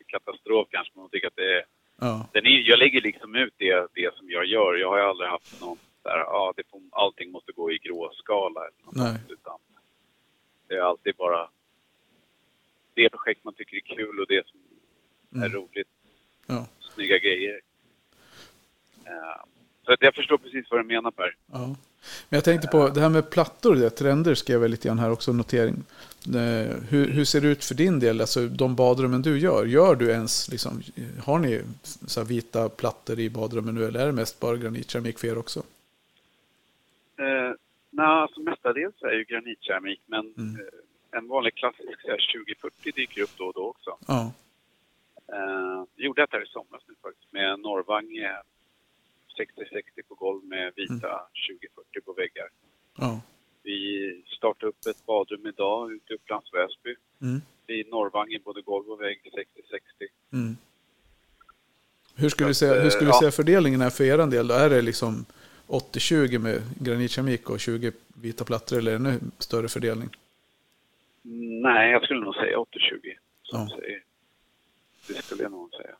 katastrof 0.06 0.68
kanske, 0.70 0.92
men 0.94 1.02
hon 1.02 1.10
tycker 1.10 1.26
att 1.26 1.36
det 1.36 1.56
är, 1.58 1.64
Ja, 2.00 2.26
den 2.32 2.46
är 2.46 2.68
jag 2.68 2.78
lägger 2.78 3.00
liksom 3.00 3.34
ut 3.34 3.54
det, 3.56 3.86
det 3.94 4.14
som 4.14 4.30
jag 4.30 4.44
gör. 4.46 4.74
Jag 4.74 4.88
har 4.90 4.98
ju 4.98 5.04
aldrig 5.04 5.28
haft 5.30 5.60
någon 5.60 5.78
där, 6.02 6.18
ja, 6.18 6.52
det 6.56 6.62
får, 6.70 6.80
allting 6.92 7.30
måste 7.32 7.52
gå 7.52 7.72
i 7.72 7.78
gråskala 7.78 8.60
eller 8.60 8.84
något 8.84 8.96
Nej. 8.96 9.06
sånt, 9.18 9.30
utan 9.30 9.58
det 10.68 10.74
är 10.74 10.80
alltid 10.80 11.14
bara 11.16 11.48
det 12.94 13.08
projekt 13.10 13.44
man 13.44 13.54
tycker 13.54 13.76
är 13.76 13.80
kul 13.96 14.20
och 14.20 14.26
det 14.28 14.46
som 14.46 14.60
är 15.42 15.46
Mm. 15.46 15.52
roligt, 15.52 15.88
ja, 16.46 16.66
snygga 16.94 17.18
grejer. 17.18 17.60
Eh, 19.06 19.42
så 19.84 19.92
att 19.92 20.02
jag 20.02 20.14
förstår 20.14 20.38
precis 20.38 20.66
vad 20.70 20.80
du 20.80 20.84
menar 20.84 21.10
Per. 21.10 21.36
ja. 21.52 21.76
Men 22.28 22.36
jag 22.36 22.44
tänkte 22.44 22.68
på 22.68 22.88
det 22.88 23.00
här 23.00 23.08
med 23.08 23.30
plattor, 23.30 23.74
det, 23.74 23.90
trender 23.90 24.34
skrev 24.34 24.62
jag 24.62 24.70
lite 24.70 24.88
grann 24.88 24.98
här 24.98 25.10
också, 25.10 25.32
notering. 25.32 25.74
Eh, 26.26 26.76
Hur, 26.88 27.10
hur 27.10 27.24
ser 27.24 27.40
det 27.40 27.48
ut 27.48 27.64
för 27.64 27.74
din 27.74 28.00
del, 28.00 28.20
alltså 28.20 28.46
de 28.46 28.74
badrummen 28.76 29.22
du 29.22 29.38
gör? 29.38 29.64
Gör 29.66 29.94
du 29.94 30.10
ens, 30.10 30.48
liksom, 30.48 30.82
har 31.24 31.38
ni 31.38 31.62
så 32.06 32.24
vita 32.24 32.68
plattor 32.68 33.20
i 33.20 33.30
badrummen 33.30 33.74
nu 33.74 33.84
eller 33.84 34.00
är 34.00 34.06
det 34.06 34.12
mest 34.12 34.40
bara 34.40 34.56
granitkeramik 34.56 35.18
för 35.18 35.28
er 35.28 35.38
också? 35.38 35.62
Eh, 37.18 37.52
Nej, 37.92 38.06
alltså 38.06 38.40
mestadels 38.40 39.02
är 39.02 39.12
ju 39.12 39.24
granitkeramik 39.24 40.00
men 40.06 40.34
Mm. 40.38 40.60
eh, 40.60 41.18
en 41.18 41.28
vanlig 41.28 41.54
klassisk 41.54 42.00
så 42.02 42.08
här 42.08 42.32
2040 42.46 42.92
dyker 42.94 43.22
upp 43.22 43.30
då 43.38 43.44
och 43.44 43.52
då 43.54 43.66
också. 43.68 43.96
Ja, 44.06 44.32
Eh, 45.32 45.84
gjorde 45.96 46.22
ett 46.22 46.32
här 46.32 46.42
i 46.42 46.46
somras 46.46 46.82
nu 46.88 46.94
faktiskt 47.02 47.32
med 47.32 47.60
Norrvange 47.60 48.30
60-60 49.40 50.02
på 50.08 50.14
golv 50.14 50.44
med 50.44 50.72
vita 50.76 50.94
2040 50.96 52.00
på 52.04 52.12
väggar. 52.12 52.48
ja. 52.98 53.20
Vi 53.62 54.22
startade 54.36 54.66
upp 54.66 54.86
ett 54.86 55.06
badrum 55.06 55.46
idag 55.46 55.92
ute 55.92 56.12
i 56.12 56.16
Upplands 56.16 56.54
Väsby. 56.54 56.94
Mm. 57.22 57.40
I 57.66 57.84
både 58.44 58.62
golv 58.62 58.90
och 58.90 59.00
vägg 59.00 59.20
60-60. 59.24 60.06
Mm. 60.32 60.56
Hur 62.16 62.28
skulle 62.28 62.48
du 62.48 62.54
säga, 62.54 62.74
hur 62.74 62.84
eh, 62.84 62.90
skulle 62.90 63.10
du 63.10 63.14
ja. 63.14 63.20
säga 63.20 63.30
fördelningen 63.30 63.80
är 63.80 63.90
för 63.90 64.04
er 64.04 64.26
del? 64.26 64.48
Då? 64.48 64.54
Är 64.54 64.70
det 64.70 64.82
liksom 64.82 65.24
80-20 65.66 66.38
med 66.38 66.62
granitkeramik 66.80 67.50
och 67.50 67.60
20 67.60 67.92
vita 68.08 68.44
plattor 68.44 68.78
eller 68.78 68.94
ännu 68.96 69.20
större 69.38 69.68
fördelning? 69.68 70.08
Mm, 71.24 71.60
Nej, 71.60 71.90
jag 71.90 72.02
skulle 72.02 72.20
nog 72.20 72.34
säga 72.34 72.56
80-20. 72.56 72.66
Som 73.42 73.68
Ja. 73.72 73.78
Det 75.08 75.22
skulle 75.22 75.42
jag 75.42 75.52
nog 75.52 75.70
säga. 75.70 75.96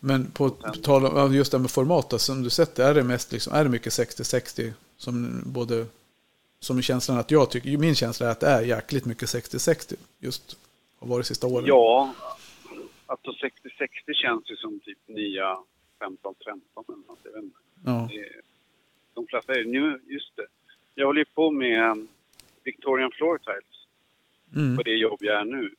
Men 0.00 0.30
på 0.30 0.50
tal 0.82 1.06
om 1.06 1.34
just 1.34 1.52
det 1.52 1.58
med 1.58 1.70
format, 1.70 2.20
som 2.20 2.42
du 2.42 2.50
sett, 2.50 2.78
är 2.78 2.94
det 2.94 3.02
mest 3.02 3.32
liksom, 3.32 3.52
är 3.52 3.64
det 3.64 3.70
mycket 3.70 3.92
60-60 3.92 4.72
som 4.96 5.42
både 5.46 5.86
som 6.60 6.82
känslan 6.82 7.18
att 7.18 7.30
jag 7.30 7.50
tycker, 7.50 7.78
min 7.78 7.94
känsla 7.94 8.26
är 8.26 8.30
att 8.30 8.40
det 8.40 8.46
är 8.46 8.62
jäkligt 8.62 9.04
mycket 9.04 9.28
60-60 9.28 9.94
just 10.18 10.56
har 10.98 11.08
varit 11.08 11.26
sista 11.26 11.46
åren. 11.46 11.66
Ja, 11.66 12.14
alltså 13.06 13.30
60-60 13.30 14.12
känns 14.14 14.50
ju 14.50 14.56
som 14.56 14.80
typ 14.80 14.98
nya 15.06 15.56
15-15 16.00 16.14
eller 16.88 16.96
något. 17.06 17.18
Jag 17.22 17.32
vet 17.32 17.42
inte. 17.42 17.58
Ja, 17.84 18.08
De 19.14 19.26
flesta 19.26 19.52
är 19.52 19.64
nu, 19.64 20.00
just 20.06 20.36
det. 20.36 20.46
Jag 20.94 21.06
håller 21.06 21.20
ju 21.20 21.24
på 21.24 21.50
med 21.50 22.06
Victorian 22.64 23.10
Floor 23.10 23.38
Tiles 23.38 23.86
mm, 24.56 24.76
på 24.76 24.82
det 24.82 24.94
jobb 24.94 25.18
jag 25.20 25.40
är 25.40 25.44
nu. 25.44 25.74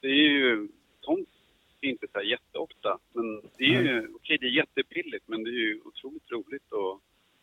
Det 0.00 0.08
är 0.08 0.28
ju, 0.28 0.68
sånt 1.90 2.02
är 2.02 2.04
inte 2.04 2.06
så 2.12 2.18
här 2.18 2.24
jätteofta. 2.26 2.98
Men 3.12 3.40
det 3.58 3.64
är 3.64 3.82
ju, 3.82 4.08
okej 4.14 4.38
det 4.40 4.46
är 4.46 4.50
jättebilligt 4.50 5.28
men 5.28 5.44
det 5.44 5.50
är 5.50 5.52
ju 5.68 5.80
otroligt 5.84 6.30
roligt 6.30 6.72
och 6.72 7.00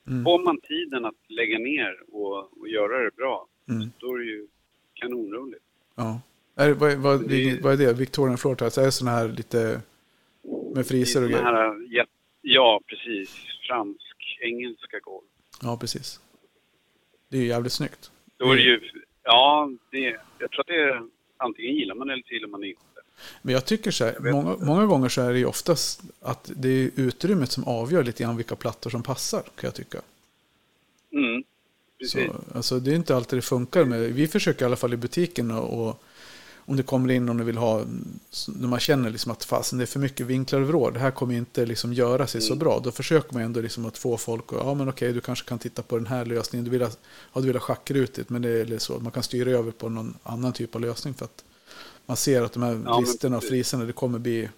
mm, 0.07 0.23
får 0.23 0.43
man 0.43 0.57
tiden 0.59 1.05
att 1.05 1.15
lägga 1.29 1.59
ner 1.59 1.99
och, 2.11 2.59
och 2.59 2.67
göra 2.67 3.03
det 3.03 3.15
bra, 3.15 3.47
mm, 3.69 3.89
då 3.99 4.13
är 4.13 4.19
det 4.19 4.25
ju 4.25 4.47
kanonroligt. 4.93 5.63
ja. 5.95 6.21
Är, 6.55 6.67
det- 6.67 6.73
vad, 6.73 6.93
vad, 6.97 7.29
Det- 7.29 7.59
vad 7.63 7.73
är 7.73 7.77
det? 7.87 7.93
Victorian 7.93 8.37
Floor 8.37 8.55
Tiles? 8.55 8.77
Är 8.77 8.85
det 8.85 8.91
sådana 8.91 9.17
här 9.17 9.27
lite 9.27 9.81
med 10.75 10.87
friser 10.87 11.23
och 11.23 11.29
Det 11.29 11.35
är 11.37 11.69
grejer? 11.89 12.07
ja, 12.41 12.81
precis. 12.87 13.45
Fransk, 13.67 14.37
engelska 14.41 14.99
golv. 14.99 15.25
Ja, 15.61 15.77
precis. 15.81 16.19
Det 17.29 17.37
är 17.37 17.41
ju 17.41 17.47
jävligt 17.47 17.71
snyggt. 17.73 18.11
Då 18.37 18.51
är 18.51 18.55
det 18.55 18.61
ju, 18.61 18.81
ja, 19.23 19.69
det, 19.91 20.17
jag 20.39 20.51
tror 20.51 20.61
att 20.61 20.67
det 20.67 20.81
är, 20.81 21.07
antingen 21.37 21.75
gillar 21.75 21.95
man 21.95 22.09
eller 22.09 22.23
så 22.27 22.33
gillar 22.33 22.47
man 22.47 22.61
det 22.61 22.67
inte. 22.67 22.92
Men 23.41 23.53
jag 23.53 23.65
tycker 23.65 23.91
så 23.91 24.05
här, 24.05 24.15
många, 24.19 24.55
många 24.59 24.85
gånger 24.85 25.09
så 25.09 25.21
är 25.21 25.33
det 25.33 25.39
ju 25.39 25.45
oftast 25.45 26.01
att 26.21 26.51
det 26.55 26.69
är 26.69 26.91
utrymmet 26.95 27.51
som 27.51 27.63
avgör 27.63 28.03
lite 28.03 28.23
grann 28.23 28.37
vilka 28.37 28.55
plattor 28.55 28.89
som 28.89 29.03
passar, 29.03 29.41
kan 29.41 29.67
jag 29.67 29.75
tycka. 29.75 30.01
Mm, 31.13 31.43
precis. 31.99 32.27
Så, 32.27 32.57
alltså, 32.57 32.79
det 32.79 32.91
är 32.91 32.95
inte 32.95 33.15
alltid 33.15 33.37
det 33.37 33.41
funkar 33.41 33.85
med. 33.85 33.99
Vi 33.99 34.27
försöker 34.27 34.61
i 34.61 34.65
alla 34.65 34.75
fall 34.75 34.93
i 34.93 34.97
butiken 34.97 35.51
och, 35.51 35.87
och 35.87 36.03
om 36.65 36.77
det 36.77 36.83
kommer 36.83 37.11
in 37.11 37.25
någon 37.25 37.39
och 37.39 37.47
vill 37.47 37.57
ha, 37.57 37.83
när 38.47 38.67
man 38.67 38.79
känner 38.79 39.09
liksom 39.09 39.31
att 39.31 39.43
fasen 39.43 39.77
det 39.77 39.83
är 39.83 39.85
för 39.85 39.99
mycket 39.99 40.25
vinklar 40.25 40.61
och 40.61 40.67
vrår, 40.67 40.91
det 40.91 40.99
här 40.99 41.11
kommer 41.11 41.35
inte 41.35 41.65
liksom 41.65 41.93
göra 41.93 42.27
sig 42.27 42.41
så 42.41 42.55
bra. 42.55 42.79
Då 42.83 42.91
försöker 42.91 43.33
man 43.33 43.43
ändå 43.43 43.61
liksom 43.61 43.85
att 43.85 43.97
få 43.97 44.17
folk 44.17 44.53
att, 44.53 44.59
ja 44.59 44.73
men 44.73 44.89
okej 44.89 45.13
du 45.13 45.21
kanske 45.21 45.49
kan 45.49 45.59
titta 45.59 45.81
på 45.81 45.97
den 45.97 46.07
här 46.07 46.25
lösningen. 46.25 46.65
Du 46.65 46.71
vill 46.71 46.81
ha, 46.81 46.89
ja, 47.33 47.41
du 47.41 47.47
vill 47.47 47.55
ha 47.55 47.61
schackrutigt 47.61 48.29
men 48.29 48.41
det 48.41 48.49
är 48.49 48.77
så. 48.77 48.99
Man 48.99 49.11
kan 49.11 49.23
styra 49.23 49.49
över 49.49 49.71
på 49.71 49.89
någon 49.89 50.17
annan 50.23 50.53
typ 50.53 50.75
av 50.75 50.81
lösning 50.81 51.13
för 51.13 51.25
att 51.25 51.43
man 52.05 52.17
ser 52.17 52.41
att 52.41 52.53
de 52.53 52.63
här 52.63 52.71
Ja, 52.71 52.77
men 52.77 53.01
listerna 53.01 53.37
och 53.37 53.43
friserna, 53.43 53.85
det 53.85 53.93
kommer 53.93 54.19
bli, 54.19 54.49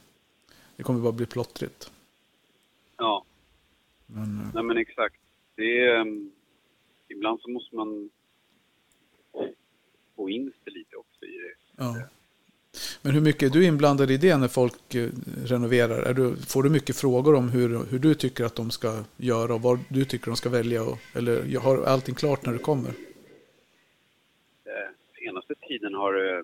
det 0.76 0.84
kommer 0.84 1.00
bara 1.00 1.12
bli 1.12 1.26
plottrigt. 1.26 1.92
Ja, 2.98 3.26
Men, 4.06 4.24
eh, 4.24 4.48
nej 4.54 4.64
men 4.64 4.78
exakt. 4.78 5.16
Det 5.56 5.82
är, 5.82 6.00
um, 6.02 6.32
ibland 7.08 7.42
så 7.42 7.50
måste 7.50 7.76
man 7.76 8.10
få 10.16 10.30
in 10.30 10.52
sig 10.64 10.74
lite 10.74 10.96
också 10.96 11.26
i 11.26 11.38
det. 11.38 11.84
Ja. 11.84 11.96
Men 13.02 13.14
hur 13.14 13.22
mycket 13.22 13.44
är 13.44 13.50
du 13.60 13.66
inblandad 13.66 14.12
i 14.12 14.18
det 14.18 14.38
när 14.38 14.48
folk 14.48 14.96
eh, 14.96 15.10
renoverar? 15.46 16.14
Du, 16.14 16.36
får 16.36 16.64
du 16.64 16.70
mycket 16.70 16.96
frågor 16.96 17.36
om 17.36 17.50
hur, 17.50 17.86
hur 17.86 18.00
du 18.00 18.16
tycker 18.16 18.44
att 18.44 18.56
de 18.56 18.72
ska 18.72 19.04
göra 19.18 19.54
och 19.54 19.62
vad 19.62 19.80
du 19.90 20.06
tycker 20.06 20.28
de 20.28 20.36
ska 20.36 20.50
välja? 20.50 20.84
Och, 20.84 20.98
eller 21.14 21.60
har 21.60 21.84
allting 21.84 22.16
klart 22.16 22.46
när 22.46 22.54
du 22.54 22.60
kommer? 22.60 22.90
Eh, 24.66 24.90
senaste 25.20 25.56
tiden 25.68 25.94
har 25.94 26.14
det, 26.14 26.44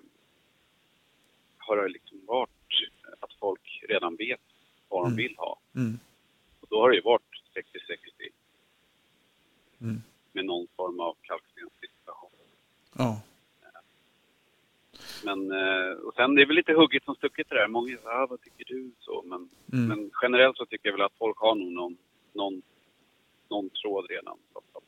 har 1.66 1.76
det 1.76 1.88
liksom 1.88 2.20
varit 2.26 2.50
att 3.20 3.32
folk 3.40 3.80
redan 3.88 4.16
vet 4.16 4.40
vad 4.88 5.02
de 5.02 5.06
Mm. 5.06 5.16
vill 5.16 5.34
ha. 5.38 5.58
Mm. 5.76 5.98
Och 6.60 6.66
då 6.70 6.80
har 6.80 6.90
det 6.90 6.96
ju 6.96 7.02
varit 7.02 7.22
60-60 7.54 8.30
Mm. 9.80 10.02
med 10.32 10.44
någon 10.44 10.66
form 10.76 11.00
av 11.00 11.16
kalkstenssituation. 11.22 12.30
Ja. 12.98 13.20
Men, 15.24 15.50
eh, 15.52 15.92
och 15.92 16.14
sen 16.14 16.34
det 16.34 16.42
är 16.42 16.46
väl 16.46 16.56
lite 16.56 16.72
hugget 16.72 17.04
som 17.04 17.14
stucket 17.14 17.48
det 17.48 17.54
där. 17.54 17.68
Många 17.68 17.96
säger, 17.96 18.08
ah, 18.22 18.26
vad 18.26 18.40
tycker 18.42 18.64
du? 18.64 18.90
Så, 18.98 19.22
men, 19.26 19.48
Mm. 19.72 19.88
men 19.88 20.10
generellt 20.22 20.56
så 20.56 20.66
tycker 20.66 20.88
jag 20.88 20.92
väl 20.96 21.06
att 21.06 21.18
folk 21.18 21.38
har 21.38 21.54
nog 21.54 21.72
någon, 21.72 21.96
någon, 22.32 22.62
någon 23.50 23.70
tråd 23.70 24.06
redan 24.10 24.38
som 24.52 24.62
de 24.72 24.80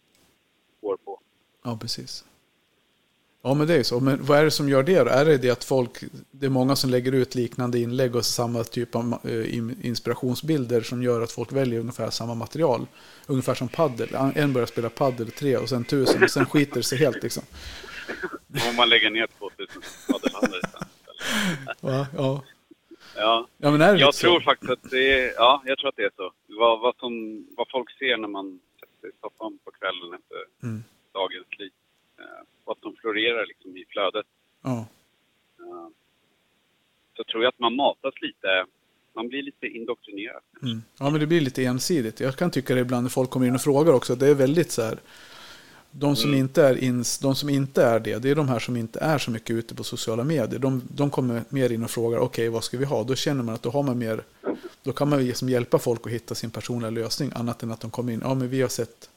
går 0.80 0.96
på. 0.96 1.20
Ja, 1.62 1.78
precis. 1.80 2.24
Ja, 3.46 3.54
men 3.54 3.66
det 3.66 3.74
är 3.74 3.82
så. 3.82 4.00
Men 4.00 4.24
vad 4.24 4.38
är 4.38 4.44
det 4.44 4.50
som 4.50 4.68
gör 4.68 4.82
det 4.82 4.98
då? 5.04 5.10
Är 5.10 5.24
det 5.24 5.38
det 5.38 5.50
att 5.50 5.64
folk, 5.64 5.90
det 6.30 6.46
är 6.46 6.50
många 6.50 6.76
som 6.76 6.90
lägger 6.90 7.12
ut 7.12 7.34
liknande 7.34 7.78
inlägg 7.78 8.16
och 8.16 8.24
samma 8.24 8.64
typ 8.64 8.94
av 8.94 9.18
eh, 9.24 9.54
in- 9.56 9.76
inspirationsbilder 9.82 10.80
som 10.80 11.02
gör 11.02 11.20
att 11.20 11.32
folk 11.32 11.52
väljer 11.52 11.80
ungefär 11.80 12.10
samma 12.10 12.34
material? 12.34 12.86
Ungefär 13.26 13.54
som 13.54 13.68
paddel. 13.68 14.08
En 14.34 14.52
börjar 14.52 14.66
spela 14.66 14.90
paddel 14.90 15.30
tre 15.30 15.56
och 15.56 15.68
sen 15.68 15.84
tusen 15.84 16.22
och 16.22 16.30
sen 16.30 16.46
skiter 16.46 16.74
det 16.76 16.82
sig 16.82 16.98
helt 16.98 17.22
liksom. 17.22 17.42
Om 18.70 18.76
man 18.76 18.88
lägger 18.88 19.10
ner 19.10 19.26
2000 19.38 19.82
padelhallar 20.10 20.58
istället. 20.64 20.88
Va? 21.80 22.06
Ja. 22.16 22.42
Ja, 23.16 23.48
ja, 23.58 23.70
men 23.70 23.80
är 23.80 23.92
det 23.94 24.00
jag 24.00 24.06
lite 24.08 24.18
tror 24.18 24.40
så? 24.40 24.44
faktiskt 24.44 24.72
att 24.72 24.90
det 24.90 25.12
är, 25.20 25.32
ja, 25.36 25.62
jag 25.64 25.78
tror 25.78 25.88
att 25.88 25.96
det 25.96 26.02
är 26.02 26.10
så. 26.16 26.32
Vad, 26.46 26.80
vad, 26.80 26.96
som, 26.96 27.44
vad 27.56 27.66
folk 27.70 27.98
ser 27.98 28.16
när 28.16 28.28
man 28.28 28.60
sätter 28.80 29.00
sig 29.00 29.10
i 29.10 29.12
soffan 29.20 29.58
på 29.64 29.70
kvällen 29.70 30.14
efter 30.18 30.38
Mm. 30.66 30.84
dagens 31.12 31.46
slit. 31.56 31.72
Eh, 32.64 32.66
vad 32.66 32.78
som 32.78 32.96
florerar 33.00 33.46
liksom 33.46 33.76
i 33.76 33.84
flödet. 33.88 34.26
Ja. 34.62 34.78
Eh, 35.58 35.88
så 37.16 37.24
tror 37.24 37.42
jag 37.42 37.48
att 37.48 37.58
man 37.58 37.74
matas 37.76 38.14
lite, 38.20 38.66
man 39.14 39.28
blir 39.28 39.42
lite 39.42 39.66
indoktrinerad. 39.66 40.42
Mm. 40.62 40.82
Ja, 40.98 41.10
men 41.10 41.20
det 41.20 41.26
blir 41.26 41.40
lite 41.40 41.64
ensidigt. 41.64 42.20
Jag 42.20 42.36
kan 42.36 42.50
tycka 42.50 42.74
det 42.74 42.80
ibland 42.80 43.02
när 43.02 43.10
folk 43.10 43.30
kommer 43.30 43.46
in 43.46 43.54
och 43.54 43.60
frågar 43.60 43.92
också. 43.92 44.14
Det 44.14 44.28
är 44.28 44.34
väldigt 44.34 44.70
så 44.70 44.82
här. 44.82 44.98
De 45.96 46.16
som, 46.16 46.34
inte 46.34 46.62
är 46.62 46.84
ins, 46.84 47.18
de 47.18 47.34
som 47.34 47.48
inte 47.48 47.82
är 47.84 48.00
det, 48.00 48.18
det 48.18 48.30
är 48.30 48.34
de 48.34 48.48
här 48.48 48.58
som 48.58 48.76
inte 48.76 48.98
är 48.98 49.18
så 49.18 49.30
mycket 49.30 49.50
ute 49.50 49.74
på 49.74 49.84
sociala 49.84 50.24
medier. 50.24 50.58
De, 50.60 50.82
de 50.88 51.10
kommer 51.10 51.44
mer 51.48 51.72
in 51.72 51.84
och 51.84 51.90
frågar, 51.90 52.18
okej 52.18 52.48
vad 52.48 52.64
ska 52.64 52.78
vi 52.78 52.84
ha? 52.84 53.04
Då 53.04 53.14
känner 53.14 53.42
man 53.42 53.54
att 53.54 53.62
då 53.62 53.70
har 53.70 53.82
man 53.82 53.98
mer, 53.98 54.24
då 54.82 54.92
kan 54.92 55.08
man 55.08 55.26
liksom 55.26 55.48
hjälpa 55.48 55.78
folk 55.78 56.06
att 56.06 56.12
hitta 56.12 56.34
sin 56.34 56.50
personliga 56.50 56.90
lösning. 56.90 57.32
Annat 57.34 57.62
än 57.62 57.70
att 57.70 57.80
de 57.80 57.90
kommer 57.90 58.12
in, 58.12 58.20
ja 58.24 58.34
men 58.34 58.48
vi 58.48 58.62
har 58.62 58.68
sett, 58.68 59.10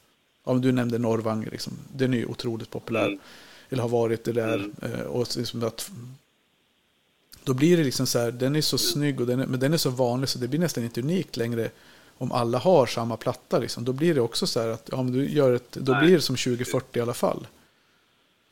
men 0.52 0.62
du 0.62 0.72
nämnde 0.72 0.98
Norrvang, 0.98 1.44
liksom. 1.52 1.72
den 1.92 2.14
är 2.14 2.18
ju 2.18 2.26
otroligt 2.26 2.70
populär. 2.70 3.06
Mm. 3.06 3.18
Eller 3.70 3.82
har 3.82 3.88
varit 3.88 4.24
det 4.24 4.32
där. 4.32 4.70
Eh, 4.82 5.00
Och 5.00 5.36
liksom 5.36 5.64
att, 5.64 5.90
då 7.44 7.54
blir 7.54 7.76
det 7.76 7.84
liksom 7.84 8.06
så 8.06 8.18
här, 8.18 8.30
den 8.30 8.56
är 8.56 8.60
så 8.60 8.78
snygg 8.78 9.20
och 9.20 9.26
den 9.26 9.40
är, 9.40 9.46
men 9.46 9.60
den 9.60 9.72
är 9.72 9.76
så 9.76 9.90
vanlig 9.90 10.28
så 10.28 10.38
det 10.38 10.48
blir 10.48 10.60
nästan 10.60 10.84
inte 10.84 11.00
unikt 11.00 11.36
längre 11.36 11.70
om 12.18 12.32
alla 12.32 12.58
har 12.58 12.86
samma 12.86 13.16
platta. 13.16 13.58
Liksom. 13.58 13.84
Då 13.84 13.92
blir 13.92 14.14
det 14.14 14.20
också 14.20 14.46
så 14.46 14.60
här 14.60 14.68
att 14.68 14.88
ja, 14.92 15.02
men 15.02 15.12
du 15.12 15.28
gör 15.30 15.54
ett, 15.54 15.72
då 15.72 15.92
Nej. 15.92 16.02
blir 16.02 16.14
det 16.16 16.20
som 16.22 16.36
2040 16.36 16.98
i 16.98 17.02
alla 17.02 17.14
fall. 17.14 17.46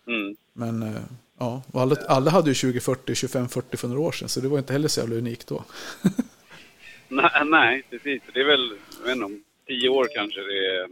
Mm. 0.06 0.36
Men 0.52 0.82
eh, 0.82 1.02
ja, 1.38 1.62
och 1.72 1.82
alla, 1.82 1.96
alla 2.08 2.30
hade 2.30 2.50
ju 2.50 2.54
2040, 2.54 3.14
2540 3.14 3.76
för 3.76 3.88
några 3.88 4.00
år 4.00 4.12
sedan 4.12 4.28
så 4.28 4.40
det 4.40 4.48
var 4.48 4.58
inte 4.58 4.72
heller 4.72 4.88
så 4.88 5.00
jävla 5.00 5.16
unikt 5.16 5.46
då. 5.46 5.64
Nej, 7.08 7.44
nej, 7.44 7.82
precis. 7.90 8.22
Det 8.34 8.40
är 8.40 8.44
väl, 8.44 8.78
jag 8.98 9.06
vet 9.06 9.12
inte, 9.12 9.24
om 9.24 9.44
tio 9.66 9.88
år 9.88 10.08
kanske 10.14 10.40
det 10.40 10.76
är 10.76 10.88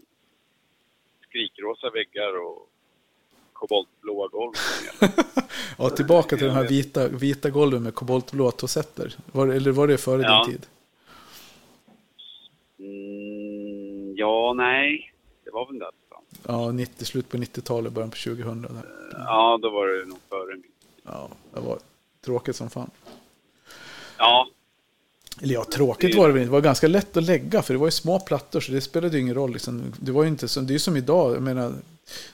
skrikrosa 1.39 1.91
väggar 1.91 2.45
och 2.47 2.68
koboltblåa 3.53 4.28
golv. 4.28 4.53
Ja, 5.78 5.91
tillbaka 5.91 6.37
till 6.37 6.47
de 6.47 6.53
här 6.53 6.68
vita, 6.68 7.09
vita 7.09 7.51
golven 7.51 7.82
med 7.82 7.95
koboltblåa 7.95 8.51
tosetter. 8.51 9.14
Var, 9.32 9.47
eller 9.49 9.70
var 9.70 9.87
det 9.87 9.99
före 9.99 10.22
Ja. 10.22 10.45
din 10.47 10.53
tid? 10.55 10.66
Mm, 12.78 14.14
ja, 14.16 14.53
nej. 14.57 15.12
Det 15.45 15.51
var 15.51 15.66
väl 15.66 15.78
det. 15.78 15.91
Ja, 16.47 16.72
90, 16.72 17.05
slut 17.05 17.28
på 17.28 17.37
90-talet, 17.37 17.93
början 17.93 18.11
på 18.11 18.16
2000. 18.16 18.62
Där. 18.62 18.70
Ja, 19.12 19.59
då 19.62 19.70
var 19.70 19.87
det 19.89 20.05
nog 20.05 20.18
före 20.28 20.57
min. 20.57 20.72
Ja, 21.03 21.28
det 21.55 21.61
var 21.61 21.78
tråkigt 22.24 22.57
som 22.57 22.70
fan. 22.70 22.91
Ja, 24.18 24.49
Eller 25.43 25.55
ja, 25.55 25.64
tråkigt 25.64 26.14
var 26.14 26.26
det 26.26 26.32
väl 26.32 26.43
inte. 26.43 26.49
Det 26.49 26.53
var 26.53 26.61
ganska 26.61 26.89
lätt 26.89 27.16
att 27.16 27.22
lägga 27.24 27.62
för 27.62 27.74
det 27.74 27.78
var 27.80 27.87
ju 27.87 27.91
små 27.91 28.20
plattor 28.20 28.61
så 28.61 28.72
det 28.72 28.80
spelade 28.80 29.16
ju 29.16 29.22
ingen 29.22 29.35
roll. 29.35 29.53
Liksom. 29.53 29.93
Det 30.01 30.12
var 30.12 30.24
inte 30.24 30.49
som, 30.49 30.66
det 30.66 30.70
är 30.70 30.74
ju 30.74 30.78
som 30.78 30.97
idag, 30.97 31.35
jag 31.35 31.43
menar, 31.43 31.72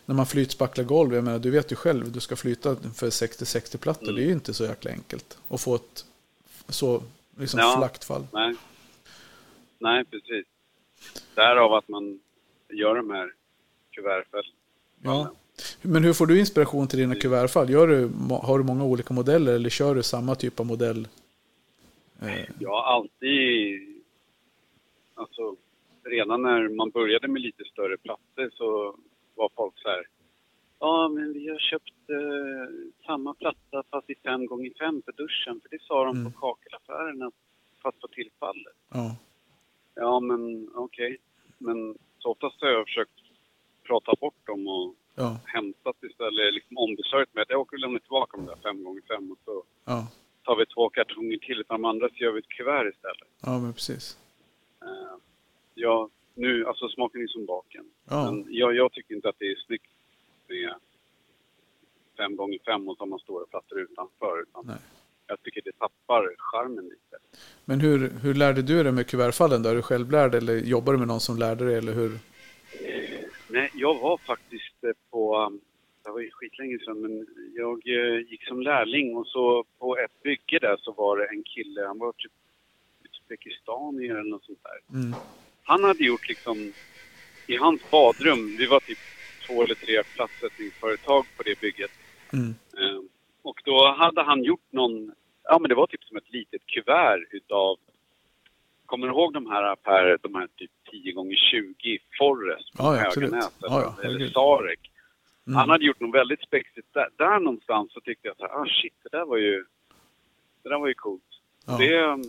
när 0.07 0.15
man 0.15 0.27
flytspacklar 0.27 0.85
golv, 0.85 1.15
jag 1.15 1.25
menar, 1.25 1.39
du 1.39 1.51
vet 1.51 1.73
ju 1.73 1.77
själv, 1.77 2.13
du 2.13 2.21
ska 2.21 2.37
flyta 2.37 2.77
för 2.95 3.11
60-60 3.11 3.77
plattor, 3.77 4.13
det 4.13 4.23
är 4.23 4.27
ju 4.27 4.33
inte 4.33 4.55
så 4.55 4.65
jäkla 4.65 4.91
enkelt 4.91 5.39
att 5.49 5.61
få 5.61 5.75
ett 5.75 6.05
så 6.69 7.03
liksom 7.39 7.61
Ja. 7.61 7.75
flackt 7.79 8.05
fall. 8.05 8.27
nej. 8.33 8.55
Nej, 9.79 10.05
precis. 10.05 10.47
Därav 11.35 11.75
att 11.75 11.89
man 11.89 12.21
gör 12.73 12.95
de 12.95 13.11
här 13.11 13.33
kuvertfällen. 13.91 14.53
Ja. 15.03 15.33
Men 15.83 16.05
hur 16.05 16.13
får 16.13 16.27
du 16.27 16.39
inspiration 16.41 16.89
till 16.89 16.99
dina 16.99 17.15
kuvertfall? 17.15 17.71
Gör 17.71 17.87
du, 17.87 18.11
har 18.43 18.59
du 18.59 18.65
många 18.65 18.85
olika 18.85 19.15
modeller 19.15 19.53
eller 19.53 19.71
kör 19.71 19.95
du 19.95 20.03
samma 20.03 20.35
typ 20.35 20.61
av 20.61 20.67
modell? 20.67 21.09
Eh, 22.23 22.45
Jag 22.59 22.71
har 22.71 22.83
alltid... 22.83 23.81
Alltså, 25.15 25.57
redan 26.05 26.43
när 26.43 26.69
man 26.69 26.91
började 26.91 27.29
med 27.29 27.43
lite 27.43 27.65
större 27.65 27.97
plattor 27.99 28.51
så 28.53 28.97
var 29.35 29.51
folk 29.57 29.75
så 29.79 29.89
här... 29.89 30.07
Ja, 30.79 31.09
men 31.09 31.33
vi 31.33 31.49
har 31.49 31.59
köpt 31.59 32.11
eh, 32.11 32.91
samma 33.07 33.35
platta 33.35 33.83
fast 33.91 34.11
i 34.11 34.15
5 34.15 34.47
gånger 34.47 34.73
5 34.79 35.03
för 35.05 35.13
duschen. 35.13 35.61
För 35.61 35.69
det 35.71 35.83
sa 35.83 36.05
de 36.05 36.17
Mm. 36.21 36.33
på 36.33 36.39
kakelaffären 36.41 37.33
fast 37.83 38.01
på 38.01 38.09
tillfallet. 38.09 38.75
ja. 38.93 39.17
Ja, 39.95 40.21
men 40.21 40.71
okej. 40.75 41.17
Men 41.59 41.99
så 42.19 42.31
oftast 42.31 42.61
har 42.61 42.69
jag 42.69 42.87
försökt 42.87 43.11
prata 43.87 44.13
bort 44.21 44.47
dem 44.47 44.69
och 44.69 44.95
Ja, 45.15 45.41
hämtat 45.47 45.97
istället, 46.03 46.55
liksom 46.55 46.79
ombesörjt 46.79 47.35
med 47.35 47.43
att 47.43 47.51
jag 47.51 47.61
åker 47.61 47.77
och 47.77 47.81
lämnar 47.81 47.99
tillbaka 47.99 48.37
de 48.37 48.47
där 48.47 48.57
5 48.63 48.85
gånger 48.85 49.03
5 49.09 49.31
och 49.33 49.39
så 49.45 49.63
ja, 49.85 50.09
tar 50.45 50.57
vi 50.57 50.67
två 50.67 50.89
kartonger 50.91 51.39
till. 51.39 51.65
För 51.67 51.75
de 51.75 51.85
andra 51.85 52.09
så 52.09 52.15
gör 52.15 52.33
vi 52.33 52.39
ett 52.39 52.49
kuvert 52.49 52.91
istället. 52.95 53.29
ja, 53.43 53.59
men 53.59 53.73
precis. 53.73 54.19
Eh, 54.83 55.17
ja, 55.75 56.09
nu, 56.35 56.67
alltså 56.67 56.89
smaken 56.89 57.23
är 57.23 57.27
som 57.27 57.47
baken. 57.47 57.85
Ja. 58.11 58.31
Men 58.31 58.47
jag, 58.49 58.75
jag 58.75 58.93
tycker 58.93 59.15
inte 59.15 59.29
att 59.29 59.39
det 59.39 59.45
är 59.45 59.57
snyggt 59.67 59.91
med 60.49 60.75
fem 62.17 62.37
gånger 62.37 62.59
fem 62.67 62.89
och 62.89 62.97
så 62.97 63.03
har 63.03 63.09
man 63.09 63.19
stora 63.19 63.47
plattor 63.47 63.81
utanför. 63.81 64.43
Utan 64.43 64.65
Nej. 64.67 64.77
jag 65.27 65.43
tycker 65.43 65.63
det 65.65 65.73
tappar 65.79 66.35
charmen 66.39 66.85
lite. 66.85 67.17
Men 67.65 67.81
hur, 67.81 68.11
hur 68.23 68.35
lärde 68.35 68.63
du 68.63 68.83
dig 68.83 68.93
med 68.93 69.07
kuvertfallen? 69.07 69.63
Då? 69.63 69.69
Är 69.69 69.75
du 69.75 69.83
självlärd 69.83 70.35
eller 70.35 70.57
jobbar 70.57 70.93
du 70.93 70.99
med 70.99 71.09
någon 71.09 71.21
som 71.21 71.39
lärde 71.39 71.65
dig? 71.65 71.75
Eller 71.75 71.93
hur? 71.93 72.19
Nej, 73.49 73.71
jag 73.75 73.99
var 74.01 74.19
faktiskt 74.19 74.85
eh, 74.85 74.91
på, 75.11 75.37
um, 75.39 75.61
det 76.11 76.15
var 76.15 76.21
ju 76.21 76.31
skitlänge 76.31 76.79
sedan, 76.79 77.01
men 77.01 77.27
jag 77.55 77.79
eh, 77.87 78.19
gick 78.31 78.49
som 78.49 78.61
lärling 78.63 79.17
och 79.17 79.27
så 79.27 79.65
på 79.79 79.99
ett 79.99 80.23
bygge 80.23 80.59
där 80.59 80.77
så 80.81 80.93
var 80.93 81.17
det 81.17 81.27
en 81.27 81.43
kille, 81.43 81.87
han 81.87 81.99
var 81.99 82.13
typ 82.13 82.33
uzbekistanier 83.05 84.15
eller 84.15 84.31
något 84.31 84.45
sånt 84.45 84.63
där. 84.63 84.99
Mm. 84.99 85.15
Han 85.63 85.85
hade 85.85 86.05
gjort 86.05 86.29
liksom, 86.29 86.73
i 87.47 87.57
hans 87.57 87.91
badrum, 87.91 88.57
vi 88.59 88.67
var 88.67 88.81
typ 88.81 88.99
två 89.47 89.63
eller 89.63 89.75
tre 89.75 90.03
platssättningsföretag 90.15 91.25
på 91.37 91.43
det 91.43 91.61
bygget. 91.61 91.91
Mm. 92.33 92.55
Eh, 92.79 93.01
Och 93.43 93.61
då 93.65 93.95
hade 93.99 94.23
han 94.23 94.45
gjort 94.45 94.73
någon, 94.73 95.13
ja 95.43 95.59
men 95.59 95.69
det 95.69 95.75
var 95.75 95.87
typ 95.87 96.05
som 96.05 96.17
ett 96.17 96.33
litet 96.33 96.67
kuvert 96.67 97.27
utav, 97.31 97.79
kommer 98.87 99.07
du 99.07 99.13
ihåg 99.13 99.33
de 99.33 99.47
här 99.47 99.77
per, 99.77 100.19
de 100.23 100.35
här 100.35 100.49
typ 100.57 100.71
10 100.91 101.13
gånger 101.13 101.37
20 101.51 101.99
Forrest 102.19 102.71
Ja, 102.79 102.97
ja, 102.97 103.07
absolut. 103.07 103.31
Höganäs 103.31 103.53
Ja, 103.61 103.97
ja, 104.03 104.09
eller. 104.09 104.29
Sarek. 104.29 104.91
Mm. 105.47 105.57
Han 105.57 105.71
hade 105.71 105.85
gjort 105.85 106.01
något 106.01 106.15
väldigt 106.15 106.41
spexigt 106.43 106.89
där, 106.95 107.09
där 107.17 107.41
någonstans 107.41 107.93
så 107.93 108.01
tyckte 108.01 108.29
jag 108.29 108.37
så 108.37 108.43
här, 108.43 108.55
ah 108.63 108.67
shit, 108.83 108.95
det 109.03 109.09
där 109.19 109.25
var 109.25 109.37
ju, 109.37 109.65
det 110.63 110.69
där 110.69 110.79
var 110.79 110.89
ju 110.89 110.95
coolt. 110.95 111.23
Ja. 111.67 111.77
Det, 111.79 112.03
um, 112.05 112.23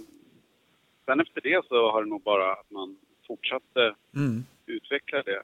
sen 1.05 1.19
efter 1.19 1.41
det 1.41 1.65
så 1.67 1.91
har 1.91 2.03
det 2.03 2.09
nog 2.09 2.21
bara 2.23 2.51
att 2.53 2.71
man 2.71 2.97
fortsatte 3.27 3.95
Mm. 4.15 4.45
utveckla 4.65 5.21
det. 5.23 5.43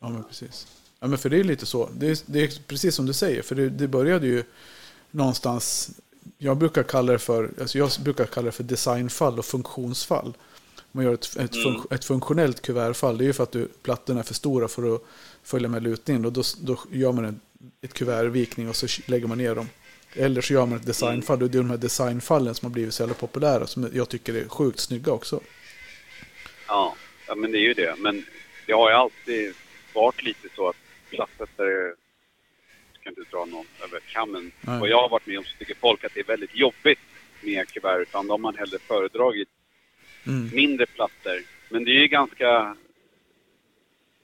Ja, 0.00 0.08
men 0.08 0.24
precis. 0.24 0.82
Ja, 1.00 1.06
men 1.06 1.18
för 1.18 1.30
det 1.30 1.40
är 1.40 1.44
lite 1.44 1.66
så. 1.66 1.88
Det 1.98 2.06
är, 2.06 2.32
det 2.32 2.38
är 2.42 2.68
precis 2.68 2.94
som 2.94 3.06
du 3.06 3.12
säger. 3.12 3.42
För 3.42 3.54
det, 3.54 3.68
det 3.70 3.88
började 3.88 4.26
ju 4.26 4.44
någonstans. 5.10 5.90
Jag 6.38 6.56
brukar 6.58 6.82
kalla 6.82 7.12
det 7.12 7.18
för, 7.18 7.50
alltså 7.60 7.78
jag 7.78 7.90
brukar 8.04 8.24
kalla 8.26 8.46
det 8.46 8.52
för 8.52 8.62
designfall 8.64 9.38
och 9.38 9.44
funktionsfall. 9.44 10.34
Man 10.94 11.04
gör 11.04 11.14
ett, 11.14 11.36
ett, 11.36 11.62
fun, 11.62 11.82
ett 11.90 12.04
funktionellt 12.04 12.62
kuvertfall. 12.62 13.18
Det 13.18 13.24
är 13.24 13.26
ju 13.26 13.32
för 13.32 13.42
att 13.42 13.52
du, 13.52 13.68
plattorna 13.82 14.20
är 14.20 14.24
för 14.24 14.34
stora 14.34 14.68
för 14.68 14.94
att 14.94 15.02
följa 15.42 15.68
med 15.68 15.82
lutningen. 15.82 16.24
Och 16.24 16.32
då, 16.32 16.42
då 16.62 16.78
gör 16.90 17.12
man 17.12 17.24
en, 17.24 17.40
ett 17.82 17.92
kuvertvikning 17.92 18.68
och 18.68 18.76
så 18.76 18.86
lägger 19.06 19.26
man 19.26 19.38
ner 19.38 19.54
dem. 19.54 19.68
Eller 20.14 20.40
så 20.40 20.52
gör 20.52 20.66
man 20.66 20.78
ett 20.78 20.86
designfall. 20.86 21.42
Och 21.42 21.50
det 21.50 21.58
är 21.58 21.62
de 21.62 21.70
här 21.70 21.76
designfallen 21.76 22.54
som 22.54 22.66
har 22.66 22.72
blivit 22.72 22.94
så 22.94 23.02
jävla 23.02 23.14
populära. 23.14 23.66
Som 23.66 23.90
jag 23.92 24.08
tycker 24.08 24.34
är 24.34 24.48
sjukt 24.48 24.78
snygga 24.78 25.12
också. 25.12 25.40
Ja, 26.68 26.96
ja 27.26 27.34
men 27.34 27.52
det 27.52 27.58
är 27.58 27.66
ju 27.68 27.74
det. 27.74 27.94
Men 27.98 28.24
det 28.66 28.72
har 28.72 28.90
ju 28.90 28.96
alltid 28.96 29.54
varit 29.94 30.22
lite 30.22 30.48
så 30.56 30.68
att 30.68 30.76
platsättare, 31.10 31.70
jag 31.72 33.00
ska 33.00 33.08
inte 33.08 33.30
dra 33.30 33.44
någon 33.44 33.66
över 33.84 34.00
kammen, 34.00 34.52
och 34.80 34.88
jag 34.88 35.00
har 35.02 35.08
varit 35.08 35.26
med 35.26 35.38
om 35.38 35.44
så 35.44 35.56
tycker 35.58 35.74
folk 35.74 36.04
att 36.04 36.14
det 36.14 36.20
är 36.20 36.24
väldigt 36.24 36.56
jobbigt 36.56 36.98
med 37.40 37.68
kuvert, 37.68 38.02
utan 38.02 38.26
de 38.26 38.44
har 38.44 38.52
hellre 38.52 38.78
föredragit 38.78 39.48
Mm. 40.26 40.50
mindre 40.54 40.86
plattor. 40.86 41.38
Men 41.70 41.84
det 41.84 41.90
är 41.90 42.00
ju 42.00 42.08
ganska 42.08 42.76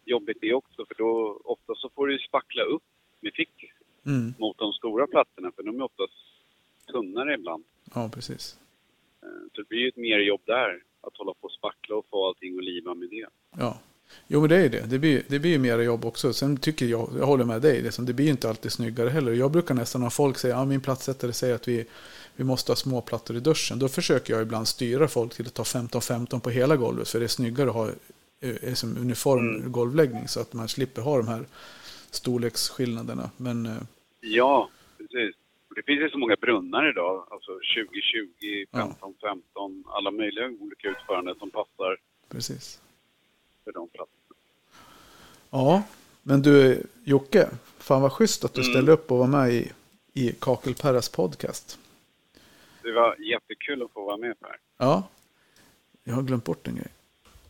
jobbigt 0.05 0.39
det 0.41 0.55
också, 0.55 0.87
för 0.87 0.95
då 0.95 1.41
ofta 1.45 1.75
så 1.77 1.91
får 1.95 2.07
du 2.07 2.19
spackla 2.19 2.63
upp 2.63 2.83
med 3.21 3.33
fick 3.35 3.73
Mm. 4.07 4.35
mot 4.39 4.59
de 4.59 4.73
stora 4.73 5.07
plattorna, 5.07 5.53
för 5.57 5.63
de 5.63 5.81
är 5.81 5.85
oftast 5.85 6.13
tunnare 6.93 7.35
ibland. 7.35 7.65
Ja, 7.95 8.11
precis. 8.15 8.59
Eh, 9.23 9.29
Så 9.55 9.63
det 9.63 9.69
blir 9.69 9.79
ju 9.79 9.89
ett 9.89 9.97
mer 9.97 10.19
jobb 10.19 10.41
där, 10.45 10.83
att 11.01 11.17
hålla 11.17 11.33
på 11.35 11.47
och 11.47 11.53
spackla 11.53 11.97
och 11.97 12.07
få 12.11 12.29
allting 12.29 12.59
att 12.59 12.65
liva 12.65 12.95
med 12.95 13.09
det. 13.11 13.27
Ja. 13.59 13.79
Jo 14.29 14.41
men 14.41 14.49
det 14.49 14.57
är 14.57 14.69
det. 14.69 14.87
Det 14.91 14.99
blir, 14.99 15.23
det 15.29 15.39
blir 15.39 15.51
ju 15.51 15.59
mera 15.59 15.83
jobb 15.83 16.05
också. 16.05 16.33
Sen 16.33 16.57
tycker 16.57 16.87
jag, 16.87 17.09
jag 17.19 17.27
håller 17.27 17.45
med 17.45 17.63
dig, 17.63 17.83
liksom, 17.83 18.07
det 18.07 18.13
blir 18.13 18.25
ju 18.25 18.31
inte 18.31 18.49
alltid 18.49 18.73
snyggare 18.73 19.09
heller. 19.09 19.33
Jag 19.33 19.51
brukar 19.51 19.75
nästan 19.75 20.03
ha 20.03 20.11
folk 20.11 20.39
säga, 20.39 20.55
ja 20.55 20.65
min 20.65 20.81
plattsättare 20.81 21.33
säger 21.33 21.55
att 21.55 21.69
vi, 21.69 21.87
vi 22.41 22.45
måste 22.45 22.73
ha 22.73 22.77
små 22.77 23.01
plattor 23.01 23.37
i 23.37 23.41
duschen. 23.41 23.79
Då 23.79 23.89
försöker 23.89 24.33
jag 24.33 24.43
ibland 24.43 24.69
styra 24.69 25.09
folk 25.09 25.35
till 25.35 25.47
att 25.47 25.55
ta 25.55 25.63
15-15 25.63 26.41
på 26.41 26.51
hela 26.51 26.77
golvet. 26.77 27.09
För 27.09 27.19
det 27.19 27.27
är 27.27 27.29
snyggare 27.29 27.69
att 27.69 27.75
ha 27.75 27.89
eh, 28.41 28.75
som 28.75 28.97
uniform 28.97 29.49
Mm. 29.57 29.73
golvläggning 29.73 30.29
så 30.29 30.41
att 30.41 30.53
man 30.53 30.69
slipper 30.69 31.03
ha 31.03 31.17
de 31.17 31.29
här 31.29 31.45
storleksskillnaderna. 32.11 33.31
Men 33.37 33.67
eh, 33.67 33.77
Ja, 34.21 34.69
precis. 34.99 35.37
Det 35.77 35.83
finns 35.87 36.01
ju 36.01 36.11
så 36.11 36.19
många 36.19 36.37
brunnar 36.37 36.91
idag, 36.91 37.27
alltså 37.31 37.51
2020, 37.53 38.67
Ja. 38.71 38.79
15, 38.87 39.15
15, 39.23 39.85
alla 39.89 40.11
möjliga 40.11 40.47
olika 40.61 40.89
utföranden 40.89 41.35
som 41.39 41.51
passar 41.51 41.97
precis. 42.29 42.81
för 43.65 43.73
de 43.73 43.89
platserna. 43.89 44.35
Ja, 45.51 45.83
men 46.23 46.43
du 46.43 46.83
Jocke, 47.05 47.49
fan 47.79 48.03
vad 48.03 48.13
schysst 48.13 48.45
att 48.45 48.55
du 48.55 48.61
Mm. 48.61 48.73
ställde 48.73 48.93
upp 48.93 49.11
och 49.13 49.19
var 49.19 49.27
med 49.27 49.53
i, 49.55 49.71
i 50.13 50.33
Kakelperras 50.41 51.09
podcast. 51.09 51.79
Det 52.83 52.93
var 52.93 53.17
jättekul 53.17 53.83
att 53.83 53.91
få 53.91 54.05
vara 54.05 54.17
med 54.17 54.41
Per. 54.41 54.57
Ja, 54.79 55.09
jag 56.05 56.15
har 56.15 56.23
glömt 56.23 56.45
bort 56.45 56.69
en 56.69 56.75
grej. 56.75 56.89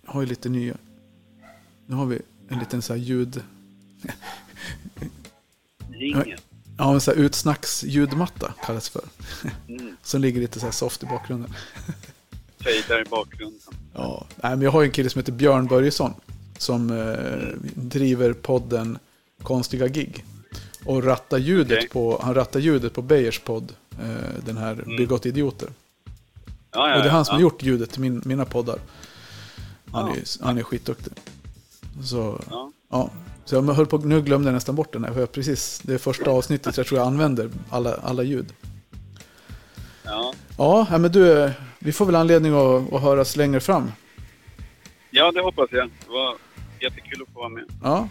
Jag 0.03 0.13
har 0.13 0.21
ju 0.21 0.27
lite 0.27 0.49
nya. 0.49 0.77
Nu 1.87 1.95
har 1.95 2.07
vi 2.07 2.23
en 2.49 2.59
liten 2.59 2.83
så 2.83 2.93
här 2.93 3.01
ljud... 3.01 3.43
Jingel. 5.95 6.41
Ja, 6.79 6.95
en 6.95 7.01
så 7.01 7.11
här 7.11 7.19
utsnacksljudmatta 7.19 8.55
kallas 8.67 8.89
för. 8.89 9.05
Mm. 9.69 9.97
Som 10.03 10.21
ligger 10.21 10.41
lite 10.41 10.61
så 10.61 10.67
här 10.67 10.73
soft 10.73 11.03
i 11.03 11.07
bakgrunden. 11.07 11.55
Fejdar 12.65 13.01
i 13.01 13.05
bakgrunden. 13.05 13.75
Ja, 13.95 14.27
nej, 14.37 14.51
men 14.51 14.63
jag 14.63 14.71
har 14.71 14.83
ju 14.83 14.87
en 14.87 14.93
kille 14.93 15.11
som 15.11 15.19
heter 15.19 15.33
Björn 15.33 15.67
Börjesson. 15.67 16.15
Som 16.59 16.91
eh, 16.91 17.71
driver 17.75 18.33
podden 18.33 18.99
Konstiga 19.43 19.87
Gig. 19.89 20.25
Och 20.85 21.05
rattar 21.05 21.39
ljudet 21.39 21.79
Okej. 21.79 21.89
på, 21.89 22.21
han 22.23 22.35
rattar 22.35 22.61
ljudet 22.61 22.93
på 22.93 23.03
Beyers 23.03 23.39
podd. 23.39 23.75
Eh, 24.01 24.45
den 24.45 24.57
här 24.57 24.75
Bygg 24.75 25.13
åt 25.13 25.27
idioter. 25.27 25.69
Ja, 26.73 26.89
ja, 26.89 26.97
Och 26.97 27.03
det 27.03 27.09
är 27.09 27.13
han 27.13 27.25
som 27.25 27.35
har 27.35 27.43
gjort 27.43 27.63
ljudet 27.63 27.91
till 27.91 28.01
min, 28.01 28.23
mina 28.25 28.45
poddar. 28.45 28.79
Han, 29.93 30.09
är, 30.09 30.45
han 30.45 30.59
är 30.59 30.63
skitduktig. 30.63 31.13
Så, 32.05 32.41
Ja. 32.91 33.11
Så 33.45 33.55
jag 33.57 33.63
höll 33.63 33.87
på, 33.87 33.99
nu 33.99 34.23
glömde 34.23 34.49
jag 34.49 34.55
nästan 34.55 34.75
bort 34.75 34.93
den 34.93 35.05
här. 35.05 35.13
För 35.13 35.21
jag 35.21 35.33
precis, 35.33 35.81
det 35.85 35.95
är 35.95 35.99
första 35.99 36.31
avsnittet 36.31 36.77
jag 36.77 36.87
tror 36.87 36.99
jag 37.01 37.07
använder 37.07 37.51
alla, 37.71 37.95
alla 37.95 38.23
ljud. 38.23 38.53
Ja. 40.05 40.35
Ja, 40.59 40.99
men 40.99 41.13
du, 41.13 41.53
vi 41.79 41.93
får 41.93 42.07
väl 42.07 42.15
anledning 42.15 42.53
att, 42.55 42.93
att 42.93 43.03
höras 43.03 43.37
längre 43.37 43.61
fram. 43.61 43.93
ja, 45.11 45.33
det 45.33 45.41
hoppas 45.43 45.69
jag. 45.73 45.87
Det 46.07 46.13
var 46.13 46.37
jättekul 46.81 47.23
att 47.23 47.35
få 47.35 47.39
vara 47.41 47.49
med. 47.49 47.65
Ja, 47.83 48.09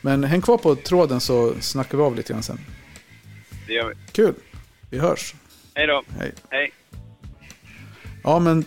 men 0.00 0.24
häng 0.24 0.42
kvar 0.42 0.58
på 0.58 0.74
tråden 0.74 1.20
så 1.20 1.54
snackar 1.60 1.98
vi 1.98 2.04
av 2.04 2.16
lite 2.16 2.32
grann 2.32 2.42
sen. 2.42 2.60
Det 3.66 3.72
gör 3.72 3.88
vi. 3.88 3.94
Kul, 4.12 4.34
vi 4.90 4.98
hörs. 4.98 5.34
Hej 5.74 5.86
då. 5.86 6.02
Hej. 6.18 6.32
Hej. 6.50 6.72
Ja, 8.22 8.38
men 8.38 8.64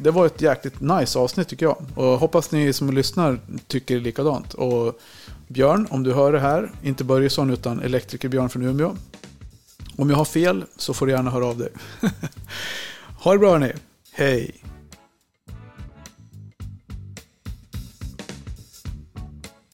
det 0.00 0.10
var 0.10 0.26
ett 0.26 0.40
jäkligt 0.40 0.80
nice 0.80 1.18
avsnitt 1.18 1.48
tycker 1.48 1.66
jag. 1.66 1.76
Och 1.94 2.18
hoppas 2.18 2.52
ni 2.52 2.72
som 2.72 2.90
lyssnar 2.90 3.40
tycker 3.66 4.00
likadant. 4.00 4.54
Och 4.54 5.00
Björn, 5.48 5.86
om 5.90 6.02
du 6.02 6.12
hör 6.12 6.32
det 6.32 6.40
här, 6.40 6.70
inte 6.82 7.04
Börjesson 7.04 7.50
utan 7.50 7.80
elektriker 7.80 8.28
Björn 8.28 8.48
från 8.48 8.62
Umeå. 8.62 8.96
Om 9.96 10.10
jag 10.10 10.16
har 10.16 10.24
fel 10.24 10.64
så 10.76 10.94
får 10.94 11.06
du 11.06 11.12
gärna 11.12 11.30
höra 11.30 11.46
av 11.46 11.58
dig. 11.58 11.68
ha 13.18 13.32
det 13.32 13.38
bra 13.38 13.50
hörni. 13.50 13.72
Hej! 14.12 14.54